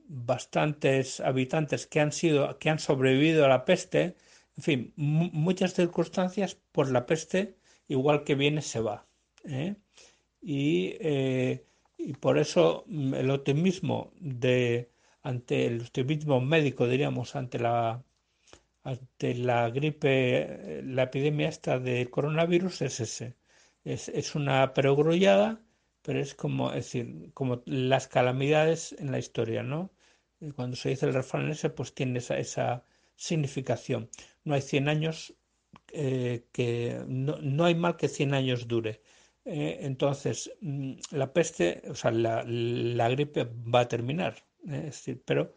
bastantes 0.08 1.20
habitantes 1.20 1.86
que 1.86 2.00
han 2.00 2.12
sido, 2.12 2.58
que 2.58 2.70
han 2.70 2.78
sobrevivido 2.78 3.44
a 3.44 3.48
la 3.48 3.66
peste, 3.66 4.16
en 4.56 4.62
fin, 4.62 4.92
muchas 4.96 5.74
circunstancias 5.74 6.56
por 6.72 6.90
la 6.90 7.06
peste, 7.06 7.56
igual 7.88 8.24
que 8.24 8.34
viene, 8.34 8.62
se 8.62 8.80
va. 8.80 9.06
¿eh? 9.44 9.76
Eh, 10.42 11.64
y, 11.98 12.12
por 12.14 12.38
eso 12.38 12.84
mm, 12.86 13.14
el 13.14 13.30
optimismo 13.30 14.12
de 14.20 14.90
ante 15.22 15.66
el 15.66 15.82
optimismo 15.82 16.40
médico, 16.40 16.86
diríamos, 16.88 17.36
ante 17.36 17.58
la 17.58 18.02
ante 18.84 19.34
la 19.34 19.70
gripe, 19.70 20.82
la 20.84 21.04
epidemia 21.04 21.48
esta 21.48 21.78
del 21.78 22.10
coronavirus 22.10 22.82
es 22.82 23.00
ese. 23.00 23.36
Es, 23.84 24.34
una 24.34 24.74
perogrullada, 24.74 25.60
pero 26.02 26.20
es 26.20 26.34
como, 26.34 26.70
decir, 26.72 27.30
como 27.34 27.62
las 27.66 28.08
calamidades 28.08 28.92
en 28.98 29.12
la 29.12 29.18
historia, 29.18 29.62
¿no? 29.62 29.90
Cuando 30.56 30.76
se 30.76 30.90
dice 30.90 31.06
el 31.06 31.14
refrán 31.14 31.50
ese, 31.50 31.70
pues 31.70 31.94
tiene 31.94 32.18
esa, 32.18 32.38
esa 32.38 32.84
significación 33.16 34.10
no 34.44 34.54
hay 34.54 34.62
100 34.62 34.88
años 34.88 35.34
eh, 35.92 36.46
que 36.52 37.02
no, 37.06 37.64
hay 37.64 37.74
mal 37.74 37.96
que 37.96 38.08
100 38.08 38.34
años 38.34 38.68
dure. 38.68 39.02
Eh, 39.44 39.78
entonces, 39.82 40.50
mm, 40.60 40.94
la 41.10 41.32
peste, 41.32 41.82
o 41.90 41.94
sea, 41.94 42.10
la, 42.10 43.08
gripe 43.10 43.44
va 43.44 43.80
a 43.80 43.88
terminar. 43.88 44.44
Eh, 44.68 44.90
pero, 45.24 45.54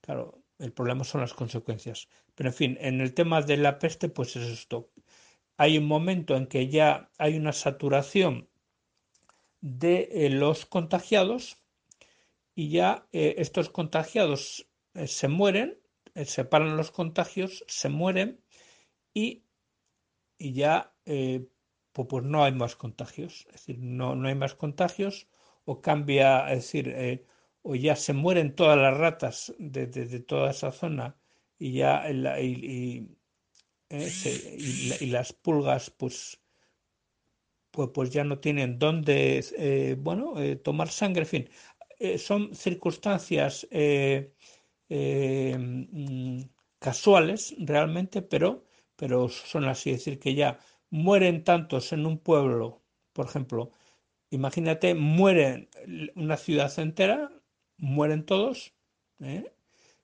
claro, 0.00 0.42
el 0.58 0.72
problema 0.72 1.04
son 1.04 1.20
las 1.20 1.34
consecuencias. 1.34 2.08
Pero, 2.34 2.48
en 2.50 2.54
fin, 2.54 2.78
en 2.80 3.00
el 3.00 3.14
tema 3.14 3.42
de 3.42 3.56
la 3.56 3.78
peste, 3.78 4.08
pues 4.08 4.36
es 4.36 4.48
esto. 4.48 4.90
Hay 5.56 5.78
un 5.78 5.86
momento 5.86 6.36
en 6.36 6.46
que 6.46 6.68
ya 6.68 7.10
hay 7.18 7.36
una 7.36 7.52
saturación 7.52 8.48
de 9.60 10.28
los 10.30 10.66
contagiados 10.66 11.58
y 12.54 12.70
ya 12.70 13.06
estos 13.12 13.70
contagiados 13.70 14.68
se 15.06 15.28
mueren 15.28 15.78
se 16.14 16.44
paran 16.44 16.76
los 16.76 16.90
contagios, 16.90 17.64
se 17.66 17.88
mueren 17.88 18.40
y, 19.12 19.44
y 20.38 20.52
ya 20.52 20.94
eh, 21.06 21.46
pues, 21.92 22.24
no 22.24 22.44
hay 22.44 22.52
más 22.52 22.76
contagios. 22.76 23.46
Es 23.48 23.52
decir, 23.52 23.78
no, 23.80 24.14
no 24.14 24.28
hay 24.28 24.34
más 24.34 24.54
contagios 24.54 25.28
o 25.64 25.80
cambia, 25.80 26.50
es 26.52 26.58
decir, 26.58 26.88
eh, 26.88 27.24
o 27.62 27.74
ya 27.74 27.96
se 27.96 28.12
mueren 28.12 28.54
todas 28.54 28.78
las 28.78 28.96
ratas 28.96 29.54
de, 29.58 29.86
toda 30.20 30.50
esa 30.50 30.70
zona 30.70 31.16
y 31.58 31.72
ya 31.72 32.04
y, 32.10 33.16
y, 33.90 35.06
las 35.06 35.32
pulgas 35.32 35.90
pues 35.90 36.40
pues, 37.70 37.90
pues 37.94 38.10
ya 38.10 38.24
no 38.24 38.38
tienen 38.38 38.78
dónde 38.78 39.96
bueno 39.98 40.34
tomar 40.62 40.90
sangre 40.90 41.22
en 41.22 41.26
fin 41.26 42.18
son 42.18 42.54
circunstancias 42.54 43.66
eh, 44.88 45.56
mm, 45.58 46.42
casuales 46.78 47.54
realmente, 47.58 48.22
pero, 48.22 48.64
pero 48.96 49.28
son 49.28 49.64
así, 49.66 49.92
decir, 49.92 50.18
que 50.18 50.34
ya 50.34 50.58
mueren 50.90 51.44
tantos 51.44 51.92
en 51.92 52.06
un 52.06 52.18
pueblo, 52.18 52.82
por 53.12 53.26
ejemplo, 53.26 53.70
imagínate, 54.30 54.94
mueren 54.94 55.68
una 56.16 56.36
ciudad 56.36 56.76
entera, 56.78 57.32
mueren 57.78 58.26
todos, 58.26 58.74
¿eh? 59.20 59.52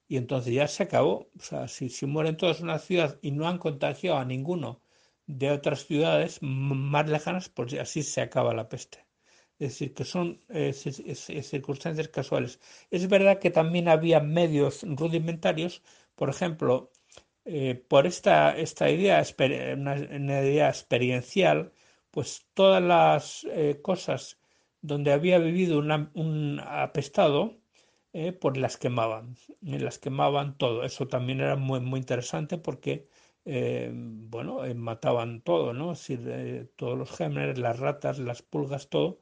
y 0.07 0.17
entonces 0.17 0.53
ya 0.53 0.67
se 0.67 0.83
acabó. 0.83 1.29
O 1.39 1.43
sea, 1.43 1.67
si, 1.67 1.89
si 1.89 2.05
mueren 2.05 2.37
todos 2.37 2.59
en 2.59 2.65
una 2.65 2.79
ciudad 2.79 3.19
y 3.21 3.31
no 3.31 3.47
han 3.47 3.57
contagiado 3.59 4.17
a 4.19 4.25
ninguno 4.25 4.81
de 5.27 5.51
otras 5.51 5.85
ciudades 5.85 6.39
más 6.41 7.09
lejanas, 7.09 7.49
pues 7.49 7.73
así 7.75 8.03
se 8.03 8.21
acaba 8.21 8.53
la 8.53 8.69
peste 8.69 9.05
es 9.61 9.69
decir, 9.73 9.93
que 9.93 10.05
son 10.05 10.39
eh, 10.49 10.73
circunstancias 10.73 12.07
casuales. 12.07 12.59
Es 12.89 13.07
verdad 13.07 13.37
que 13.39 13.51
también 13.51 13.89
había 13.89 14.19
medios 14.19 14.81
rudimentarios, 14.83 15.83
por 16.15 16.29
ejemplo, 16.29 16.91
eh, 17.45 17.75
por 17.87 18.07
esta, 18.07 18.57
esta 18.57 18.89
idea, 18.89 19.23
una, 19.75 19.97
idea 20.41 20.67
experiencial, 20.69 21.73
pues 22.09 22.47
todas 22.55 22.81
las 22.81 23.45
eh, 23.51 23.79
cosas 23.83 24.39
donde 24.81 25.13
había 25.13 25.37
vivido 25.37 25.77
un 25.77 26.59
apestado, 26.65 27.59
pues 28.39 28.57
las 28.57 28.77
quemaban, 28.77 29.37
las 29.61 29.99
quemaban 29.99 30.57
todo. 30.57 30.83
Eso 30.83 31.07
también 31.07 31.39
era 31.39 31.55
muy, 31.55 31.79
muy 31.81 31.99
interesante 31.99 32.57
porque 32.57 33.07
bueno, 33.45 34.61
mataban 34.75 35.41
todo, 35.41 35.73
¿no? 35.73 35.91
Es 35.93 36.07
decir, 36.07 36.71
todos 36.77 36.97
los 36.97 37.11
gérmenes, 37.11 37.59
las 37.59 37.79
ratas, 37.79 38.17
las 38.19 38.41
pulgas, 38.41 38.89
todo. 38.89 39.19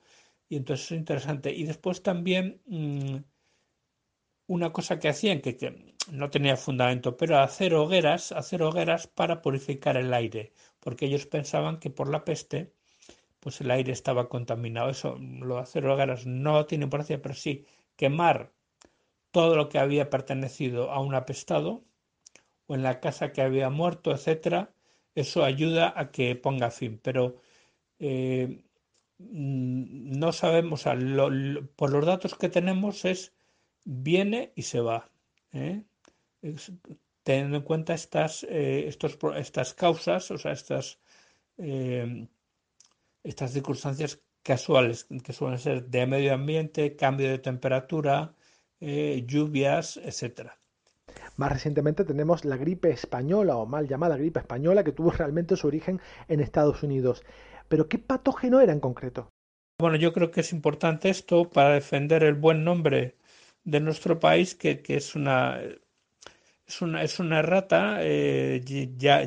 Y 0.49 0.57
entonces 0.57 0.91
es 0.91 0.97
interesante. 0.97 1.53
Y 1.53 1.63
después 1.63 2.03
también 2.03 2.61
mm, 2.65 3.17
una 4.47 4.73
cosa 4.73 4.99
que 4.99 5.09
hacían, 5.09 5.41
que, 5.41 5.55
que, 5.57 5.95
no 6.11 6.29
tenía 6.29 6.57
fundamento, 6.57 7.15
pero 7.17 7.37
hacer 7.39 7.75
hogueras, 7.75 8.31
hacer 8.31 8.63
hogueras 8.63 9.07
para 9.07 9.41
purificar 9.41 9.95
el 9.95 10.13
aire, 10.13 10.53
porque 10.79 11.05
ellos 11.05 11.27
pensaban 11.27 11.79
que 11.79 11.91
por 11.91 12.09
la 12.09 12.25
peste 12.25 12.73
pues 13.39 13.61
el 13.61 13.71
aire 13.71 13.91
estaba 13.91 14.29
contaminado. 14.29 14.89
Eso, 14.89 15.17
lo 15.19 15.55
de 15.55 15.61
hacer 15.61 15.85
hogueras 15.85 16.25
no 16.25 16.65
tiene 16.65 16.85
importancia, 16.85 17.21
pero 17.21 17.35
sí 17.35 17.65
quemar 17.95 18.51
todo 19.31 19.55
lo 19.55 19.69
que 19.69 19.79
había 19.79 20.09
pertenecido 20.09 20.91
a 20.91 20.99
un 21.01 21.15
apestado 21.15 21.83
o 22.67 22.75
en 22.75 22.83
la 22.83 22.99
casa 22.99 23.31
que 23.33 23.41
había 23.41 23.69
muerto, 23.69 24.11
etcétera, 24.11 24.73
eso 25.15 25.43
ayuda 25.43 25.93
a 25.95 26.11
que 26.11 26.35
ponga 26.35 26.71
fin. 26.71 26.99
Pero 27.03 27.41
eh, 27.99 28.63
no 29.19 30.31
sabemos, 30.31 30.85
por 31.75 31.91
los 31.91 32.05
datos 32.05 32.35
que 32.35 32.49
tenemos 32.49 33.05
es 33.05 33.33
viene 33.83 34.53
y 34.55 34.63
se 34.63 34.79
va. 34.81 35.11
¿eh? 35.53 35.83
teniendo 37.23 37.57
en 37.57 37.63
cuenta 37.63 37.93
estas, 37.93 38.43
eh, 38.49 38.87
estas 38.87 39.73
causas, 39.73 40.31
o 40.31 40.37
sea, 40.37 40.51
estas, 40.53 40.99
estas 43.23 43.51
circunstancias 43.51 44.19
casuales 44.41 45.07
que 45.23 45.33
suelen 45.33 45.59
ser 45.59 45.85
de 45.85 46.07
medio 46.07 46.33
ambiente, 46.33 46.95
cambio 46.95 47.29
de 47.29 47.39
temperatura, 47.39 48.33
eh, 48.79 49.23
lluvias, 49.27 49.97
etcétera. 49.97 50.57
Más 51.35 51.51
recientemente 51.51 52.05
tenemos 52.05 52.45
la 52.45 52.57
gripe 52.57 52.89
española 52.89 53.57
o 53.57 53.65
mal 53.65 53.87
llamada 53.87 54.17
gripe 54.17 54.39
española 54.39 54.83
que 54.83 54.91
tuvo 54.91 55.11
realmente 55.11 55.55
su 55.55 55.67
origen 55.67 55.99
en 56.27 56.39
Estados 56.39 56.83
Unidos. 56.83 57.23
Pero 57.69 57.87
¿qué 57.87 57.99
patógeno 57.99 58.59
era 58.59 58.73
en 58.73 58.79
concreto? 58.79 59.29
Bueno, 59.79 59.95
yo 59.95 60.11
creo 60.11 60.31
que 60.31 60.41
es 60.41 60.51
importante 60.51 61.09
esto 61.09 61.49
para 61.49 61.75
defender 61.75 62.23
el 62.23 62.33
buen 62.33 62.65
nombre 62.65 63.15
de 63.63 63.79
nuestro 63.79 64.19
país, 64.19 64.55
que, 64.55 64.83
es 64.87 65.15
una 65.15 65.61
es 66.67 66.81
una, 66.81 67.03
es 67.03 67.19
una 67.19 67.41
rata, 67.41 67.99
eh, 68.01 68.61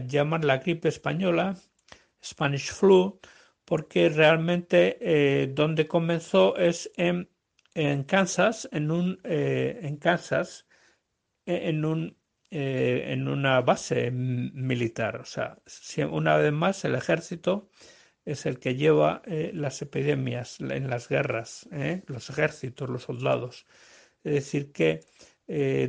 llaman 0.07 0.47
la 0.47 0.59
gripe 0.59 0.88
española, 0.88 1.57
Spanish 2.22 2.70
flu, 2.72 3.18
porque 3.64 4.09
realmente 4.09 4.99
eh, 5.01 5.47
donde 5.49 5.88
comenzó 5.88 6.57
es 6.57 6.90
en, 6.97 7.30
en 7.74 8.05
Kansas, 8.05 8.68
en 8.72 8.90
un 8.90 9.20
eh, 9.24 9.80
en 9.82 9.97
Kansas, 9.97 10.66
e, 11.47 11.68
en 11.70 11.84
un 11.84 12.16
en 12.55 13.28
una 13.28 13.62
base 13.62 14.11
militar. 14.11 15.16
O 15.16 15.24
sea, 15.24 15.57
una 16.11 16.36
vez 16.36 16.53
más 16.53 16.84
el 16.84 16.95
ejército 16.95 17.70
es 18.24 18.46
el 18.46 18.58
que 18.58 18.76
lleva 18.76 19.22
las 19.26 19.82
epidemias 19.82 20.60
en 20.60 20.88
las 20.88 21.08
guerras, 21.08 21.68
los 22.06 22.30
ejércitos, 22.30 22.88
los 22.88 23.02
soldados. 23.02 23.66
Es 24.24 24.34
decir, 24.34 24.72
que 24.72 25.00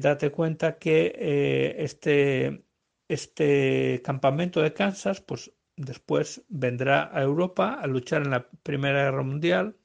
date 0.02 0.32
cuenta 0.32 0.78
que 0.78 1.76
este, 1.78 2.66
este 3.08 4.02
campamento 4.04 4.62
de 4.62 4.74
Kansas, 4.74 5.22
pues 5.22 5.52
Después 5.76 6.44
vendrá 6.50 7.10
a 7.12 7.24
Europa 7.24 7.74
a 7.74 7.88
luchar 7.88 8.22
en 8.22 8.30
la 8.30 8.48
Primera 8.48 9.06
Guerra 9.06 9.24
Mundial 9.24 9.76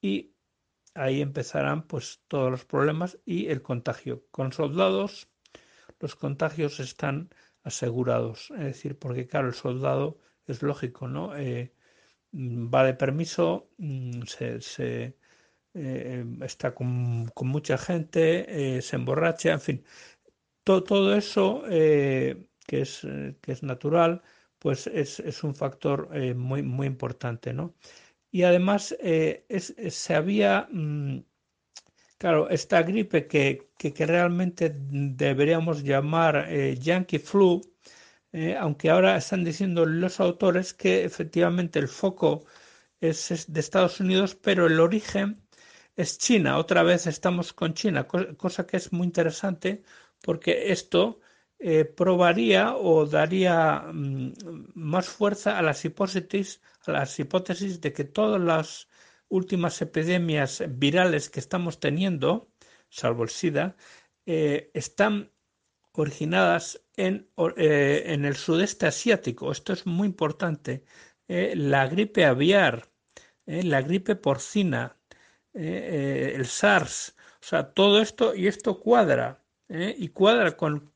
y 0.00 0.34
ahí 0.94 1.22
empezarán 1.22 1.86
pues 1.86 2.22
todos 2.28 2.50
los 2.50 2.66
problemas 2.66 3.18
y 3.24 3.46
el 3.48 3.62
contagio. 3.62 4.26
Con 4.30 4.52
soldados 4.52 5.28
los 6.00 6.16
contagios 6.16 6.80
están 6.80 7.30
asegurados, 7.62 8.50
es 8.52 8.64
decir, 8.64 8.98
porque 8.98 9.26
claro, 9.26 9.48
el 9.48 9.54
soldado 9.54 10.18
es 10.46 10.62
lógico, 10.62 11.08
¿no? 11.08 11.36
Eh, 11.36 11.72
va 12.34 12.84
de 12.84 12.94
permiso, 12.94 13.70
mm, 13.78 14.22
se, 14.22 15.16
eh, 15.74 16.24
está 16.42 16.74
con, 16.74 17.30
mucha 17.42 17.78
gente, 17.78 18.76
eh, 18.78 18.82
se 18.82 18.96
emborracha, 18.96 19.52
en 19.52 19.60
fin, 19.60 19.84
todo 20.64 21.14
eso 21.16 21.62
que, 21.68 22.46
es, 22.70 23.06
que 23.40 23.52
es 23.52 23.62
natural 23.62 24.22
pues 24.58 24.86
es, 24.88 25.44
un 25.44 25.54
factor 25.54 26.10
muy, 26.34 26.62
muy 26.62 26.86
importante, 26.86 27.52
¿no? 27.52 27.74
Y 28.32 28.42
además 28.42 28.96
eh, 29.00 29.46
se 29.90 30.14
había, 30.14 30.68
mm, 30.70 31.20
claro, 32.18 32.50
esta 32.50 32.82
gripe 32.82 33.26
que, 33.28 33.68
realmente 34.06 34.74
deberíamos 34.76 35.82
llamar 35.84 36.48
Yankee 36.80 37.18
Flu, 37.18 37.62
aunque 38.58 38.90
ahora 38.90 39.16
están 39.16 39.44
diciendo 39.44 39.86
los 39.86 40.20
autores 40.20 40.74
que 40.74 41.04
efectivamente 41.04 41.78
el 41.78 41.88
foco 41.88 42.44
es, 43.00 43.46
de 43.48 43.60
Estados 43.60 44.00
Unidos, 44.00 44.34
pero 44.34 44.66
el 44.66 44.80
origen 44.80 45.42
es 45.96 46.18
China. 46.18 46.58
Otra 46.58 46.82
vez 46.82 47.06
estamos 47.06 47.52
con 47.52 47.74
China, 47.74 48.06
cosa 48.06 48.66
que 48.66 48.76
es 48.76 48.92
muy 48.92 49.06
interesante 49.06 49.82
porque 50.22 50.72
esto 50.72 51.20
eh, 51.58 51.84
probaría 51.84 52.76
o 52.76 53.06
daría 53.06 53.80
mm, 53.92 54.34
más 54.74 55.08
fuerza 55.08 55.58
a 55.58 55.62
las 55.62 55.84
hipótesis, 55.84 56.60
a 56.86 56.92
las 56.92 57.18
hipótesis 57.18 57.80
de 57.80 57.92
que 57.92 58.04
todas 58.04 58.40
las 58.40 58.88
últimas 59.28 59.80
epidemias 59.82 60.62
virales 60.68 61.30
que 61.30 61.40
estamos 61.40 61.80
teniendo, 61.80 62.50
salvo 62.90 63.24
el 63.24 63.30
SIDA, 63.30 63.76
eh, 64.26 64.70
están 64.74 65.32
originadas 65.92 66.85
en, 66.96 67.28
eh, 67.56 68.04
en, 68.06 68.24
el 68.24 68.36
sudeste 68.36 68.86
asiático. 68.86 69.52
Esto 69.52 69.72
es 69.72 69.86
muy 69.86 70.06
importante. 70.08 70.84
la 71.28 71.86
gripe 71.88 72.24
aviar, 72.24 72.88
la 73.46 73.82
gripe 73.82 74.16
porcina, 74.16 74.96
el 75.54 76.46
SARS, 76.46 77.16
o 77.40 77.44
sea, 77.44 77.72
todo 77.72 78.00
esto 78.00 78.34
y 78.34 78.46
esto 78.46 78.80
cuadra, 78.80 79.44
y 79.68 80.08
cuadra 80.10 80.56
con 80.56 80.92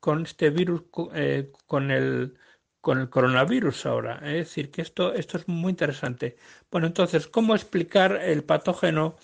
con, 0.00 0.22
este 0.22 0.50
virus, 0.50 0.82
eh, 1.14 1.52
con, 1.66 1.90
el, 1.90 2.38
con 2.80 2.98
el 2.98 3.10
coronavirus 3.10 3.84
ahora. 3.86 4.16
Es 4.24 4.48
decir, 4.48 4.70
que 4.70 4.82
esto, 4.82 5.12
esto 5.12 5.36
es 5.36 5.46
muy 5.48 5.70
interesante. 5.70 6.36
Bueno, 6.70 6.86
entonces, 6.86 7.26
¿cómo 7.26 7.54
explicar 7.54 8.16
el 8.16 8.44
patógeno 8.44 9.16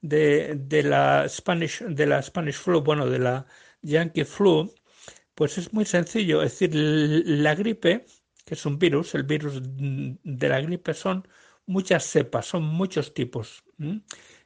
de, 0.00 0.54
de, 0.56 0.84
la 0.84 1.28
Spanish, 1.28 1.82
de 1.82 2.06
la 2.06 2.22
Spanish 2.22 2.56
flu, 2.56 2.82
bueno, 2.82 3.06
de 3.06 3.18
la 3.18 3.46
Yankee 3.82 4.24
flu? 4.24 4.72
Pues 5.34 5.58
es 5.58 5.72
muy 5.72 5.84
sencillo. 5.84 6.42
Es 6.42 6.52
decir, 6.52 6.70
la 6.74 7.54
gripe, 7.54 8.04
que 8.44 8.54
es 8.54 8.66
un 8.66 8.78
virus, 8.78 9.14
el 9.14 9.24
virus 9.24 9.60
de 9.62 10.48
la 10.48 10.60
gripe 10.60 10.94
son 10.94 11.26
muchas 11.66 12.04
cepas, 12.04 12.46
son 12.46 12.64
muchos 12.64 13.14
tipos. 13.14 13.64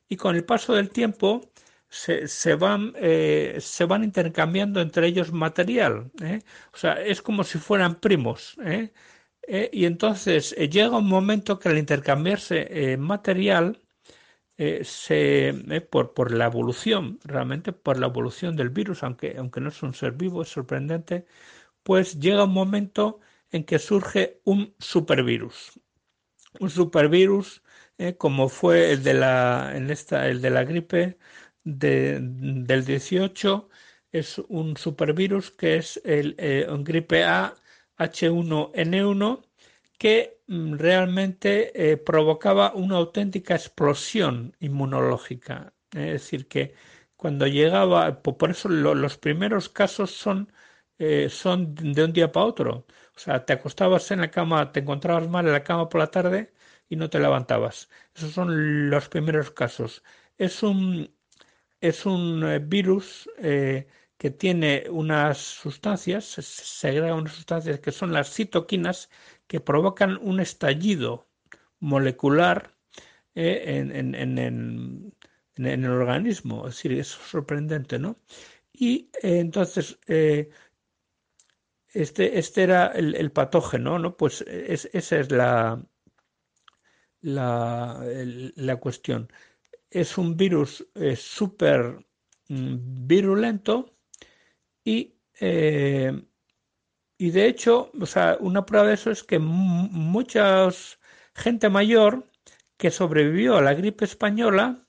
Y 0.08 0.16
con 0.16 0.36
el 0.36 0.44
paso 0.44 0.74
del 0.74 0.90
tiempo, 0.90 1.50
se, 1.88 2.54
van, 2.56 2.92
eh, 2.96 3.56
se 3.60 3.84
van 3.84 4.04
intercambiando 4.04 4.80
entre 4.80 5.06
ellos 5.08 5.32
material. 5.32 6.10
¿eh? 6.22 6.40
O 6.72 6.76
sea, 6.76 6.94
es 6.94 7.22
como 7.22 7.44
si 7.44 7.58
fueran 7.58 8.00
primos. 8.00 8.56
¿eh? 8.64 8.92
y 9.72 9.84
entonces 9.84 10.50
llega 10.56 10.98
un 10.98 11.08
momento 11.08 11.58
que 11.58 11.68
al 11.68 11.78
intercambiarse 11.78 12.96
material, 12.98 13.80
se, 14.58 15.54
por, 15.90 16.14
por 16.14 16.32
la 16.32 16.46
evolución, 16.46 17.18
realmente 17.24 17.72
por 17.72 17.98
la 17.98 18.06
evolución 18.06 18.56
del 18.56 18.70
virus, 18.70 19.02
aunque, 19.02 19.36
aunque 19.38 19.60
no 19.60 19.68
es 19.68 19.82
un 19.82 19.94
ser 19.94 20.12
vivo, 20.12 20.42
es 20.42 20.48
sorprendente, 20.48 21.26
pues 21.82 22.18
llega 22.20 22.44
un 22.44 22.52
momento 22.54 23.20
en 23.50 23.64
que 23.64 23.78
surge 23.78 24.40
un 24.44 24.74
supervirus. 24.78 25.80
Un 26.60 26.70
supervirus 26.70 27.62
como 28.18 28.48
fue 28.48 28.92
el 28.92 29.02
de 29.02 29.14
la, 29.14 29.72
en 29.74 29.90
esta, 29.90 30.28
el 30.28 30.42
de 30.42 30.50
la 30.50 30.64
gripe 30.64 31.18
del 31.64 32.84
18 32.84 33.68
es 34.12 34.38
un 34.48 34.76
supervirus 34.76 35.50
que 35.50 35.76
es 35.76 36.00
el 36.04 36.34
eh, 36.38 36.66
gripe 36.80 37.24
A 37.24 37.54
H1N1 37.98 39.45
que 39.98 40.40
mm, 40.46 40.74
realmente 40.76 41.92
eh, 41.92 41.96
provocaba 41.96 42.72
una 42.74 42.96
auténtica 42.96 43.54
explosión 43.54 44.56
inmunológica. 44.60 45.74
Es 45.92 46.12
decir, 46.12 46.48
que 46.48 46.74
cuando 47.16 47.46
llegaba, 47.46 48.22
por 48.22 48.50
eso 48.50 48.68
los 48.68 49.16
primeros 49.18 49.68
casos 49.68 50.10
son, 50.12 50.52
eh, 50.98 51.28
son 51.30 51.74
de 51.74 52.04
un 52.04 52.12
día 52.12 52.32
para 52.32 52.46
otro. 52.46 52.86
O 53.16 53.18
sea, 53.18 53.44
te 53.44 53.52
acostabas 53.54 54.10
en 54.10 54.20
la 54.20 54.30
cama, 54.30 54.72
te 54.72 54.80
encontrabas 54.80 55.28
mal 55.28 55.46
en 55.46 55.52
la 55.52 55.64
cama 55.64 55.88
por 55.88 56.00
la 56.00 56.10
tarde 56.10 56.52
y 56.88 56.96
no 56.96 57.08
te 57.10 57.18
levantabas. 57.20 57.88
Esos 58.14 58.32
son 58.32 58.90
los 58.90 59.08
primeros 59.08 59.50
casos. 59.50 60.02
Es 60.38 60.62
un, 60.62 61.14
es 61.80 62.06
un 62.06 62.44
eh, 62.44 62.58
virus 62.58 63.28
que 64.18 64.30
tiene 64.30 64.84
unas 64.90 65.38
sustancias, 65.38 66.24
se 66.24 66.42
segrega 66.42 67.14
unas 67.14 67.34
sustancias 67.34 67.80
que 67.80 67.92
son 67.92 68.12
las 68.12 68.30
citoquinas 68.34 69.10
que 69.46 69.60
provocan 69.60 70.18
un 70.20 70.40
estallido 70.40 71.28
molecular 71.80 72.74
eh, 73.34 73.62
en, 73.66 74.14
el 75.56 75.90
organismo. 75.90 76.68
Es 76.68 76.76
decir, 76.76 76.92
es 76.92 77.08
sorprendente, 77.08 77.98
¿no? 77.98 78.18
Y 78.72 79.10
entonces, 79.22 79.98
este, 80.06 80.50
este 82.38 82.62
era 82.62 82.88
el, 82.88 83.32
patógeno, 83.32 83.98
¿no? 83.98 84.16
Pues 84.16 84.42
esa 84.42 85.18
es 85.18 85.30
la, 85.30 85.82
la, 87.22 88.04
la, 88.54 88.76
cuestión. 88.76 89.32
Es 89.90 90.18
un 90.18 90.36
virus 90.36 90.86
eh, 90.94 91.16
súper 91.16 92.04
mm, 92.48 93.06
virulento 93.06 93.94
y, 94.84 95.14
eh, 95.40 96.12
y 97.18 97.30
de 97.30 97.46
hecho, 97.46 97.90
o 98.00 98.06
sea, 98.06 98.36
una 98.40 98.66
prueba 98.66 98.86
de 98.86 98.94
eso 98.94 99.10
es 99.10 99.22
que 99.24 99.38
mucha 99.38 100.68
gente 101.34 101.68
mayor 101.68 102.24
que 102.76 102.90
sobrevivió 102.90 103.56
a 103.56 103.62
la 103.62 103.74
gripe 103.74 104.04
española, 104.04 104.86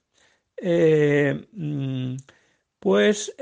eh, 0.57 1.47
mm, 1.53 2.15
pues 2.79 3.33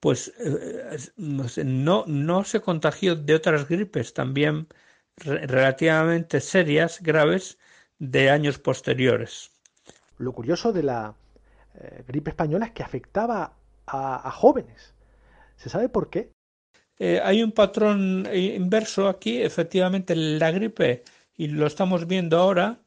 pues 0.00 0.32
eh, 0.38 1.12
no, 1.16 2.04
no 2.08 2.44
se 2.44 2.60
contagió 2.60 3.14
de 3.14 3.36
otras 3.36 3.68
gripes 3.68 4.12
también 4.14 4.66
relativamente 5.16 6.40
serias, 6.40 7.00
graves, 7.00 7.58
de 8.00 8.30
años 8.30 8.58
posteriores. 8.58 9.52
Lo 10.18 10.32
curioso 10.32 10.72
de 10.72 10.82
la 10.82 11.14
eh, 11.74 12.04
gripe 12.08 12.30
española 12.30 12.66
es 12.66 12.72
que 12.72 12.82
afectaba 12.82 13.54
a, 13.86 14.30
jóvenes. 14.32 14.92
¿Se 15.56 15.68
sabe 15.68 15.88
por 15.88 16.10
qué? 16.10 16.32
Eh, 16.98 17.20
hay 17.22 17.42
un 17.42 17.52
patrón 17.52 18.28
inverso 18.32 19.08
aquí. 19.08 19.42
Efectivamente, 19.42 20.14
la 20.14 20.50
gripe, 20.50 21.04
y 21.36 21.48
lo 21.48 21.66
estamos 21.66 22.06
viendo 22.06 22.38
ahora, 22.38 22.80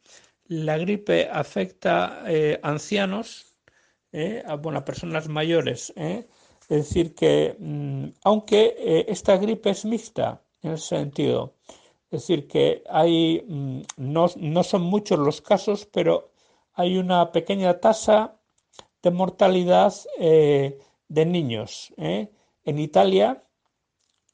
la 0.48 0.78
gripe 0.78 1.30
afecta 1.32 2.22
a 2.22 2.24
ancianos, 2.64 3.56
a, 4.46 4.56
bueno, 4.56 4.86
personas 4.86 5.28
mayores, 5.28 5.94
es 6.70 6.78
decir, 6.78 7.14
que 7.14 7.56
mm, 7.60 8.06
aunque 8.24 8.76
eh, 8.78 9.06
esta 9.08 9.38
gripe 9.38 9.70
es 9.70 9.86
mixta 9.86 10.42
en 10.64 10.72
ese 10.74 10.98
sentido, 10.98 11.54
es 12.12 12.22
decir, 12.22 12.48
que 12.48 12.84
hay, 12.90 13.44
mm, 13.48 13.82
no, 13.98 14.64
son 14.64 14.82
muchos 14.82 15.20
los 15.20 15.42
casos, 15.42 15.86
pero 15.86 16.32
hay 16.74 16.98
una 16.98 17.32
pequeña 17.32 17.80
tasa 17.80 18.36
de 19.04 19.12
mortalidad 19.12 19.94
eh, 20.20 20.80
de 21.08 21.26
niños 21.26 21.94
¿eh? 21.98 22.30
en 22.64 22.80
Italia 22.80 23.44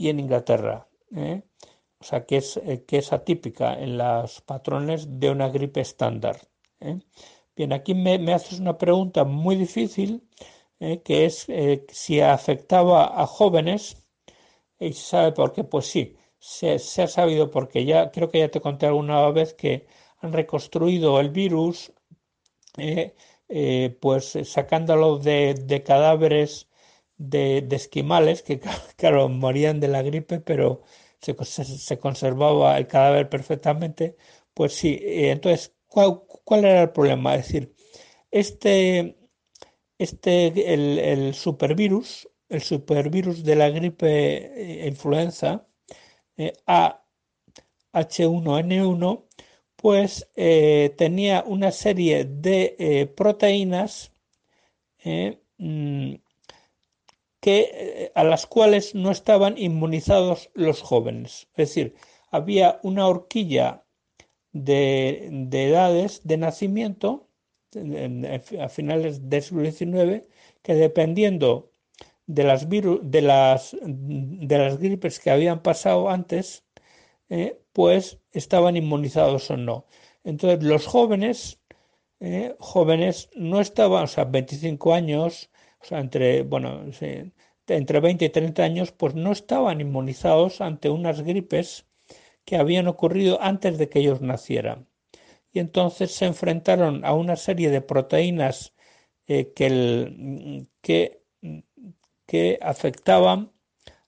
y 0.02 0.10
en 0.10 0.20
Inglaterra. 0.20 0.88
O 1.99 2.04
sea, 2.04 2.26
que 2.26 2.38
es, 2.38 2.60
que 2.88 2.97
es 2.97 3.14
atípica 3.14 3.74
en 3.74 3.97
los 3.97 4.41
patrones 4.41 5.20
de 5.20 5.30
una 5.30 5.49
gripe 5.49 5.82
estándar. 5.82 6.38
Bien, 7.56 7.74
aquí 7.74 7.93
me, 7.93 8.18
me 8.18 8.34
haces 8.34 8.60
una 8.60 8.78
pregunta 8.78 9.24
muy 9.24 9.56
difícil 9.56 10.24
eh, 10.82 11.02
que 11.04 11.26
es 11.26 11.47
eh, 11.49 11.86
si 11.89 12.22
afectaba 12.22 13.22
a 13.22 13.28
jóvenes, 13.28 13.97
y 14.80 14.93
se 14.93 15.04
sabe 15.12 15.32
por 15.34 15.54
qué, 15.54 15.64
pues 15.64 15.86
sí, 15.88 16.18
se, 16.39 16.74
ha 17.04 17.08
sabido 17.08 17.52
porque 17.52 17.86
ya 17.86 18.12
creo 18.12 18.30
que 18.30 18.39
ya 18.39 18.49
te 18.49 18.62
conté 18.62 18.88
alguna 18.88 19.30
vez 19.32 19.54
que 19.54 19.86
han 20.22 20.34
reconstruido 20.34 21.20
el 21.20 21.30
virus, 21.30 21.93
eh, 22.78 23.97
pues 24.02 24.38
sacándolo 24.45 25.20
de, 25.20 25.84
cadáveres 25.86 26.68
de, 27.30 27.68
esquimales 27.72 28.42
que, 28.44 28.60
claro, 28.98 29.30
morían 29.30 29.80
de 29.80 29.88
la 29.90 30.02
gripe, 30.02 30.40
pero 30.40 30.84
se, 31.22 31.36
se, 31.46 32.00
conservaba 32.00 32.78
el 32.78 32.88
cadáver 32.88 33.30
perfectamente. 33.30 34.18
Pues 34.54 34.74
sí, 34.74 35.00
entonces, 35.04 35.74
¿cuál, 35.88 36.22
¿cuál 36.44 36.66
era 36.66 36.82
el 36.84 36.92
problema? 36.92 37.36
Es 37.36 37.48
decir, 37.48 37.74
este, 38.32 39.18
este, 40.02 40.74
el, 40.74 41.34
supervirus, 41.36 42.28
el 42.50 42.62
supervirus 42.62 43.44
de 43.44 43.56
la 43.56 43.70
gripe 43.70 44.84
eh, 44.84 44.88
influenza, 44.88 45.68
eh, 46.38 46.54
AH1N1, 47.94 49.28
pues 49.76 50.28
eh, 50.36 50.94
tenía 50.98 51.44
una 51.46 51.72
serie 51.72 52.26
de 52.26 53.12
proteínas 53.16 54.12
mm, 55.58 56.16
que, 57.42 58.12
a 58.16 58.24
las 58.24 58.48
cuales 58.48 58.96
no 58.96 59.12
estaban 59.12 59.58
inmunizados 59.58 60.50
los 60.54 60.82
jóvenes. 60.82 61.48
Es 61.56 61.70
decir, 61.70 61.96
había 62.32 62.80
una 62.84 63.08
horquilla 63.08 63.84
de, 64.54 65.30
de 65.32 65.70
edades 65.70 66.22
de 66.24 66.38
nacimiento 66.38 67.28
a 68.60 68.70
finales 68.70 69.30
del 69.30 69.42
siglo 69.42 69.64
XIX, 69.72 70.24
que 70.62 70.76
dependiendo 70.76 71.72
de 72.28 72.44
las, 72.44 72.68
de 72.70 73.22
las, 73.22 73.76
de 73.82 74.58
las 74.58 74.78
gripes 74.78 75.20
que 75.20 75.32
habían 75.32 75.62
pasado 75.62 76.10
antes, 76.10 76.66
eh, 77.30 77.60
pues 77.74 78.20
estaban 78.32 78.78
inmunizados 78.78 79.50
o 79.52 79.58
no. 79.58 79.86
Entonces 80.24 80.64
los 80.64 80.86
jóvenes, 80.86 81.60
eh, 82.20 82.56
jóvenes 82.60 83.30
no 83.36 83.60
estaban, 83.62 84.04
o 84.04 84.08
sea, 84.08 84.26
25 84.26 84.94
años, 84.94 85.50
entre, 85.90 86.44
bueno, 86.44 86.84
entre 87.68 88.00
20 88.00 88.26
y 88.26 88.30
30 88.30 88.64
años, 88.64 88.92
pues 88.92 89.16
no 89.16 89.32
estaban 89.32 89.82
inmunizados 89.82 90.62
ante 90.62 90.90
unas 90.90 91.22
gripes 91.22 91.86
que 92.46 92.58
habían 92.58 92.88
ocurrido 92.88 93.42
antes 93.42 93.78
de 93.78 93.90
que 93.90 94.00
ellos 94.00 94.22
nacieran 94.22 94.88
y 95.54 95.60
entonces 95.60 96.12
se 96.12 96.26
enfrentaron 96.26 97.06
a 97.06 97.14
una 97.14 97.36
serie 97.36 97.70
de 97.70 97.82
proteínas 97.82 98.74
eh, 99.28 99.54
que, 99.54 100.68
que, 100.82 101.24
que, 102.26 102.60
afectaban 102.62 103.52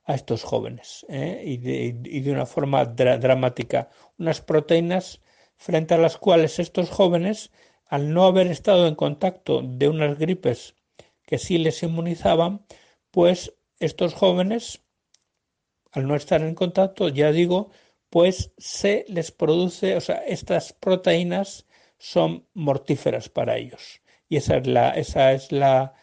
a 0.06 0.16
estos 0.16 0.44
jóvenes 0.44 1.06
eh, 1.10 1.44
y, 1.46 1.58
de, 1.58 2.32
una 2.32 2.46
forma 2.46 2.86
dramática. 2.86 3.90
Unas 4.18 4.42
proteínas 4.42 5.22
frente 5.58 5.94
a 5.94 5.98
las 5.98 6.18
cuales 6.18 6.60
estos 6.60 6.90
jóvenes, 6.90 7.52
al 7.88 8.14
no 8.14 8.26
haber 8.26 8.48
estado 8.48 8.88
en 8.88 8.96
contacto 8.96 9.62
de 9.64 9.88
unas 9.90 10.18
gripes 10.18 10.76
que 11.26 11.38
sí 11.38 11.58
les 11.58 11.84
inmunizaban, 11.84 12.66
pues 13.12 13.54
estos 13.80 14.14
jóvenes, 14.14 14.82
al 15.92 16.08
no 16.08 16.16
estar 16.16 16.42
en 16.42 16.56
contacto, 16.56 17.10
ya 17.10 17.32
digo, 17.32 17.72
pues 18.10 18.52
se 18.58 19.06
les 19.08 19.32
produce, 19.32 19.96
o 19.96 20.02
sea, 20.02 20.18
estas 20.26 20.74
proteínas 20.74 21.66
son 21.98 22.46
mortíferas 22.54 23.30
para 23.30 23.58
ellos. 23.58 24.02
Y 24.30 24.38
esa 24.38 24.58
es 24.58 24.68
la, 24.68 24.90
esa 24.92 25.34
es 25.34 25.52
la, 25.52 25.94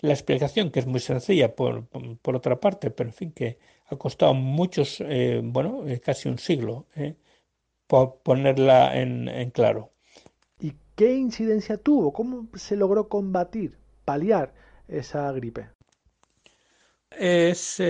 la 0.00 0.12
explicación, 0.12 0.70
que 0.70 0.80
es 0.80 0.86
muy 0.86 1.00
sencilla 1.00 1.54
por, 1.54 1.86
por, 1.86 2.36
otra 2.36 2.60
parte, 2.60 2.90
pero 2.90 3.10
en 3.10 3.14
fin, 3.14 3.32
que 3.32 3.58
ha 3.86 3.96
costado 3.96 4.34
muchos, 4.34 5.00
eh, 5.00 5.40
bueno, 5.42 5.86
eh, 5.86 6.00
casi 6.00 6.28
un 6.28 6.38
siglo, 6.38 6.86
eh, 6.94 7.16
ponerla 7.86 8.98
en, 8.98 9.28
en, 9.28 9.50
claro. 9.50 9.92
¿Y 10.60 10.72
qué 10.94 11.14
incidencia 11.14 11.76
tuvo? 11.76 12.12
¿Cómo 12.12 12.48
se 12.54 12.76
logró 12.76 13.08
combatir, 13.08 13.78
paliar 14.04 14.54
esa 14.88 15.30
gripe? 15.32 15.70
Es 17.10 17.80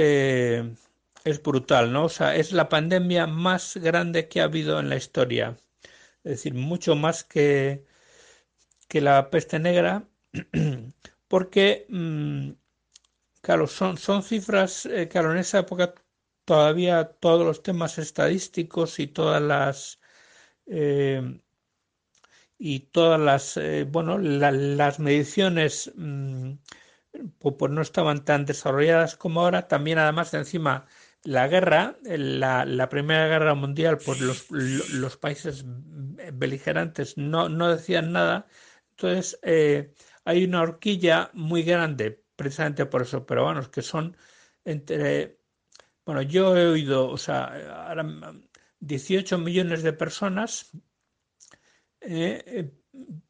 es 1.25 1.43
brutal, 1.43 1.93
¿no? 1.93 2.05
O 2.05 2.09
sea, 2.09 2.37
es 2.37 2.53
la 2.53 2.69
pandemia 2.69 3.27
más 3.27 3.77
grande 3.79 4.29
que 4.29 4.41
ha 4.41 4.45
habido 4.45 4.79
en 4.81 4.91
la 4.91 4.97
historia. 4.97 5.57
Es 6.25 6.33
decir, 6.33 6.55
mucho 6.55 6.97
más 6.97 7.25
que, 7.25 7.85
que 8.89 9.01
la 9.01 9.31
peste 9.31 9.59
negra, 9.59 10.09
porque, 11.29 11.87
mm, 11.89 12.51
claro, 13.43 13.67
son, 13.67 13.99
son 13.99 14.23
cifras, 14.23 14.87
eh, 14.87 15.09
claro, 15.09 15.33
en 15.33 15.39
esa 15.39 15.61
época 15.61 15.95
todavía 16.45 17.05
todos 17.21 17.47
los 17.47 17.63
temas 17.63 17.99
estadísticos 17.99 18.99
y 19.01 19.07
todas 19.09 19.43
las... 19.43 20.01
Eh, 20.67 21.41
y 22.67 22.81
todas 22.81 23.21
las, 23.21 23.59
eh, 23.59 23.85
bueno, 23.87 24.17
las 24.17 24.99
mediciones 24.99 25.93
mm, 25.97 26.53
pues 27.39 27.71
no 27.71 27.83
estaban 27.83 28.25
tan 28.25 28.47
desarrolladas 28.47 29.17
como 29.17 29.43
ahora. 29.43 29.69
También, 29.69 29.99
además, 29.99 30.33
encima 30.33 30.87
la 31.25 31.47
guerra, 31.47 31.99
la, 32.05 32.65
la, 32.65 32.89
Primera 32.89 33.29
Guerra 33.29 33.55
Mundial, 33.55 33.99
pues 33.99 34.19
los, 34.23 34.51
los 34.51 35.17
países 35.19 35.63
beligerantes 36.33 37.19
no, 37.19 37.51
no, 37.51 37.69
decían 37.69 38.13
nada. 38.13 38.47
Entonces, 38.93 39.39
eh, 39.43 39.93
hay 40.25 40.45
una 40.45 40.63
horquilla 40.63 41.31
muy 41.35 41.65
grande, 41.65 42.25
precisamente 42.35 42.87
por 42.87 43.03
eso, 43.03 43.27
pero 43.27 43.45
bueno, 43.45 43.71
que 43.71 43.83
son 43.83 44.17
entre. 44.65 45.39
Bueno, 46.07 46.23
yo 46.23 46.57
he 46.57 46.67
oído, 46.67 47.11
o 47.11 47.19
sea, 47.19 47.89
ahora 47.89 48.07
18 48.81 49.37
millones 49.37 49.83
de 49.83 49.93
personas, 49.93 50.73
eh, 52.07 52.43
eh, 52.47 52.71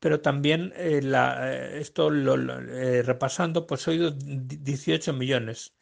pero 0.00 0.20
también 0.20 0.72
la, 1.02 1.52
esto 1.54 2.10
lo, 2.10 2.36
repasando, 2.36 3.66
pues 3.66 3.86
he 3.86 3.92
oído 3.92 4.10
18 4.12 5.12
millones 5.14 5.74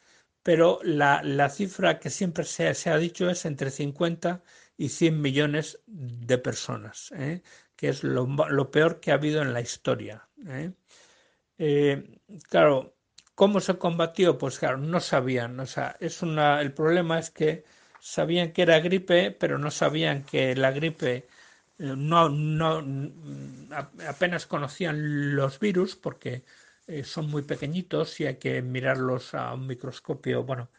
pero 0.43 0.79
la, 0.83 1.21
la 1.23 1.49
cifra 1.49 1.99
que 1.99 2.09
siempre 2.09 2.43
se, 2.43 2.73
se, 2.75 2.89
ha 2.89 2.97
dicho 2.97 3.29
es 3.29 3.45
entre 3.45 3.71
50 3.71 4.43
y 4.77 4.89
100 4.89 5.21
millones 5.21 5.81
de 5.87 6.37
personas, 6.37 7.11
¿eh? 7.17 7.41
que 7.75 7.89
es 7.89 8.03
lo, 8.03 8.27
lo, 8.27 8.71
peor 8.71 8.99
que 8.99 9.11
ha 9.11 9.15
habido 9.15 9.41
en 9.41 9.53
la 9.53 9.61
historia. 9.61 10.27
¿eh? 10.47 10.73
Eh, 11.57 12.19
claro, 12.49 12.95
¿Cómo 13.35 13.59
se 13.61 13.77
combatió? 13.79 14.37
Pues 14.37 14.59
claro, 14.59 14.77
no 14.77 14.99
sabían. 14.99 15.59
O 15.59 15.65
sea, 15.65 15.97
es 15.99 16.21
una, 16.21 16.61
el 16.61 16.73
problema 16.73 17.17
es 17.19 17.31
que 17.31 17.65
sabían 17.99 18.51
que 18.53 18.61
era 18.63 18.79
gripe, 18.79 19.31
pero 19.31 19.57
no 19.57 19.71
sabían 19.71 20.23
que 20.23 20.55
la 20.55 20.71
gripe 20.71 21.15
eh, 21.15 21.27
no, 21.83 22.29
no 22.29 22.81
apenas 24.07 24.47
conocían 24.47 25.35
los 25.35 25.59
virus 25.59 25.95
porque 25.95 26.45
eh, 26.87 27.03
son 27.03 27.29
muy 27.29 27.43
pequeñitos 27.43 28.19
y 28.19 28.25
hay 28.25 28.37
que 28.37 28.61
mirarlos 28.61 29.33
a 29.33 29.53
un 29.53 29.67
microscopio, 29.67 30.43
bueno, 30.43 30.71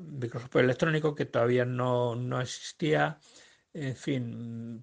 microscopio 0.00 0.60
electrónico 0.60 1.14
que 1.14 1.26
todavía 1.26 1.64
no, 1.64 2.14
no 2.14 2.40
existía. 2.40 3.18
En 3.72 3.96
fin, 3.96 4.80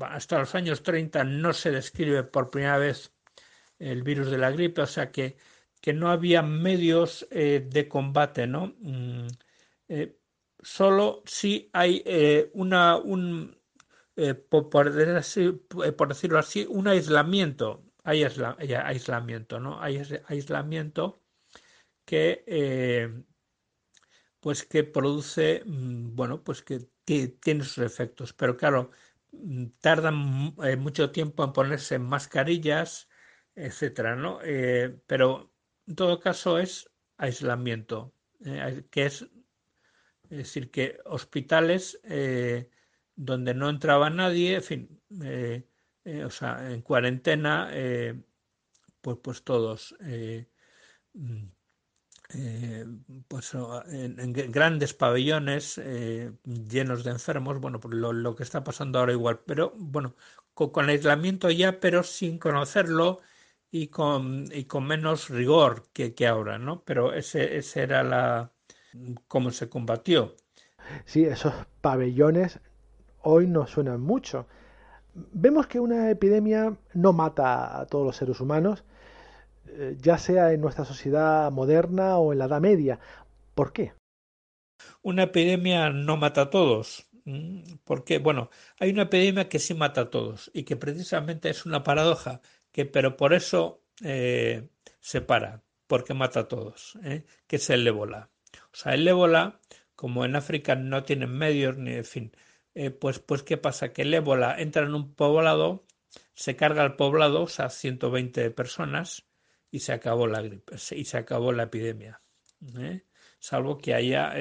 hasta 0.00 0.38
los 0.38 0.54
años 0.54 0.82
30 0.82 1.24
no 1.24 1.52
se 1.52 1.72
describe 1.72 2.22
por 2.22 2.50
primera 2.50 2.78
vez 2.78 3.12
el 3.78 4.02
virus 4.04 4.30
de 4.30 4.38
la 4.38 4.50
gripe, 4.52 4.82
o 4.82 4.86
sea 4.86 5.10
que, 5.10 5.36
que 5.80 5.92
no 5.92 6.10
había 6.10 6.42
medios 6.42 7.26
eh, 7.30 7.66
de 7.68 7.88
combate, 7.88 8.46
¿no? 8.46 8.76
Mm, 8.78 9.26
eh, 9.88 10.18
solo 10.62 11.22
si 11.26 11.68
hay 11.72 12.04
una, 12.54 12.96
un, 12.96 13.56
por, 14.48 14.70
por, 14.70 14.92
decirlo 14.92 16.38
así, 16.38 16.66
un 16.68 16.88
aislamiento, 16.88 17.84
hay 18.02 18.24
aislamiento, 18.24 19.60
¿no? 19.60 19.80
Hay 19.82 20.02
aislamiento 20.28 21.22
que, 22.04 23.24
pues 24.40 24.64
que 24.64 24.84
produce, 24.84 25.62
mm, 25.66 26.14
bueno, 26.14 26.42
pues 26.42 26.62
que 26.62 26.88
tiene 27.04 27.64
sus 27.64 27.78
efectos, 27.78 28.32
pero 28.32 28.56
claro, 28.56 28.90
mm, 29.32 29.66
tardan 29.80 30.54
mucho 30.78 31.10
tiempo 31.10 31.44
en 31.44 31.52
ponerse 31.52 31.98
mascarillas, 31.98 33.08
etcétera, 33.56 34.14
¿no? 34.16 34.38
Eh, 34.44 35.00
pero 35.06 35.52
en 35.86 35.96
todo 35.96 36.20
caso 36.20 36.58
es 36.58 36.90
aislamiento, 37.16 38.14
eh, 38.44 38.84
que 38.90 39.06
es, 39.06 39.26
decir, 40.28 40.70
que 40.70 40.98
hospitales 41.06 41.98
eh, 42.04 42.70
donde 43.16 43.54
no 43.54 43.68
entraba 43.70 44.10
nadie, 44.10 44.56
en 44.56 44.62
fin, 44.62 45.00
o 46.24 46.30
sea, 46.30 46.72
en 46.72 46.82
cuarentena, 46.82 47.70
pues, 49.00 49.18
pues 49.22 49.42
todos. 49.42 49.96
Mm, 51.14 51.46
pues 53.28 53.52
en, 53.54 54.32
grandes 54.32 54.92
pabellones 54.94 55.80
llenos 56.44 57.04
de 57.04 57.10
enfermos, 57.10 57.60
bueno, 57.60 57.80
pues 57.80 57.94
lo, 57.94 58.36
que 58.36 58.42
está 58.42 58.64
pasando 58.64 58.98
ahora 58.98 59.12
igual, 59.12 59.40
pero 59.46 59.72
bueno, 59.76 60.14
con, 60.54 60.70
con 60.70 60.88
aislamiento 60.88 61.50
ya, 61.50 61.80
pero 61.80 62.02
sin 62.02 62.38
conocerlo 62.38 63.20
y 63.70 63.88
con, 63.88 64.46
y 64.52 64.64
con 64.64 64.86
menos 64.86 65.28
rigor 65.28 65.88
que, 65.92 66.14
que 66.14 66.26
ahora, 66.26 66.58
¿no? 66.58 66.82
Pero 66.84 67.12
ese, 67.12 67.56
ese 67.56 67.82
era 67.82 68.02
la 68.02 68.52
cómo 69.28 69.50
se 69.50 69.68
combatió. 69.68 70.36
Sí, 71.04 71.24
esos 71.24 71.54
pabellones 71.80 72.60
hoy 73.26 73.46
no 73.48 73.66
suenan 73.66 74.00
mucho. 74.00 74.46
Vemos 75.14 75.66
que 75.66 75.80
una 75.80 76.10
epidemia 76.10 76.76
no 76.94 77.12
mata 77.12 77.80
a 77.80 77.86
todos 77.86 78.06
los 78.06 78.16
seres 78.16 78.40
humanos, 78.40 78.84
eh, 79.66 79.96
ya 80.00 80.16
sea 80.16 80.52
en 80.52 80.60
nuestra 80.60 80.84
sociedad 80.84 81.50
moderna 81.50 82.18
o 82.18 82.32
en 82.32 82.38
la 82.38 82.44
Edad 82.44 82.60
Media. 82.60 83.00
¿Por 83.54 83.72
qué? 83.72 83.94
Una 85.02 85.24
epidemia 85.24 85.90
no 85.90 86.16
mata 86.16 86.42
a 86.42 86.50
todos. 86.50 87.08
Porque, 87.82 88.18
bueno, 88.18 88.50
hay 88.78 88.90
una 88.90 89.02
epidemia 89.02 89.48
que 89.48 89.58
sí 89.58 89.74
mata 89.74 90.02
a 90.02 90.10
todos 90.10 90.48
y 90.54 90.62
que 90.62 90.76
precisamente 90.76 91.50
es 91.50 91.66
una 91.66 91.82
paradoja 91.82 92.40
que 92.70 92.86
pero 92.86 93.16
por 93.16 93.34
eso 93.34 93.82
eh, 94.04 94.68
se 95.00 95.22
para, 95.22 95.64
porque 95.88 96.14
mata 96.14 96.40
a 96.40 96.48
todos, 96.48 96.96
¿eh? 97.02 97.24
que 97.48 97.56
es 97.56 97.68
el 97.70 97.84
ébola. 97.84 98.30
O 98.72 98.76
sea, 98.76 98.94
el 98.94 99.08
ébola, 99.08 99.60
como 99.96 100.24
en 100.24 100.36
África 100.36 100.76
no 100.76 101.02
tienen 101.02 101.30
medios 101.36 101.76
ni 101.78 101.94
en 101.94 102.04
fin, 102.04 102.32
eh, 102.76 102.90
pues, 102.90 103.18
pues 103.18 103.42
¿qué 103.42 103.56
pasa? 103.56 103.92
Que 103.92 104.02
el 104.02 104.14
ébola 104.14 104.60
entra 104.60 104.84
en 104.84 104.94
un 104.94 105.14
poblado, 105.14 105.84
se 106.34 106.54
carga 106.56 106.84
el 106.84 106.94
poblado, 106.94 107.42
o 107.42 107.48
sea, 107.48 107.68
120 107.70 108.50
personas, 108.52 109.26
y 109.70 109.80
se 109.80 109.92
acabó 109.92 110.26
la 110.28 110.42
gripe, 110.42 110.76
y 110.92 111.04
se 111.04 111.18
acabó 111.18 111.52
la 111.52 111.64
epidemia. 111.64 112.22
Salvo 113.38 113.78
que 113.78 113.94
haya 113.94 114.32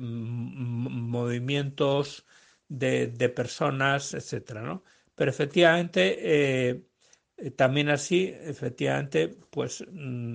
movimientos 0.00 2.26
de, 2.68 3.06
de, 3.08 3.28
personas, 3.28 4.14
etcétera, 4.14 4.62
¿no? 4.62 4.84
Pero 5.14 5.30
efectivamente 5.30 6.82
eh, 7.42 7.50
también 7.50 7.88
así, 7.88 8.32
efectivamente, 8.40 9.28
pues, 9.50 9.84
mm, 9.90 10.34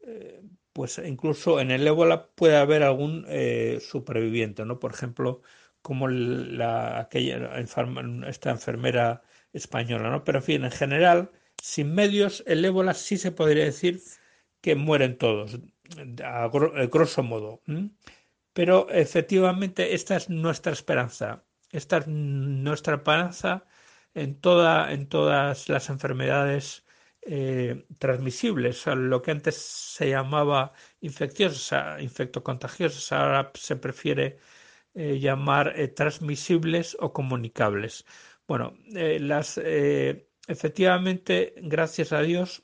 eh, 0.00 0.42
pues 0.72 0.98
incluso 1.04 1.60
en 1.60 1.70
el 1.70 1.86
ébola 1.86 2.30
puede 2.34 2.56
haber 2.56 2.82
algún 2.82 3.26
eh, 3.28 3.78
superviviente, 3.80 4.64
¿no? 4.64 4.78
Por 4.78 4.92
ejemplo, 4.92 5.42
como 5.82 6.08
la, 6.08 7.00
aquella 7.00 7.58
esta 7.58 8.50
enfermera 8.50 9.22
española, 9.52 10.10
¿no? 10.10 10.24
Pero 10.24 10.38
en 10.38 10.44
fin, 10.44 10.64
en 10.64 10.70
general, 10.70 11.30
sin 11.62 11.94
medios, 11.94 12.42
el 12.46 12.64
ébola 12.64 12.94
sí 12.94 13.16
se 13.16 13.32
podría 13.32 13.64
decir 13.64 14.00
que 14.60 14.74
mueren 14.74 15.18
todos, 15.18 15.58
a 16.24 16.48
grosso 16.48 17.22
modo. 17.22 17.62
Pero 18.52 18.88
efectivamente 18.90 19.94
esta 19.94 20.16
es 20.16 20.28
nuestra 20.28 20.72
esperanza. 20.72 21.44
Esta 21.70 21.98
es 21.98 22.06
nuestra 22.08 22.96
esperanza 22.96 23.64
en, 24.14 24.40
toda, 24.40 24.92
en 24.92 25.08
todas 25.08 25.68
las 25.68 25.90
enfermedades 25.90 26.84
eh, 27.22 27.84
transmisibles, 27.98 28.86
lo 28.86 29.20
que 29.22 29.32
antes 29.32 29.56
se 29.56 30.10
llamaba 30.10 30.72
infecciosas, 31.00 32.00
infectocontagiosas, 32.02 33.12
ahora 33.12 33.50
se 33.54 33.76
prefiere 33.76 34.38
eh, 34.98 35.18
llamar 35.18 35.74
eh, 35.76 35.88
transmisibles 35.88 36.96
o 37.00 37.12
comunicables. 37.12 38.04
Bueno, 38.46 38.74
las, 38.92 39.58
efectivamente, 40.48 41.54
gracias 41.58 42.12
a 42.12 42.22
Dios, 42.22 42.62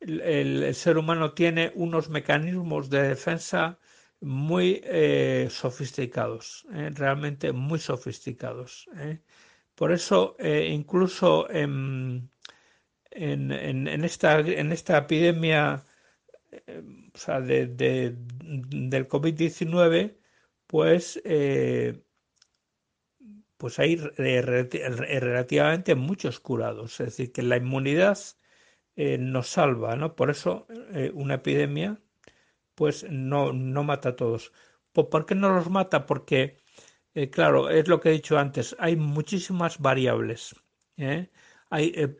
el, 0.00 0.74
ser 0.74 0.98
humano 0.98 1.34
tiene 1.34 1.72
unos 1.74 2.08
mecanismos 2.10 2.88
de 2.88 3.02
defensa 3.02 3.78
muy 4.20 4.80
sofisticados, 5.50 6.64
realmente 6.70 7.52
muy 7.52 7.80
sofisticados. 7.80 8.88
Por 9.74 9.92
eso, 9.92 10.36
eh, 10.38 10.68
incluso 10.70 11.50
en, 11.50 12.30
en, 13.10 14.04
esta, 14.04 14.38
en 14.38 14.72
esta 14.72 14.98
epidemia 14.98 15.84
eh, 16.66 16.82
de, 17.42 18.14
del 18.16 19.08
COVID-19, 19.08 20.14
pues, 20.72 21.20
eh, 21.24 22.02
pues 23.58 23.78
hay 23.78 23.96
relativamente 23.96 25.94
muchos 25.94 26.40
curados. 26.40 27.00
Es 27.00 27.06
decir, 27.08 27.32
que 27.32 27.42
la 27.42 27.58
inmunidad 27.58 28.18
nos 28.96 29.48
salva, 29.48 29.96
¿no? 29.96 30.16
Por 30.16 30.30
eso 30.30 30.66
una 31.14 31.34
epidemia 31.34 32.00
pues 32.74 33.06
no, 33.10 33.52
no 33.52 33.84
mata 33.84 34.10
a 34.10 34.16
todos. 34.16 34.52
¿Por 34.92 35.26
qué 35.26 35.34
no 35.34 35.54
los 35.54 35.70
mata? 35.70 36.06
Porque 36.06 36.62
eh, 37.14 37.30
claro, 37.30 37.68
es 37.68 37.88
lo 37.88 38.00
que 38.00 38.08
he 38.10 38.12
dicho 38.12 38.38
antes, 38.38 38.74
hay 38.78 38.96
muchísimas 38.96 39.78
variables. 39.78 40.54
¿eh? 40.96 41.30
Hay, 41.70 41.92
eh, 41.94 42.16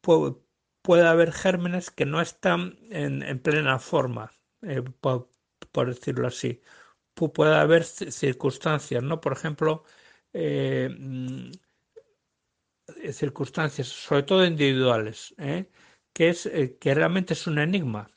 puede, 0.00 1.06
haber 1.06 1.32
gérmenes 1.32 1.90
que 1.90 2.06
no 2.06 2.20
están 2.20 2.78
en, 2.90 3.40
plena 3.40 3.78
forma, 3.78 4.32
por, 5.00 5.28
decirlo 5.88 6.28
así. 6.28 6.62
Puede 7.28 7.54
haber 7.56 7.84
circunstancias, 7.84 9.02
¿no? 9.02 9.20
Por 9.20 9.32
ejemplo, 9.32 9.84
mm, 10.32 11.50
circunstancias, 13.12 13.88
sobre 13.88 14.22
todo 14.24 14.44
individuales, 14.44 15.34
que 16.12 16.28
es 16.28 16.50
que 16.80 16.94
realmente 16.94 17.34
es 17.34 17.46
un 17.46 17.58
enigma. 17.58 18.10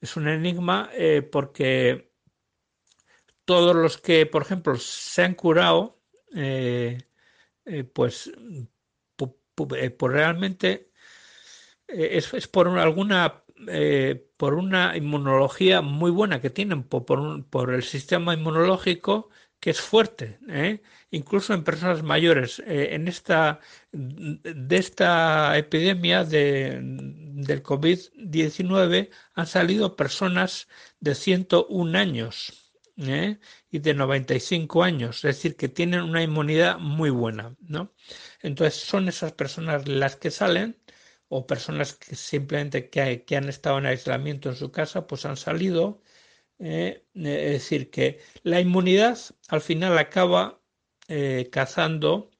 Es 0.00 0.16
un 0.16 0.28
enigma 0.28 0.90
porque 1.32 2.10
todos 3.50 3.74
los 3.74 3.98
que, 3.98 4.26
por 4.26 4.42
ejemplo, 4.42 4.76
se 4.76 5.24
han 5.24 5.34
curado, 5.34 6.00
eh, 6.36 6.98
eh, 7.64 7.82
pues, 7.82 8.28
eh, 8.28 9.90
por 9.90 10.12
realmente 10.12 10.92
es, 11.88 12.46
por 12.46 12.68
alguna 12.68 13.42
por 14.36 14.54
una 14.54 14.96
inmunología 14.96 15.80
muy 15.82 16.10
buena 16.10 16.40
que 16.40 16.50
tienen 16.50 16.82
por, 16.84 17.74
el 17.74 17.82
sistema 17.82 18.34
inmunológico 18.34 19.30
que 19.60 19.70
es 19.70 19.80
fuerte, 19.80 20.38
incluso 21.10 21.52
en 21.52 21.64
personas 21.64 22.02
mayores. 22.02 22.62
en 22.66 23.08
esta 23.08 23.60
de 23.92 24.76
esta 24.76 25.56
epidemia 25.58 26.24
de, 26.24 26.80
del 26.82 27.62
COVID-19 27.62 29.10
han 29.34 29.46
salido 29.46 29.96
personas 29.96 30.68
de 31.00 31.14
101 31.14 31.98
años 31.98 32.70
¿eh? 33.08 33.38
y 33.70 33.78
de 33.78 33.94
95 33.94 34.82
años, 34.82 35.16
es 35.16 35.36
decir, 35.36 35.56
que 35.56 35.68
tienen 35.68 36.02
una 36.02 36.22
inmunidad 36.22 36.78
muy 36.78 37.10
buena, 37.10 37.56
¿no? 37.60 37.92
Entonces 38.42 38.80
son 38.80 39.08
esas 39.08 39.32
personas 39.32 39.88
las 39.88 40.16
que 40.16 40.30
salen, 40.30 40.76
o 41.32 41.46
personas 41.46 41.94
que 41.94 42.16
simplemente 42.16 42.90
que, 42.90 43.24
que 43.24 43.36
han 43.36 43.48
estado 43.48 43.78
en 43.78 43.86
aislamiento 43.86 44.48
en 44.50 44.56
su 44.56 44.72
casa, 44.72 45.06
pues 45.06 45.24
han 45.26 45.36
salido. 45.36 46.02
Eh, 46.58 47.04
es 47.14 47.52
decir, 47.52 47.90
que 47.90 48.20
la 48.42 48.60
inmunidad 48.60 49.18
al 49.48 49.60
final 49.62 49.96
acaba 49.98 50.60
eh, 51.08 51.48
cazando, 51.52 52.30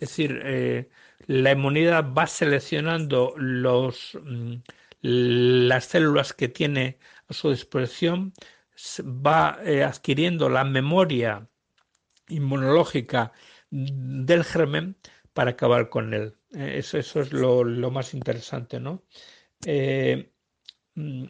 es 0.00 0.08
decir, 0.08 0.40
eh, 0.44 0.88
la 1.26 1.52
inmunidad 1.52 2.04
va 2.14 2.26
seleccionando 2.26 3.34
los, 3.36 4.18
mm, 4.22 4.54
las 5.02 5.84
células 5.86 6.32
que 6.32 6.48
tiene 6.48 6.98
a 7.28 7.34
su 7.34 7.50
disposición, 7.50 8.32
va 9.02 9.58
adquiriendo 9.86 10.48
la 10.48 10.64
memoria 10.64 11.48
inmunológica 12.28 13.32
del 13.70 14.44
germen 14.44 14.96
para 15.38 15.52
acabar 15.52 15.88
con 15.88 16.14
él. 16.14 16.36
Eso, 16.50 16.98
eso 16.98 17.20
es 17.20 17.32
lo, 17.32 17.62
lo, 17.62 17.92
más 17.92 18.12
interesante, 18.12 18.80
¿no? 18.80 19.04
Eh, 19.64 20.32
mm, 20.96 21.26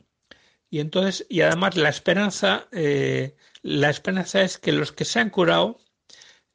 y 0.71 0.81
entonces, 0.81 1.27
y 1.29 1.43
además 1.43 1.77
la 1.77 1.91
esperanza, 1.91 2.69
eh, 2.73 3.37
la 3.61 3.91
esperanza 3.91 4.41
es 4.41 4.57
que 4.57 4.73
los 4.73 4.93
que 4.93 5.05
se 5.05 5.21
han 5.21 5.29
curado, 5.29 5.79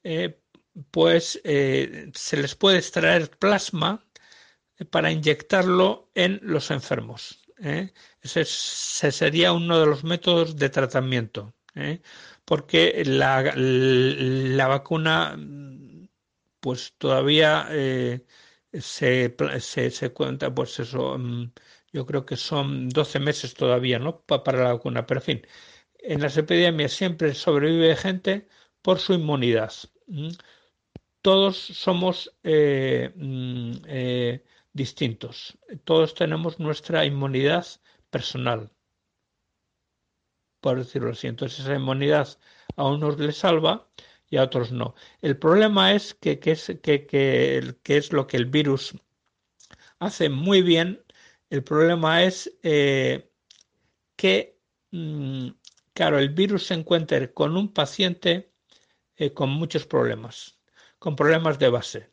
eh, 0.03 0.41
pues 0.89 1.41
eh, 1.43 2.09
se 2.15 2.37
les 2.37 2.55
puede 2.55 2.79
extraer 2.79 3.29
plasma 3.37 4.03
para 4.89 5.11
inyectarlo 5.11 6.09
en 6.15 6.39
los 6.41 6.71
enfermos. 6.71 7.39
Ese, 7.59 8.41
ese, 8.41 9.11
sería 9.11 9.53
uno 9.53 9.79
de 9.79 9.85
los 9.85 10.03
métodos 10.03 10.55
de 10.57 10.69
tratamiento, 10.69 11.53
porque 12.45 13.03
la, 13.05 13.53
la, 13.55 14.67
vacuna, 14.67 15.37
pues 16.63 16.95
todavía 16.97 17.67
se, 17.69 19.35
se, 19.59 19.91
se, 19.91 20.13
cuenta, 20.13 20.53
pues 20.55 20.79
eso, 20.79 21.17
mm, 21.17 21.51
yo 21.91 22.05
creo 22.05 22.25
que 22.25 22.37
son 22.37 22.89
12 22.89 23.19
meses 23.19 23.53
todavía, 23.53 23.99
¿no? 23.99 24.21
Para 24.21 24.63
la 24.63 24.73
vacuna, 24.73 25.05
pero 25.05 25.19
en 25.19 25.25
fin, 25.25 25.47
en 25.99 26.21
las 26.21 26.37
epidemias 26.37 26.93
siempre 26.93 27.33
sobrevive 27.35 27.95
gente 27.95 28.47
por 28.81 28.99
su 28.99 29.13
inmunidad. 29.13 29.73
Todos 31.21 31.57
somos 31.57 32.33
eh, 32.43 33.11
mm, 33.15 33.71
eh, 33.87 34.43
distintos, 34.73 35.57
todos 35.83 36.15
tenemos 36.15 36.59
nuestra 36.59 37.05
inmunidad 37.05 37.65
personal, 38.09 38.71
por 40.61 40.77
decirlo 40.77 41.11
así. 41.11 41.27
Entonces 41.27 41.59
esa 41.59 41.75
inmunidad 41.75 42.27
a 42.75 42.85
unos 42.87 43.19
les 43.19 43.37
salva 43.37 43.87
y 44.33 44.37
a 44.37 44.43
otros 44.43 44.71
no. 44.71 44.95
El 45.21 45.37
problema 45.37 45.93
es 45.93 46.15
que, 46.15 46.39
que, 46.39 46.53
es, 46.53 46.67
es 47.83 48.13
lo 48.13 48.25
que 48.25 48.37
el 48.37 48.47
virus 48.47 48.95
hace 49.99 50.27
muy 50.27 50.63
bien. 50.63 51.03
El 51.51 51.63
problema 51.63 52.23
es 52.23 52.51
eh, 52.63 53.29
que, 54.15 54.59
mmm, 54.89 55.49
claro, 55.93 56.17
el 56.17 56.29
virus 56.29 56.65
se 56.65 56.73
encuentre 56.73 57.31
con 57.31 57.55
un 57.55 57.71
paciente 57.71 58.51
eh, 59.17 59.33
con 59.33 59.51
muchos 59.51 59.85
problemas, 59.85 60.57
con 60.97 61.15
problemas 61.15 61.59
de 61.59 61.69
base, 61.69 62.09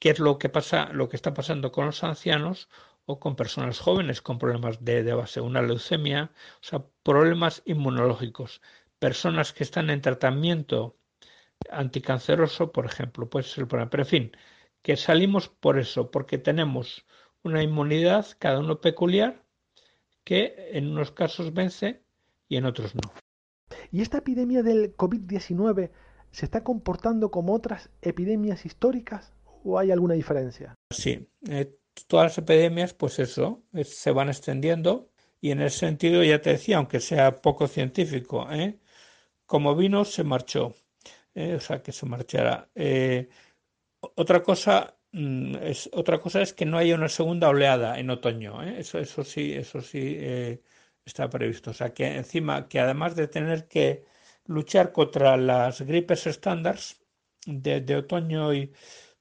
que 0.00 0.10
es 0.10 0.18
lo 0.18 0.38
que 0.38 0.48
pasa, 0.48 0.92
lo 0.92 1.08
que 1.08 1.14
está 1.14 1.32
pasando 1.32 1.70
con 1.70 1.86
los 1.86 2.02
ancianos 2.02 2.68
o 3.04 3.20
con 3.20 3.36
personas 3.36 3.78
jóvenes 3.78 4.20
con 4.20 4.40
problemas 4.40 4.84
de, 4.84 5.04
de 5.04 5.14
base, 5.14 5.40
una 5.40 5.62
leucemia, 5.62 6.32
o 6.60 6.64
sea, 6.64 6.84
problemas 7.04 7.62
inmunológicos, 7.66 8.60
personas 8.98 9.52
que 9.52 9.62
están 9.62 9.90
en 9.90 10.00
tratamiento 10.00 10.96
anticanceroso, 11.70 12.72
por 12.72 12.86
ejemplo, 12.86 13.28
puede 13.28 13.44
ser 13.44 13.62
el 13.62 13.68
problema. 13.68 13.90
Pero 13.90 14.02
en 14.02 14.08
fin, 14.08 14.32
que 14.82 14.96
salimos 14.96 15.48
por 15.48 15.78
eso, 15.78 16.10
porque 16.10 16.38
tenemos 16.38 17.04
una 17.42 17.62
inmunidad, 17.62 18.26
cada 18.38 18.58
uno 18.60 18.80
peculiar, 18.80 19.42
que 20.24 20.70
en 20.72 20.88
unos 20.88 21.12
casos 21.12 21.54
vence 21.54 22.02
y 22.48 22.56
en 22.56 22.66
otros 22.66 22.94
no. 22.94 23.12
¿Y 23.90 24.02
esta 24.02 24.18
epidemia 24.18 24.62
del 24.62 24.96
COVID-19 24.96 25.90
se 26.30 26.44
está 26.44 26.64
comportando 26.64 27.30
como 27.30 27.54
otras 27.54 27.90
epidemias 28.02 28.66
históricas 28.66 29.32
o 29.64 29.78
hay 29.78 29.90
alguna 29.90 30.14
diferencia? 30.14 30.74
Sí, 30.92 31.28
eh, 31.48 31.78
todas 32.06 32.26
las 32.26 32.38
epidemias, 32.38 32.94
pues 32.94 33.18
eso, 33.18 33.62
es, 33.72 33.96
se 33.96 34.10
van 34.10 34.28
extendiendo 34.28 35.10
y 35.40 35.50
en 35.50 35.62
ese 35.62 35.78
sentido 35.78 36.22
ya 36.22 36.40
te 36.40 36.50
decía, 36.50 36.78
aunque 36.78 37.00
sea 37.00 37.40
poco 37.40 37.68
científico, 37.68 38.50
¿eh? 38.50 38.78
como 39.46 39.76
vino 39.76 40.04
se 40.04 40.24
marchó 40.24 40.74
eh, 40.74 40.85
o 41.36 41.60
sea, 41.60 41.82
que 41.82 41.92
se 41.92 42.06
marchara. 42.06 42.70
Eh, 42.74 43.28
otra 44.00 44.42
cosa 44.42 44.96
mm, 45.12 45.56
es 45.56 45.90
otra 45.92 46.18
cosa 46.20 46.42
es 46.42 46.52
que 46.52 46.66
no 46.66 46.78
haya 46.78 46.94
una 46.94 47.08
segunda 47.08 47.48
oleada 47.48 47.98
en 47.98 48.10
otoño. 48.10 48.62
¿eh? 48.62 48.80
Eso, 48.80 48.98
eso 48.98 49.24
sí, 49.24 49.52
eso 49.52 49.80
sí 49.80 50.16
eh, 50.18 50.62
está 51.04 51.28
previsto. 51.28 51.70
O 51.70 51.74
sea, 51.74 51.92
que 51.94 52.06
encima, 52.16 52.68
que 52.68 52.80
además 52.80 53.16
de 53.16 53.28
tener 53.28 53.68
que 53.68 54.04
luchar 54.46 54.92
contra 54.92 55.36
las 55.36 55.82
gripes 55.82 56.26
estándares 56.26 57.00
de, 57.46 57.80
de 57.80 57.96
otoño 57.96 58.54
y 58.54 58.72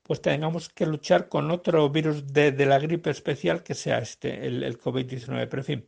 pues 0.03 0.21
tengamos 0.21 0.69
que 0.69 0.85
luchar 0.85 1.29
con 1.29 1.51
otro 1.51 1.89
virus 1.89 2.27
de, 2.31 2.51
la 2.65 2.79
gripe 2.79 3.09
especial 3.09 3.63
que 3.63 3.73
sea 3.73 3.99
este, 3.99 4.45
el, 4.47 4.63
el 4.63 4.79
COVID-19. 4.79 5.47
Pero 5.49 5.61
en 5.61 5.65
fin, 5.65 5.85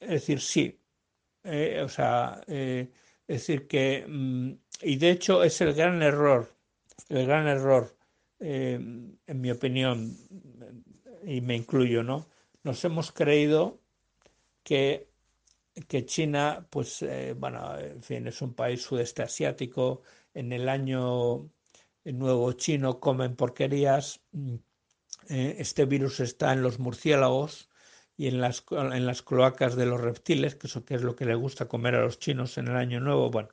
es 0.00 0.10
decir, 0.10 0.40
sí. 0.40 0.80
Eh, 1.44 1.82
o 1.84 1.88
sea, 1.88 2.40
eh, 2.46 2.90
es 3.26 3.40
decir, 3.40 3.66
que 3.68 4.06
mm, 4.08 4.52
y 4.82 4.96
de 4.96 5.10
hecho 5.10 5.42
es 5.44 5.60
el 5.60 5.74
gran 5.74 6.02
error, 6.02 6.54
el 7.08 7.26
gran 7.26 7.46
error, 7.46 7.96
eh, 8.40 8.74
en 8.74 9.40
mi 9.40 9.50
opinión, 9.50 10.16
y 11.24 11.40
me 11.40 11.56
incluyo, 11.56 12.02
¿no? 12.02 12.28
Nos 12.62 12.84
hemos 12.84 13.12
creído 13.12 13.80
que, 14.62 15.08
que 15.88 16.06
China, 16.06 16.66
pues, 16.70 17.02
eh, 17.02 17.34
bueno, 17.36 17.78
en 17.78 18.02
fin, 18.02 18.26
es 18.26 18.42
un 18.42 18.54
país 18.54 18.82
sudeste 18.82 19.22
asiático, 19.22 20.02
en 20.34 20.52
el 20.52 20.68
año 20.68 21.50
nuevo 22.04 22.52
chino 22.52 23.00
comen 23.00 23.36
porquerías, 23.36 24.20
eh, 25.28 25.56
este 25.58 25.84
virus 25.86 26.20
está 26.20 26.52
en 26.52 26.62
los 26.62 26.78
murciélagos 26.78 27.70
y 28.16 28.28
en 28.28 28.40
las, 28.40 28.64
en 28.70 29.06
las 29.06 29.22
cloacas 29.22 29.76
de 29.76 29.86
los 29.86 30.00
reptiles, 30.00 30.54
que 30.54 30.66
eso 30.66 30.84
que 30.84 30.94
es 30.94 31.02
lo 31.02 31.16
que 31.16 31.24
le 31.24 31.34
gusta 31.34 31.68
comer 31.68 31.94
a 31.94 32.02
los 32.02 32.18
chinos 32.18 32.58
en 32.58 32.68
el 32.68 32.76
año 32.76 33.00
nuevo, 33.00 33.30
bueno, 33.30 33.48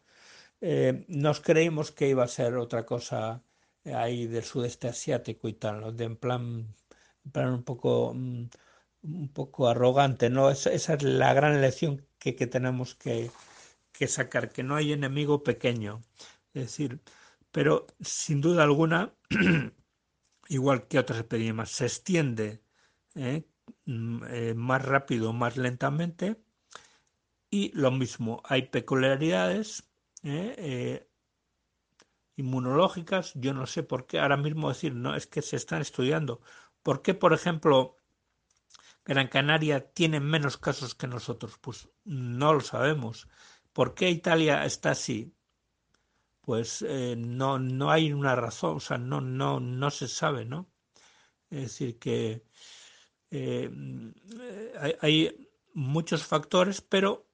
eh, 0.62 1.06
nos 1.08 1.42
creímos 1.42 1.92
que 1.92 2.08
iba 2.10 2.24
a 2.24 2.28
ser 2.28 2.56
otra 2.58 2.86
cosa 2.86 3.44
ahí 3.86 4.28
del 4.28 4.44
sudeste 4.44 4.88
asiático 4.88 5.48
y 5.50 5.54
tal, 5.54 5.96
de 5.98 6.06
en 6.06 6.18
plan, 6.18 6.76
plan 7.32 7.54
un 7.54 7.64
poco 7.64 8.14
mm, 8.16 8.46
un 9.04 9.30
poco 9.34 9.68
arrogante, 9.68 10.30
¿no? 10.30 10.50
Esa, 10.52 10.72
esa 10.72 10.94
es 10.96 11.04
la 11.04 11.34
gran 11.34 11.62
lección 11.62 12.06
que, 12.20 12.36
que 12.36 12.48
tenemos 12.48 12.96
que, 12.96 13.32
que, 13.92 14.08
sacar, 14.08 14.52
que 14.52 14.64
no 14.64 14.76
hay 14.76 14.94
enemigo 14.94 15.44
pequeño. 15.44 16.02
Es 16.54 16.64
decir, 16.64 17.02
pero 17.52 17.88
sin 18.02 18.42
duda 18.42 18.64
alguna, 18.64 19.14
igual 20.50 20.88
que 20.88 21.00
otras 21.00 21.20
epidemias, 21.22 21.72
se 21.72 21.86
extiende 21.86 22.62
¿eh? 23.16 23.44
Mm, 23.86 24.24
eh, 24.30 24.54
más 24.56 24.84
rápido, 24.86 25.34
más 25.34 25.58
lentamente, 25.58 26.38
y 27.50 27.72
lo 27.74 27.92
mismo, 27.92 28.42
hay 28.46 28.64
peculiaridades 28.70 29.91
¿eh? 30.24 30.56
Eh, 30.58 31.08
inmunológicas, 32.36 33.34
yo 33.36 33.54
no 33.54 33.66
sé 33.68 33.84
por 33.84 34.08
qué, 34.08 34.20
ahora 34.20 34.38
mismo 34.38 34.70
decir, 34.70 34.96
no, 34.96 35.16
es 35.16 35.28
que 35.28 35.42
se 35.42 35.56
están 35.56 35.82
estudiando. 35.82 36.42
¿Por 36.84 37.02
qué, 37.02 37.14
por 37.14 37.34
ejemplo, 37.34 37.98
Gran 39.06 39.28
Canaria 39.28 39.92
tiene 39.94 40.20
menos 40.20 40.58
casos 40.58 40.96
que 40.96 41.08
nosotros? 41.08 41.58
Pues 41.60 41.90
no 42.04 42.54
lo 42.54 42.62
sabemos. 42.62 43.28
¿Por 43.74 43.94
qué 43.94 44.10
Italia 44.10 44.66
está 44.66 44.92
así? 44.92 45.36
Pues 46.42 46.84
eh, 46.88 47.16
no, 47.18 47.60
no 47.60 47.92
hay 47.92 48.12
una 48.14 48.36
razón, 48.36 48.78
o 48.78 48.80
sea, 48.80 48.98
no, 48.98 49.22
no, 49.22 49.60
no 49.60 49.92
se 49.92 50.08
sabe, 50.08 50.46
¿no? 50.46 50.72
Es 51.50 51.62
decir, 51.62 52.00
que 52.00 52.44
hay, 54.80 54.96
hay 55.02 55.50
muchos 55.74 56.24
factores, 56.24 56.82
pero 56.82 57.28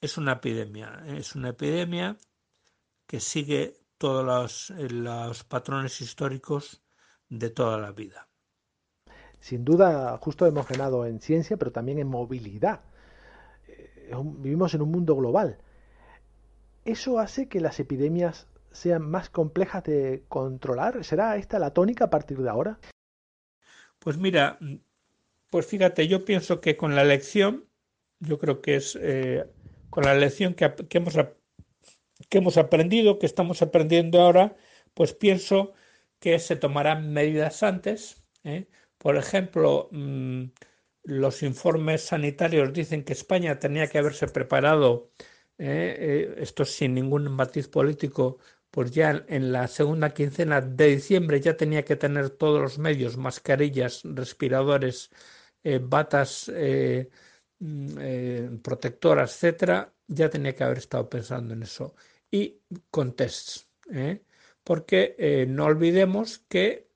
es 0.00 0.16
una 0.16 0.32
epidemia. 0.32 1.02
Es 1.06 1.34
una 1.34 1.50
epidemia 1.50 2.16
que 3.06 3.20
sigue 3.20 3.76
todos 3.98 4.24
los, 4.24 4.90
los 4.90 5.44
patrones 5.44 6.00
históricos 6.00 6.82
de 7.28 7.50
toda 7.50 7.78
la 7.78 7.92
vida. 7.92 8.28
Sin 9.40 9.64
duda, 9.64 10.16
justo 10.18 10.46
hemos 10.46 10.66
ganado 10.66 11.04
en 11.06 11.20
ciencia, 11.20 11.56
pero 11.56 11.72
también 11.72 11.98
en 11.98 12.08
movilidad. 12.08 12.80
Eh, 13.66 14.10
vivimos 14.36 14.74
en 14.74 14.82
un 14.82 14.90
mundo 14.90 15.14
global. 15.16 15.58
¿Eso 16.84 17.18
hace 17.18 17.48
que 17.48 17.60
las 17.60 17.80
epidemias 17.80 18.46
sean 18.72 19.08
más 19.08 19.30
complejas 19.30 19.84
de 19.84 20.24
controlar? 20.28 21.04
¿Será 21.04 21.36
esta 21.36 21.58
la 21.58 21.72
tónica 21.72 22.06
a 22.06 22.10
partir 22.10 22.38
de 22.38 22.50
ahora? 22.50 22.78
Pues 23.98 24.18
mira, 24.18 24.58
pues 25.50 25.66
fíjate, 25.66 26.08
yo 26.08 26.24
pienso 26.24 26.60
que 26.60 26.76
con 26.76 26.94
la 26.94 27.04
lección, 27.04 27.64
yo 28.20 28.38
creo 28.38 28.60
que 28.60 28.76
es 28.76 28.98
eh, 29.00 29.46
con 29.88 30.04
la 30.04 30.14
lección 30.14 30.54
que, 30.54 30.74
que 30.74 30.98
hemos 30.98 31.16
que 32.28 32.38
hemos 32.38 32.56
aprendido, 32.56 33.18
que 33.18 33.26
estamos 33.26 33.62
aprendiendo 33.62 34.20
ahora, 34.20 34.56
pues 34.94 35.12
pienso 35.14 35.72
que 36.18 36.38
se 36.38 36.56
tomarán 36.56 37.12
medidas 37.12 37.62
antes, 37.62 38.22
¿eh? 38.44 38.66
Por 38.98 39.16
ejemplo, 39.16 39.88
mm, 39.92 40.44
los 41.04 41.42
informes 41.42 42.02
sanitarios 42.02 42.72
dicen 42.72 43.04
que 43.04 43.12
España 43.12 43.58
tenía 43.58 43.88
que 43.88 43.98
haberse 43.98 44.26
preparado, 44.28 45.10
eh, 45.58 45.96
eh, 45.98 46.34
esto 46.38 46.64
sin 46.64 46.94
ningún 46.94 47.30
matiz 47.30 47.68
político, 47.68 48.38
pues 48.70 48.90
ya 48.92 49.24
en 49.28 49.52
la 49.52 49.68
segunda 49.68 50.10
quincena 50.14 50.60
de 50.60 50.86
diciembre 50.96 51.40
ya 51.40 51.56
tenía 51.56 51.84
que 51.84 51.96
tener 51.96 52.30
todos 52.30 52.60
los 52.60 52.78
medios, 52.78 53.16
mascarillas, 53.16 54.02
respiradores, 54.04 55.10
batas 55.82 56.50
mm, 57.58 58.56
protectoras, 58.62 59.34
etcétera, 59.34 59.92
ya 60.06 60.28
tenía 60.30 60.54
que 60.54 60.64
haber 60.64 60.78
estado 60.78 61.08
pensando 61.08 61.54
en 61.54 61.62
eso. 61.62 61.94
Y 62.30 62.60
con 62.90 63.14
tests, 63.14 63.68
porque 64.64 65.46
no 65.48 65.66
olvidemos 65.66 66.38
que 66.48 66.88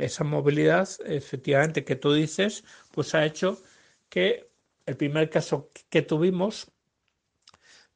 esa 0.00 0.24
movilidad, 0.24 0.88
efectivamente, 1.04 1.84
que 1.84 1.96
tú 1.96 2.12
dices, 2.12 2.64
pues 2.92 3.14
ha 3.14 3.24
hecho 3.24 3.62
que 4.08 4.50
el 4.86 4.96
primer 4.96 5.30
caso 5.30 5.70
que 5.88 6.02
tuvimos 6.02 6.70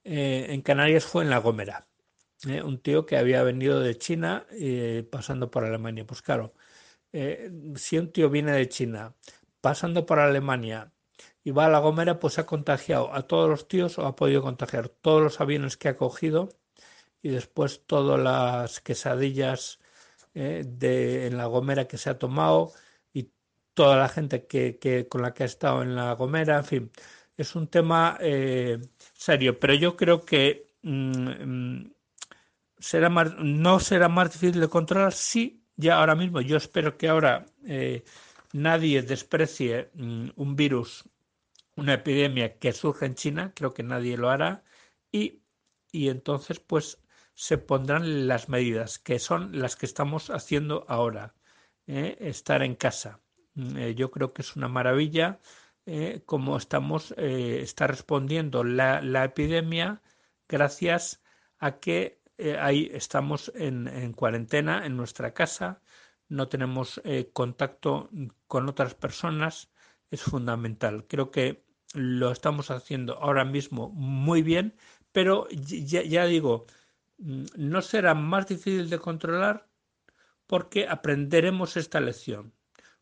eh, 0.04 0.46
en 0.50 0.62
Canarias 0.62 1.04
fue 1.04 1.24
en 1.24 1.30
La 1.30 1.38
Gomera. 1.38 1.86
Eh, 2.46 2.62
un 2.62 2.80
tío 2.80 3.06
que 3.06 3.16
había 3.16 3.42
venido 3.42 3.80
de 3.80 3.96
China 3.98 4.46
eh, 4.52 5.06
pasando 5.10 5.50
por 5.50 5.64
Alemania. 5.64 6.06
Pues 6.06 6.22
claro, 6.22 6.54
si 7.76 7.98
un 7.98 8.12
tío 8.12 8.28
viene 8.28 8.52
de 8.52 8.68
China 8.68 9.14
pasando 9.60 10.04
por 10.04 10.18
Alemania 10.18 10.92
y 11.42 11.50
va 11.50 11.66
a 11.66 11.70
La 11.70 11.78
Gomera, 11.78 12.18
pues 12.20 12.38
ha 12.38 12.46
contagiado 12.46 13.12
a 13.14 13.26
todos 13.26 13.48
los 13.48 13.68
tíos 13.68 13.98
o 13.98 14.06
ha 14.06 14.16
podido 14.16 14.42
contagiar 14.42 14.88
todos 14.88 15.22
los 15.22 15.40
aviones 15.40 15.76
que 15.76 15.88
ha 15.88 15.96
cogido 15.96 16.50
y 17.26 17.28
después 17.28 17.84
todas 17.86 18.20
las 18.20 18.80
quesadillas 18.80 19.80
eh, 20.34 20.62
de, 20.64 21.26
en 21.26 21.36
La 21.36 21.46
Gomera 21.46 21.88
que 21.88 21.98
se 21.98 22.08
ha 22.10 22.18
tomado 22.20 22.72
y 23.12 23.32
toda 23.74 23.96
la 23.96 24.08
gente 24.08 24.46
que, 24.46 25.08
con 25.10 25.22
la 25.22 25.34
que 25.34 25.42
ha 25.42 25.46
estado 25.46 25.82
en 25.82 25.96
La 25.96 26.12
Gomera, 26.14 26.58
en 26.58 26.64
fin, 26.64 26.92
es 27.36 27.56
un 27.56 27.66
tema 27.68 28.16
eh, 28.20 28.78
serio, 29.14 29.58
pero 29.58 29.74
yo 29.74 29.96
creo 29.96 30.24
que 30.24 30.68
mm, 30.82 31.28
mm, 31.46 31.94
será 32.78 33.08
no 33.08 33.80
será 33.80 34.08
más 34.08 34.32
difícil 34.32 34.60
de 34.60 34.68
controlar 34.68 35.12
si 35.12 35.64
ya 35.76 35.98
ahora 35.98 36.14
mismo, 36.14 36.40
yo 36.40 36.56
espero 36.56 36.96
que 36.96 37.08
ahora 37.08 37.46
eh, 37.66 38.04
nadie 38.52 39.02
desprecie 39.02 39.90
mm, 39.94 40.28
un 40.36 40.54
virus, 40.56 41.04
una 41.76 41.94
epidemia 41.94 42.58
que 42.58 42.72
surge 42.72 43.06
en 43.06 43.16
China, 43.16 43.52
creo 43.56 43.74
que 43.74 43.82
nadie 43.82 44.16
lo 44.16 44.30
hará, 44.30 44.64
y, 45.12 45.42
y 45.92 46.08
entonces 46.08 46.60
pues 46.60 46.98
se 47.36 47.58
pondrán 47.58 48.26
las 48.26 48.48
medidas, 48.48 48.98
que 48.98 49.18
son 49.18 49.60
las 49.60 49.76
que 49.76 49.86
estamos 49.86 50.30
haciendo 50.30 50.86
ahora. 50.88 51.34
¿eh? 51.86 52.16
Estar 52.20 52.62
en 52.62 52.74
casa. 52.74 53.20
Mm, 53.54 53.76
eh, 53.76 53.94
yo 53.94 54.10
creo 54.10 54.32
que 54.32 54.42
es 54.42 54.56
una 54.56 54.68
maravilla 54.68 55.38
¿eh? 55.86 56.22
cómo 56.26 56.56
estamos, 56.56 57.12
está 57.16 57.86
respondiendo 57.86 58.64
la, 58.64 59.02
la, 59.02 59.24
epidemia 59.24 60.02
gracias 60.48 61.22
a 61.58 61.78
que 61.78 62.20
ahí 62.60 62.90
estamos 62.92 63.52
en, 63.54 63.88
en, 63.88 64.12
cuarentena 64.12 64.86
en 64.86 64.96
nuestra 64.96 65.32
casa, 65.34 65.80
no 66.28 66.48
tenemos 66.48 67.00
contacto 67.32 68.10
con 68.46 68.68
otras 68.68 68.94
personas, 68.94 69.70
es 70.10 70.22
fundamental. 70.22 71.06
Creo 71.06 71.30
que 71.30 71.64
lo 71.94 72.30
estamos 72.32 72.70
haciendo 72.70 73.14
ahora 73.18 73.44
mismo 73.44 73.90
muy 73.90 74.42
bien, 74.42 74.74
pero 75.12 75.48
ya, 75.50 76.26
digo, 76.26 76.66
no 77.18 77.82
será 77.82 78.14
más 78.14 78.46
difícil 78.46 78.90
de 78.90 78.98
controlar 78.98 79.68
porque 80.46 80.88
aprenderemos 80.88 81.76
esta 81.76 82.00
lección, 82.00 82.52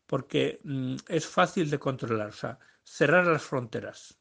porque 0.05 0.59
mm, 0.63 0.95
es 1.07 1.27
fácil 1.27 1.69
de 1.69 1.79
controlar, 1.79 2.29
o 2.29 2.33
sea, 2.33 2.59
cerrar 2.83 3.27
las 3.27 3.43
fronteras. 3.43 4.17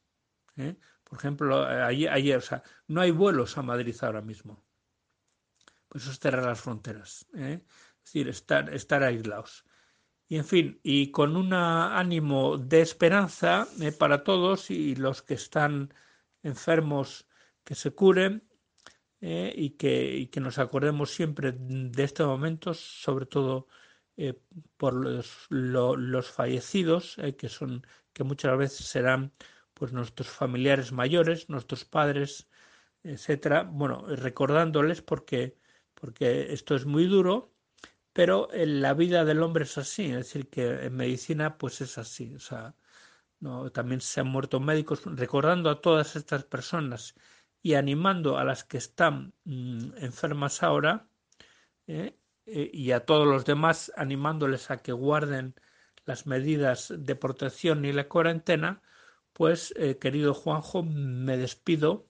¿eh? 0.57 0.76
Por 1.05 1.18
ejemplo, 1.18 1.64
ayer, 1.64 2.36
o 2.36 2.40
sea, 2.40 2.62
no 2.88 3.01
hay 3.01 3.11
vuelos 3.11 3.57
a 3.57 3.62
Madrid 3.62 3.97
ahora 4.01 4.22
mismo. 4.22 4.62
Pues 5.88 6.05
eso 6.05 6.12
es 6.12 6.18
cerrar 6.18 6.45
las 6.45 6.61
fronteras, 6.61 7.26
¿eh? 7.34 7.61
es 7.62 8.05
decir, 8.05 8.28
estar, 8.28 8.72
estar 8.74 9.03
aislados. 9.03 9.64
Y 10.28 10.36
en 10.36 10.45
fin, 10.45 10.80
y 10.82 11.11
con 11.11 11.36
un 11.36 11.53
ánimo 11.53 12.57
de 12.59 12.80
esperanza 12.80 13.68
¿eh? 13.80 13.92
para 13.92 14.24
todos 14.24 14.70
y 14.70 14.97
los 14.97 15.22
que 15.22 15.34
están 15.34 15.92
enfermos 16.42 17.26
que 17.62 17.74
se 17.74 17.95
curen 17.95 18.42
eh, 19.27 19.55
y, 19.57 19.70
que, 19.70 20.29
que, 20.31 20.41
nos 20.41 20.59
acordemos 20.59 21.11
siempre 21.11 21.53
de 21.57 22.05
estos 22.05 22.27
momentos, 22.27 22.79
sobre 22.79 23.25
todo 23.25 23.68
eh, 24.18 24.39
por 24.77 24.93
los, 24.95 25.47
los 25.49 26.31
fallecidos, 26.31 27.16
eh, 27.18 27.35
que 27.35 27.49
son 27.49 27.87
que 28.12 28.22
muchas 28.22 28.57
veces 28.59 28.87
serán 28.87 29.33
pues 29.72 29.93
nuestros 29.95 30.29
familiares 30.29 30.93
mayores, 30.93 31.49
nuestros 31.49 31.87
padres, 31.87 32.49
etcétera. 33.03 33.62
Bueno, 33.64 34.05
recordándoles 34.09 35.01
porque 35.03 35.57
porque 35.95 36.53
esto 36.53 36.75
es 36.77 36.85
muy 36.87 37.07
duro, 37.07 37.55
pero 38.12 38.53
en 38.53 38.83
la 38.83 38.95
vida 38.95 39.25
del 39.25 39.43
hombre 39.43 39.64
es 39.64 39.79
así, 39.79 40.07
es 40.07 40.16
decir 40.18 40.51
que 40.51 40.68
en 40.87 40.97
medicina 40.97 41.57
pues 41.59 41.81
es 41.81 41.99
así, 41.99 42.35
o 42.35 42.41
sea, 42.41 42.75
no, 43.41 43.70
también 43.72 44.01
se 44.01 44.20
han 44.20 44.29
muerto 44.29 44.61
médicos 44.61 45.03
recordando 45.07 45.70
a 45.70 45.81
todas 45.81 46.16
estas 46.16 46.45
personas 46.45 47.14
y 47.65 47.77
animando 47.77 48.37
a 48.37 48.45
las 48.45 48.62
que 48.62 48.77
están 48.77 49.33
mm, 49.45 49.97
enfermas 49.97 50.62
ahora 50.62 51.09
¿eh? 51.87 52.15
Eh, 52.45 52.71
y 52.75 52.93
a 52.93 53.07
todos 53.07 53.27
los 53.27 53.47
demás 53.47 53.91
animándoles 53.97 54.71
a 54.71 54.83
que 54.83 54.93
guarden 54.93 55.55
las 56.05 56.27
medidas 56.27 56.93
de 56.95 57.17
protección 57.17 57.87
y 57.87 57.93
la 57.93 58.07
cuarentena, 58.07 58.83
pues 59.33 59.73
eh, 59.79 59.97
querido 59.99 60.35
Juanjo, 60.35 60.83
me 60.83 61.39
despido, 61.39 62.07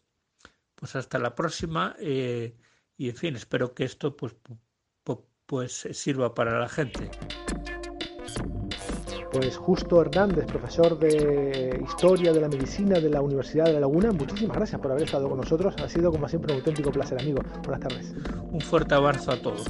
pues 0.74 0.96
hasta 0.96 1.20
la 1.20 1.36
próxima 1.36 1.94
y 2.00 3.08
en 3.08 3.16
fin, 3.16 3.36
espero 3.36 3.74
que 3.74 3.84
esto 3.84 4.16
pues, 4.16 4.34
pues 5.46 5.88
sirva 5.92 6.34
para 6.34 6.58
la 6.58 6.68
gente. 6.68 7.08
Pues 9.34 9.56
Justo 9.56 10.00
Hernández, 10.00 10.46
profesor 10.46 10.96
de 10.96 11.82
Historia 11.84 12.32
de 12.32 12.40
la 12.40 12.48
Medicina 12.48 13.00
de 13.00 13.10
la 13.10 13.20
Universidad 13.20 13.64
de 13.64 13.72
La 13.72 13.80
Laguna, 13.80 14.12
muchísimas 14.12 14.56
gracias 14.56 14.80
por 14.80 14.92
haber 14.92 15.02
estado 15.02 15.28
con 15.28 15.38
nosotros. 15.38 15.74
Ha 15.82 15.88
sido 15.88 16.12
como 16.12 16.28
siempre 16.28 16.52
un 16.52 16.60
auténtico 16.60 16.92
placer, 16.92 17.20
amigo. 17.20 17.42
Buenas 17.64 17.80
tardes. 17.80 18.14
Un 18.52 18.60
fuerte 18.60 18.94
abrazo 18.94 19.32
a 19.32 19.36
todos. 19.36 19.66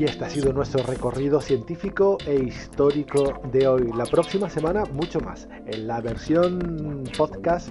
Y 0.00 0.04
este 0.04 0.24
ha 0.24 0.30
sido 0.30 0.54
nuestro 0.54 0.82
recorrido 0.84 1.42
científico 1.42 2.16
e 2.26 2.36
histórico 2.36 3.42
de 3.52 3.68
hoy. 3.68 3.90
La 3.94 4.06
próxima 4.06 4.48
semana 4.48 4.84
mucho 4.94 5.20
más. 5.20 5.46
En 5.66 5.86
la 5.86 6.00
versión 6.00 7.04
podcast 7.18 7.68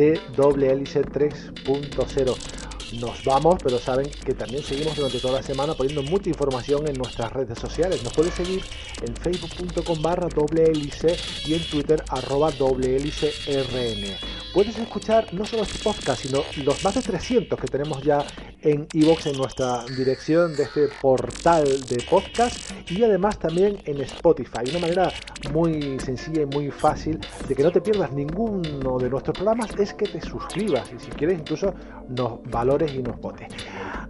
de 0.00 0.18
doble 0.34 0.64
hélice 0.64 1.02
3.0. 1.02 2.69
Nos 2.98 3.24
vamos, 3.24 3.56
pero 3.62 3.78
saben 3.78 4.10
que 4.24 4.34
también 4.34 4.64
seguimos 4.64 4.96
durante 4.96 5.20
toda 5.20 5.34
la 5.34 5.42
semana 5.42 5.74
poniendo 5.74 6.02
mucha 6.02 6.28
información 6.28 6.88
en 6.88 6.94
nuestras 6.94 7.32
redes 7.32 7.58
sociales. 7.58 8.02
Nos 8.02 8.12
puedes 8.12 8.34
seguir 8.34 8.62
en 9.02 9.14
facebook.com 9.14 10.02
barra 10.02 10.28
doble 10.28 10.72
y 10.74 11.54
en 11.54 11.62
twitter 11.70 12.02
arroba 12.08 12.50
doble 12.50 12.98
rn. 12.98 14.40
Puedes 14.52 14.76
escuchar 14.78 15.32
no 15.32 15.44
solo 15.44 15.62
este 15.62 15.78
podcast, 15.78 16.22
sino 16.22 16.42
los 16.64 16.82
más 16.82 16.96
de 16.96 17.02
300 17.02 17.60
que 17.60 17.68
tenemos 17.68 18.02
ya 18.02 18.26
en 18.62 18.88
iVoox 18.92 19.26
en 19.26 19.36
nuestra 19.36 19.84
dirección 19.96 20.56
de 20.56 20.64
este 20.64 20.88
portal 21.00 21.64
de 21.86 22.04
podcast 22.08 22.72
y 22.90 23.04
además 23.04 23.38
también 23.38 23.78
en 23.84 24.00
Spotify. 24.00 24.68
Una 24.70 24.80
manera 24.80 25.12
muy 25.52 26.00
sencilla 26.00 26.42
y 26.42 26.46
muy 26.46 26.70
fácil 26.70 27.20
de 27.48 27.54
que 27.54 27.62
no 27.62 27.70
te 27.70 27.80
pierdas 27.80 28.12
ninguno 28.12 28.98
de 28.98 29.08
nuestros 29.08 29.36
programas 29.36 29.70
es 29.78 29.94
que 29.94 30.06
te 30.06 30.20
suscribas 30.20 30.90
y 30.92 30.98
si 30.98 31.10
quieres 31.12 31.38
incluso 31.38 31.72
nos 32.08 32.42
valores 32.50 32.79
y 32.86 33.02
nos 33.02 33.20
votes. 33.20 33.48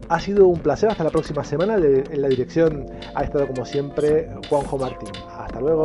Ha 0.08 0.20
sido 0.20 0.46
un 0.46 0.60
placer, 0.60 0.90
hasta 0.90 1.04
la 1.04 1.10
próxima 1.10 1.44
semana. 1.44 1.76
En 1.76 2.22
la 2.22 2.28
dirección 2.28 2.86
ha 3.14 3.22
estado 3.22 3.46
como 3.46 3.64
siempre 3.64 4.28
Juanjo 4.48 4.78
Martín. 4.78 5.10
Hasta 5.38 5.60
luego. 5.60 5.82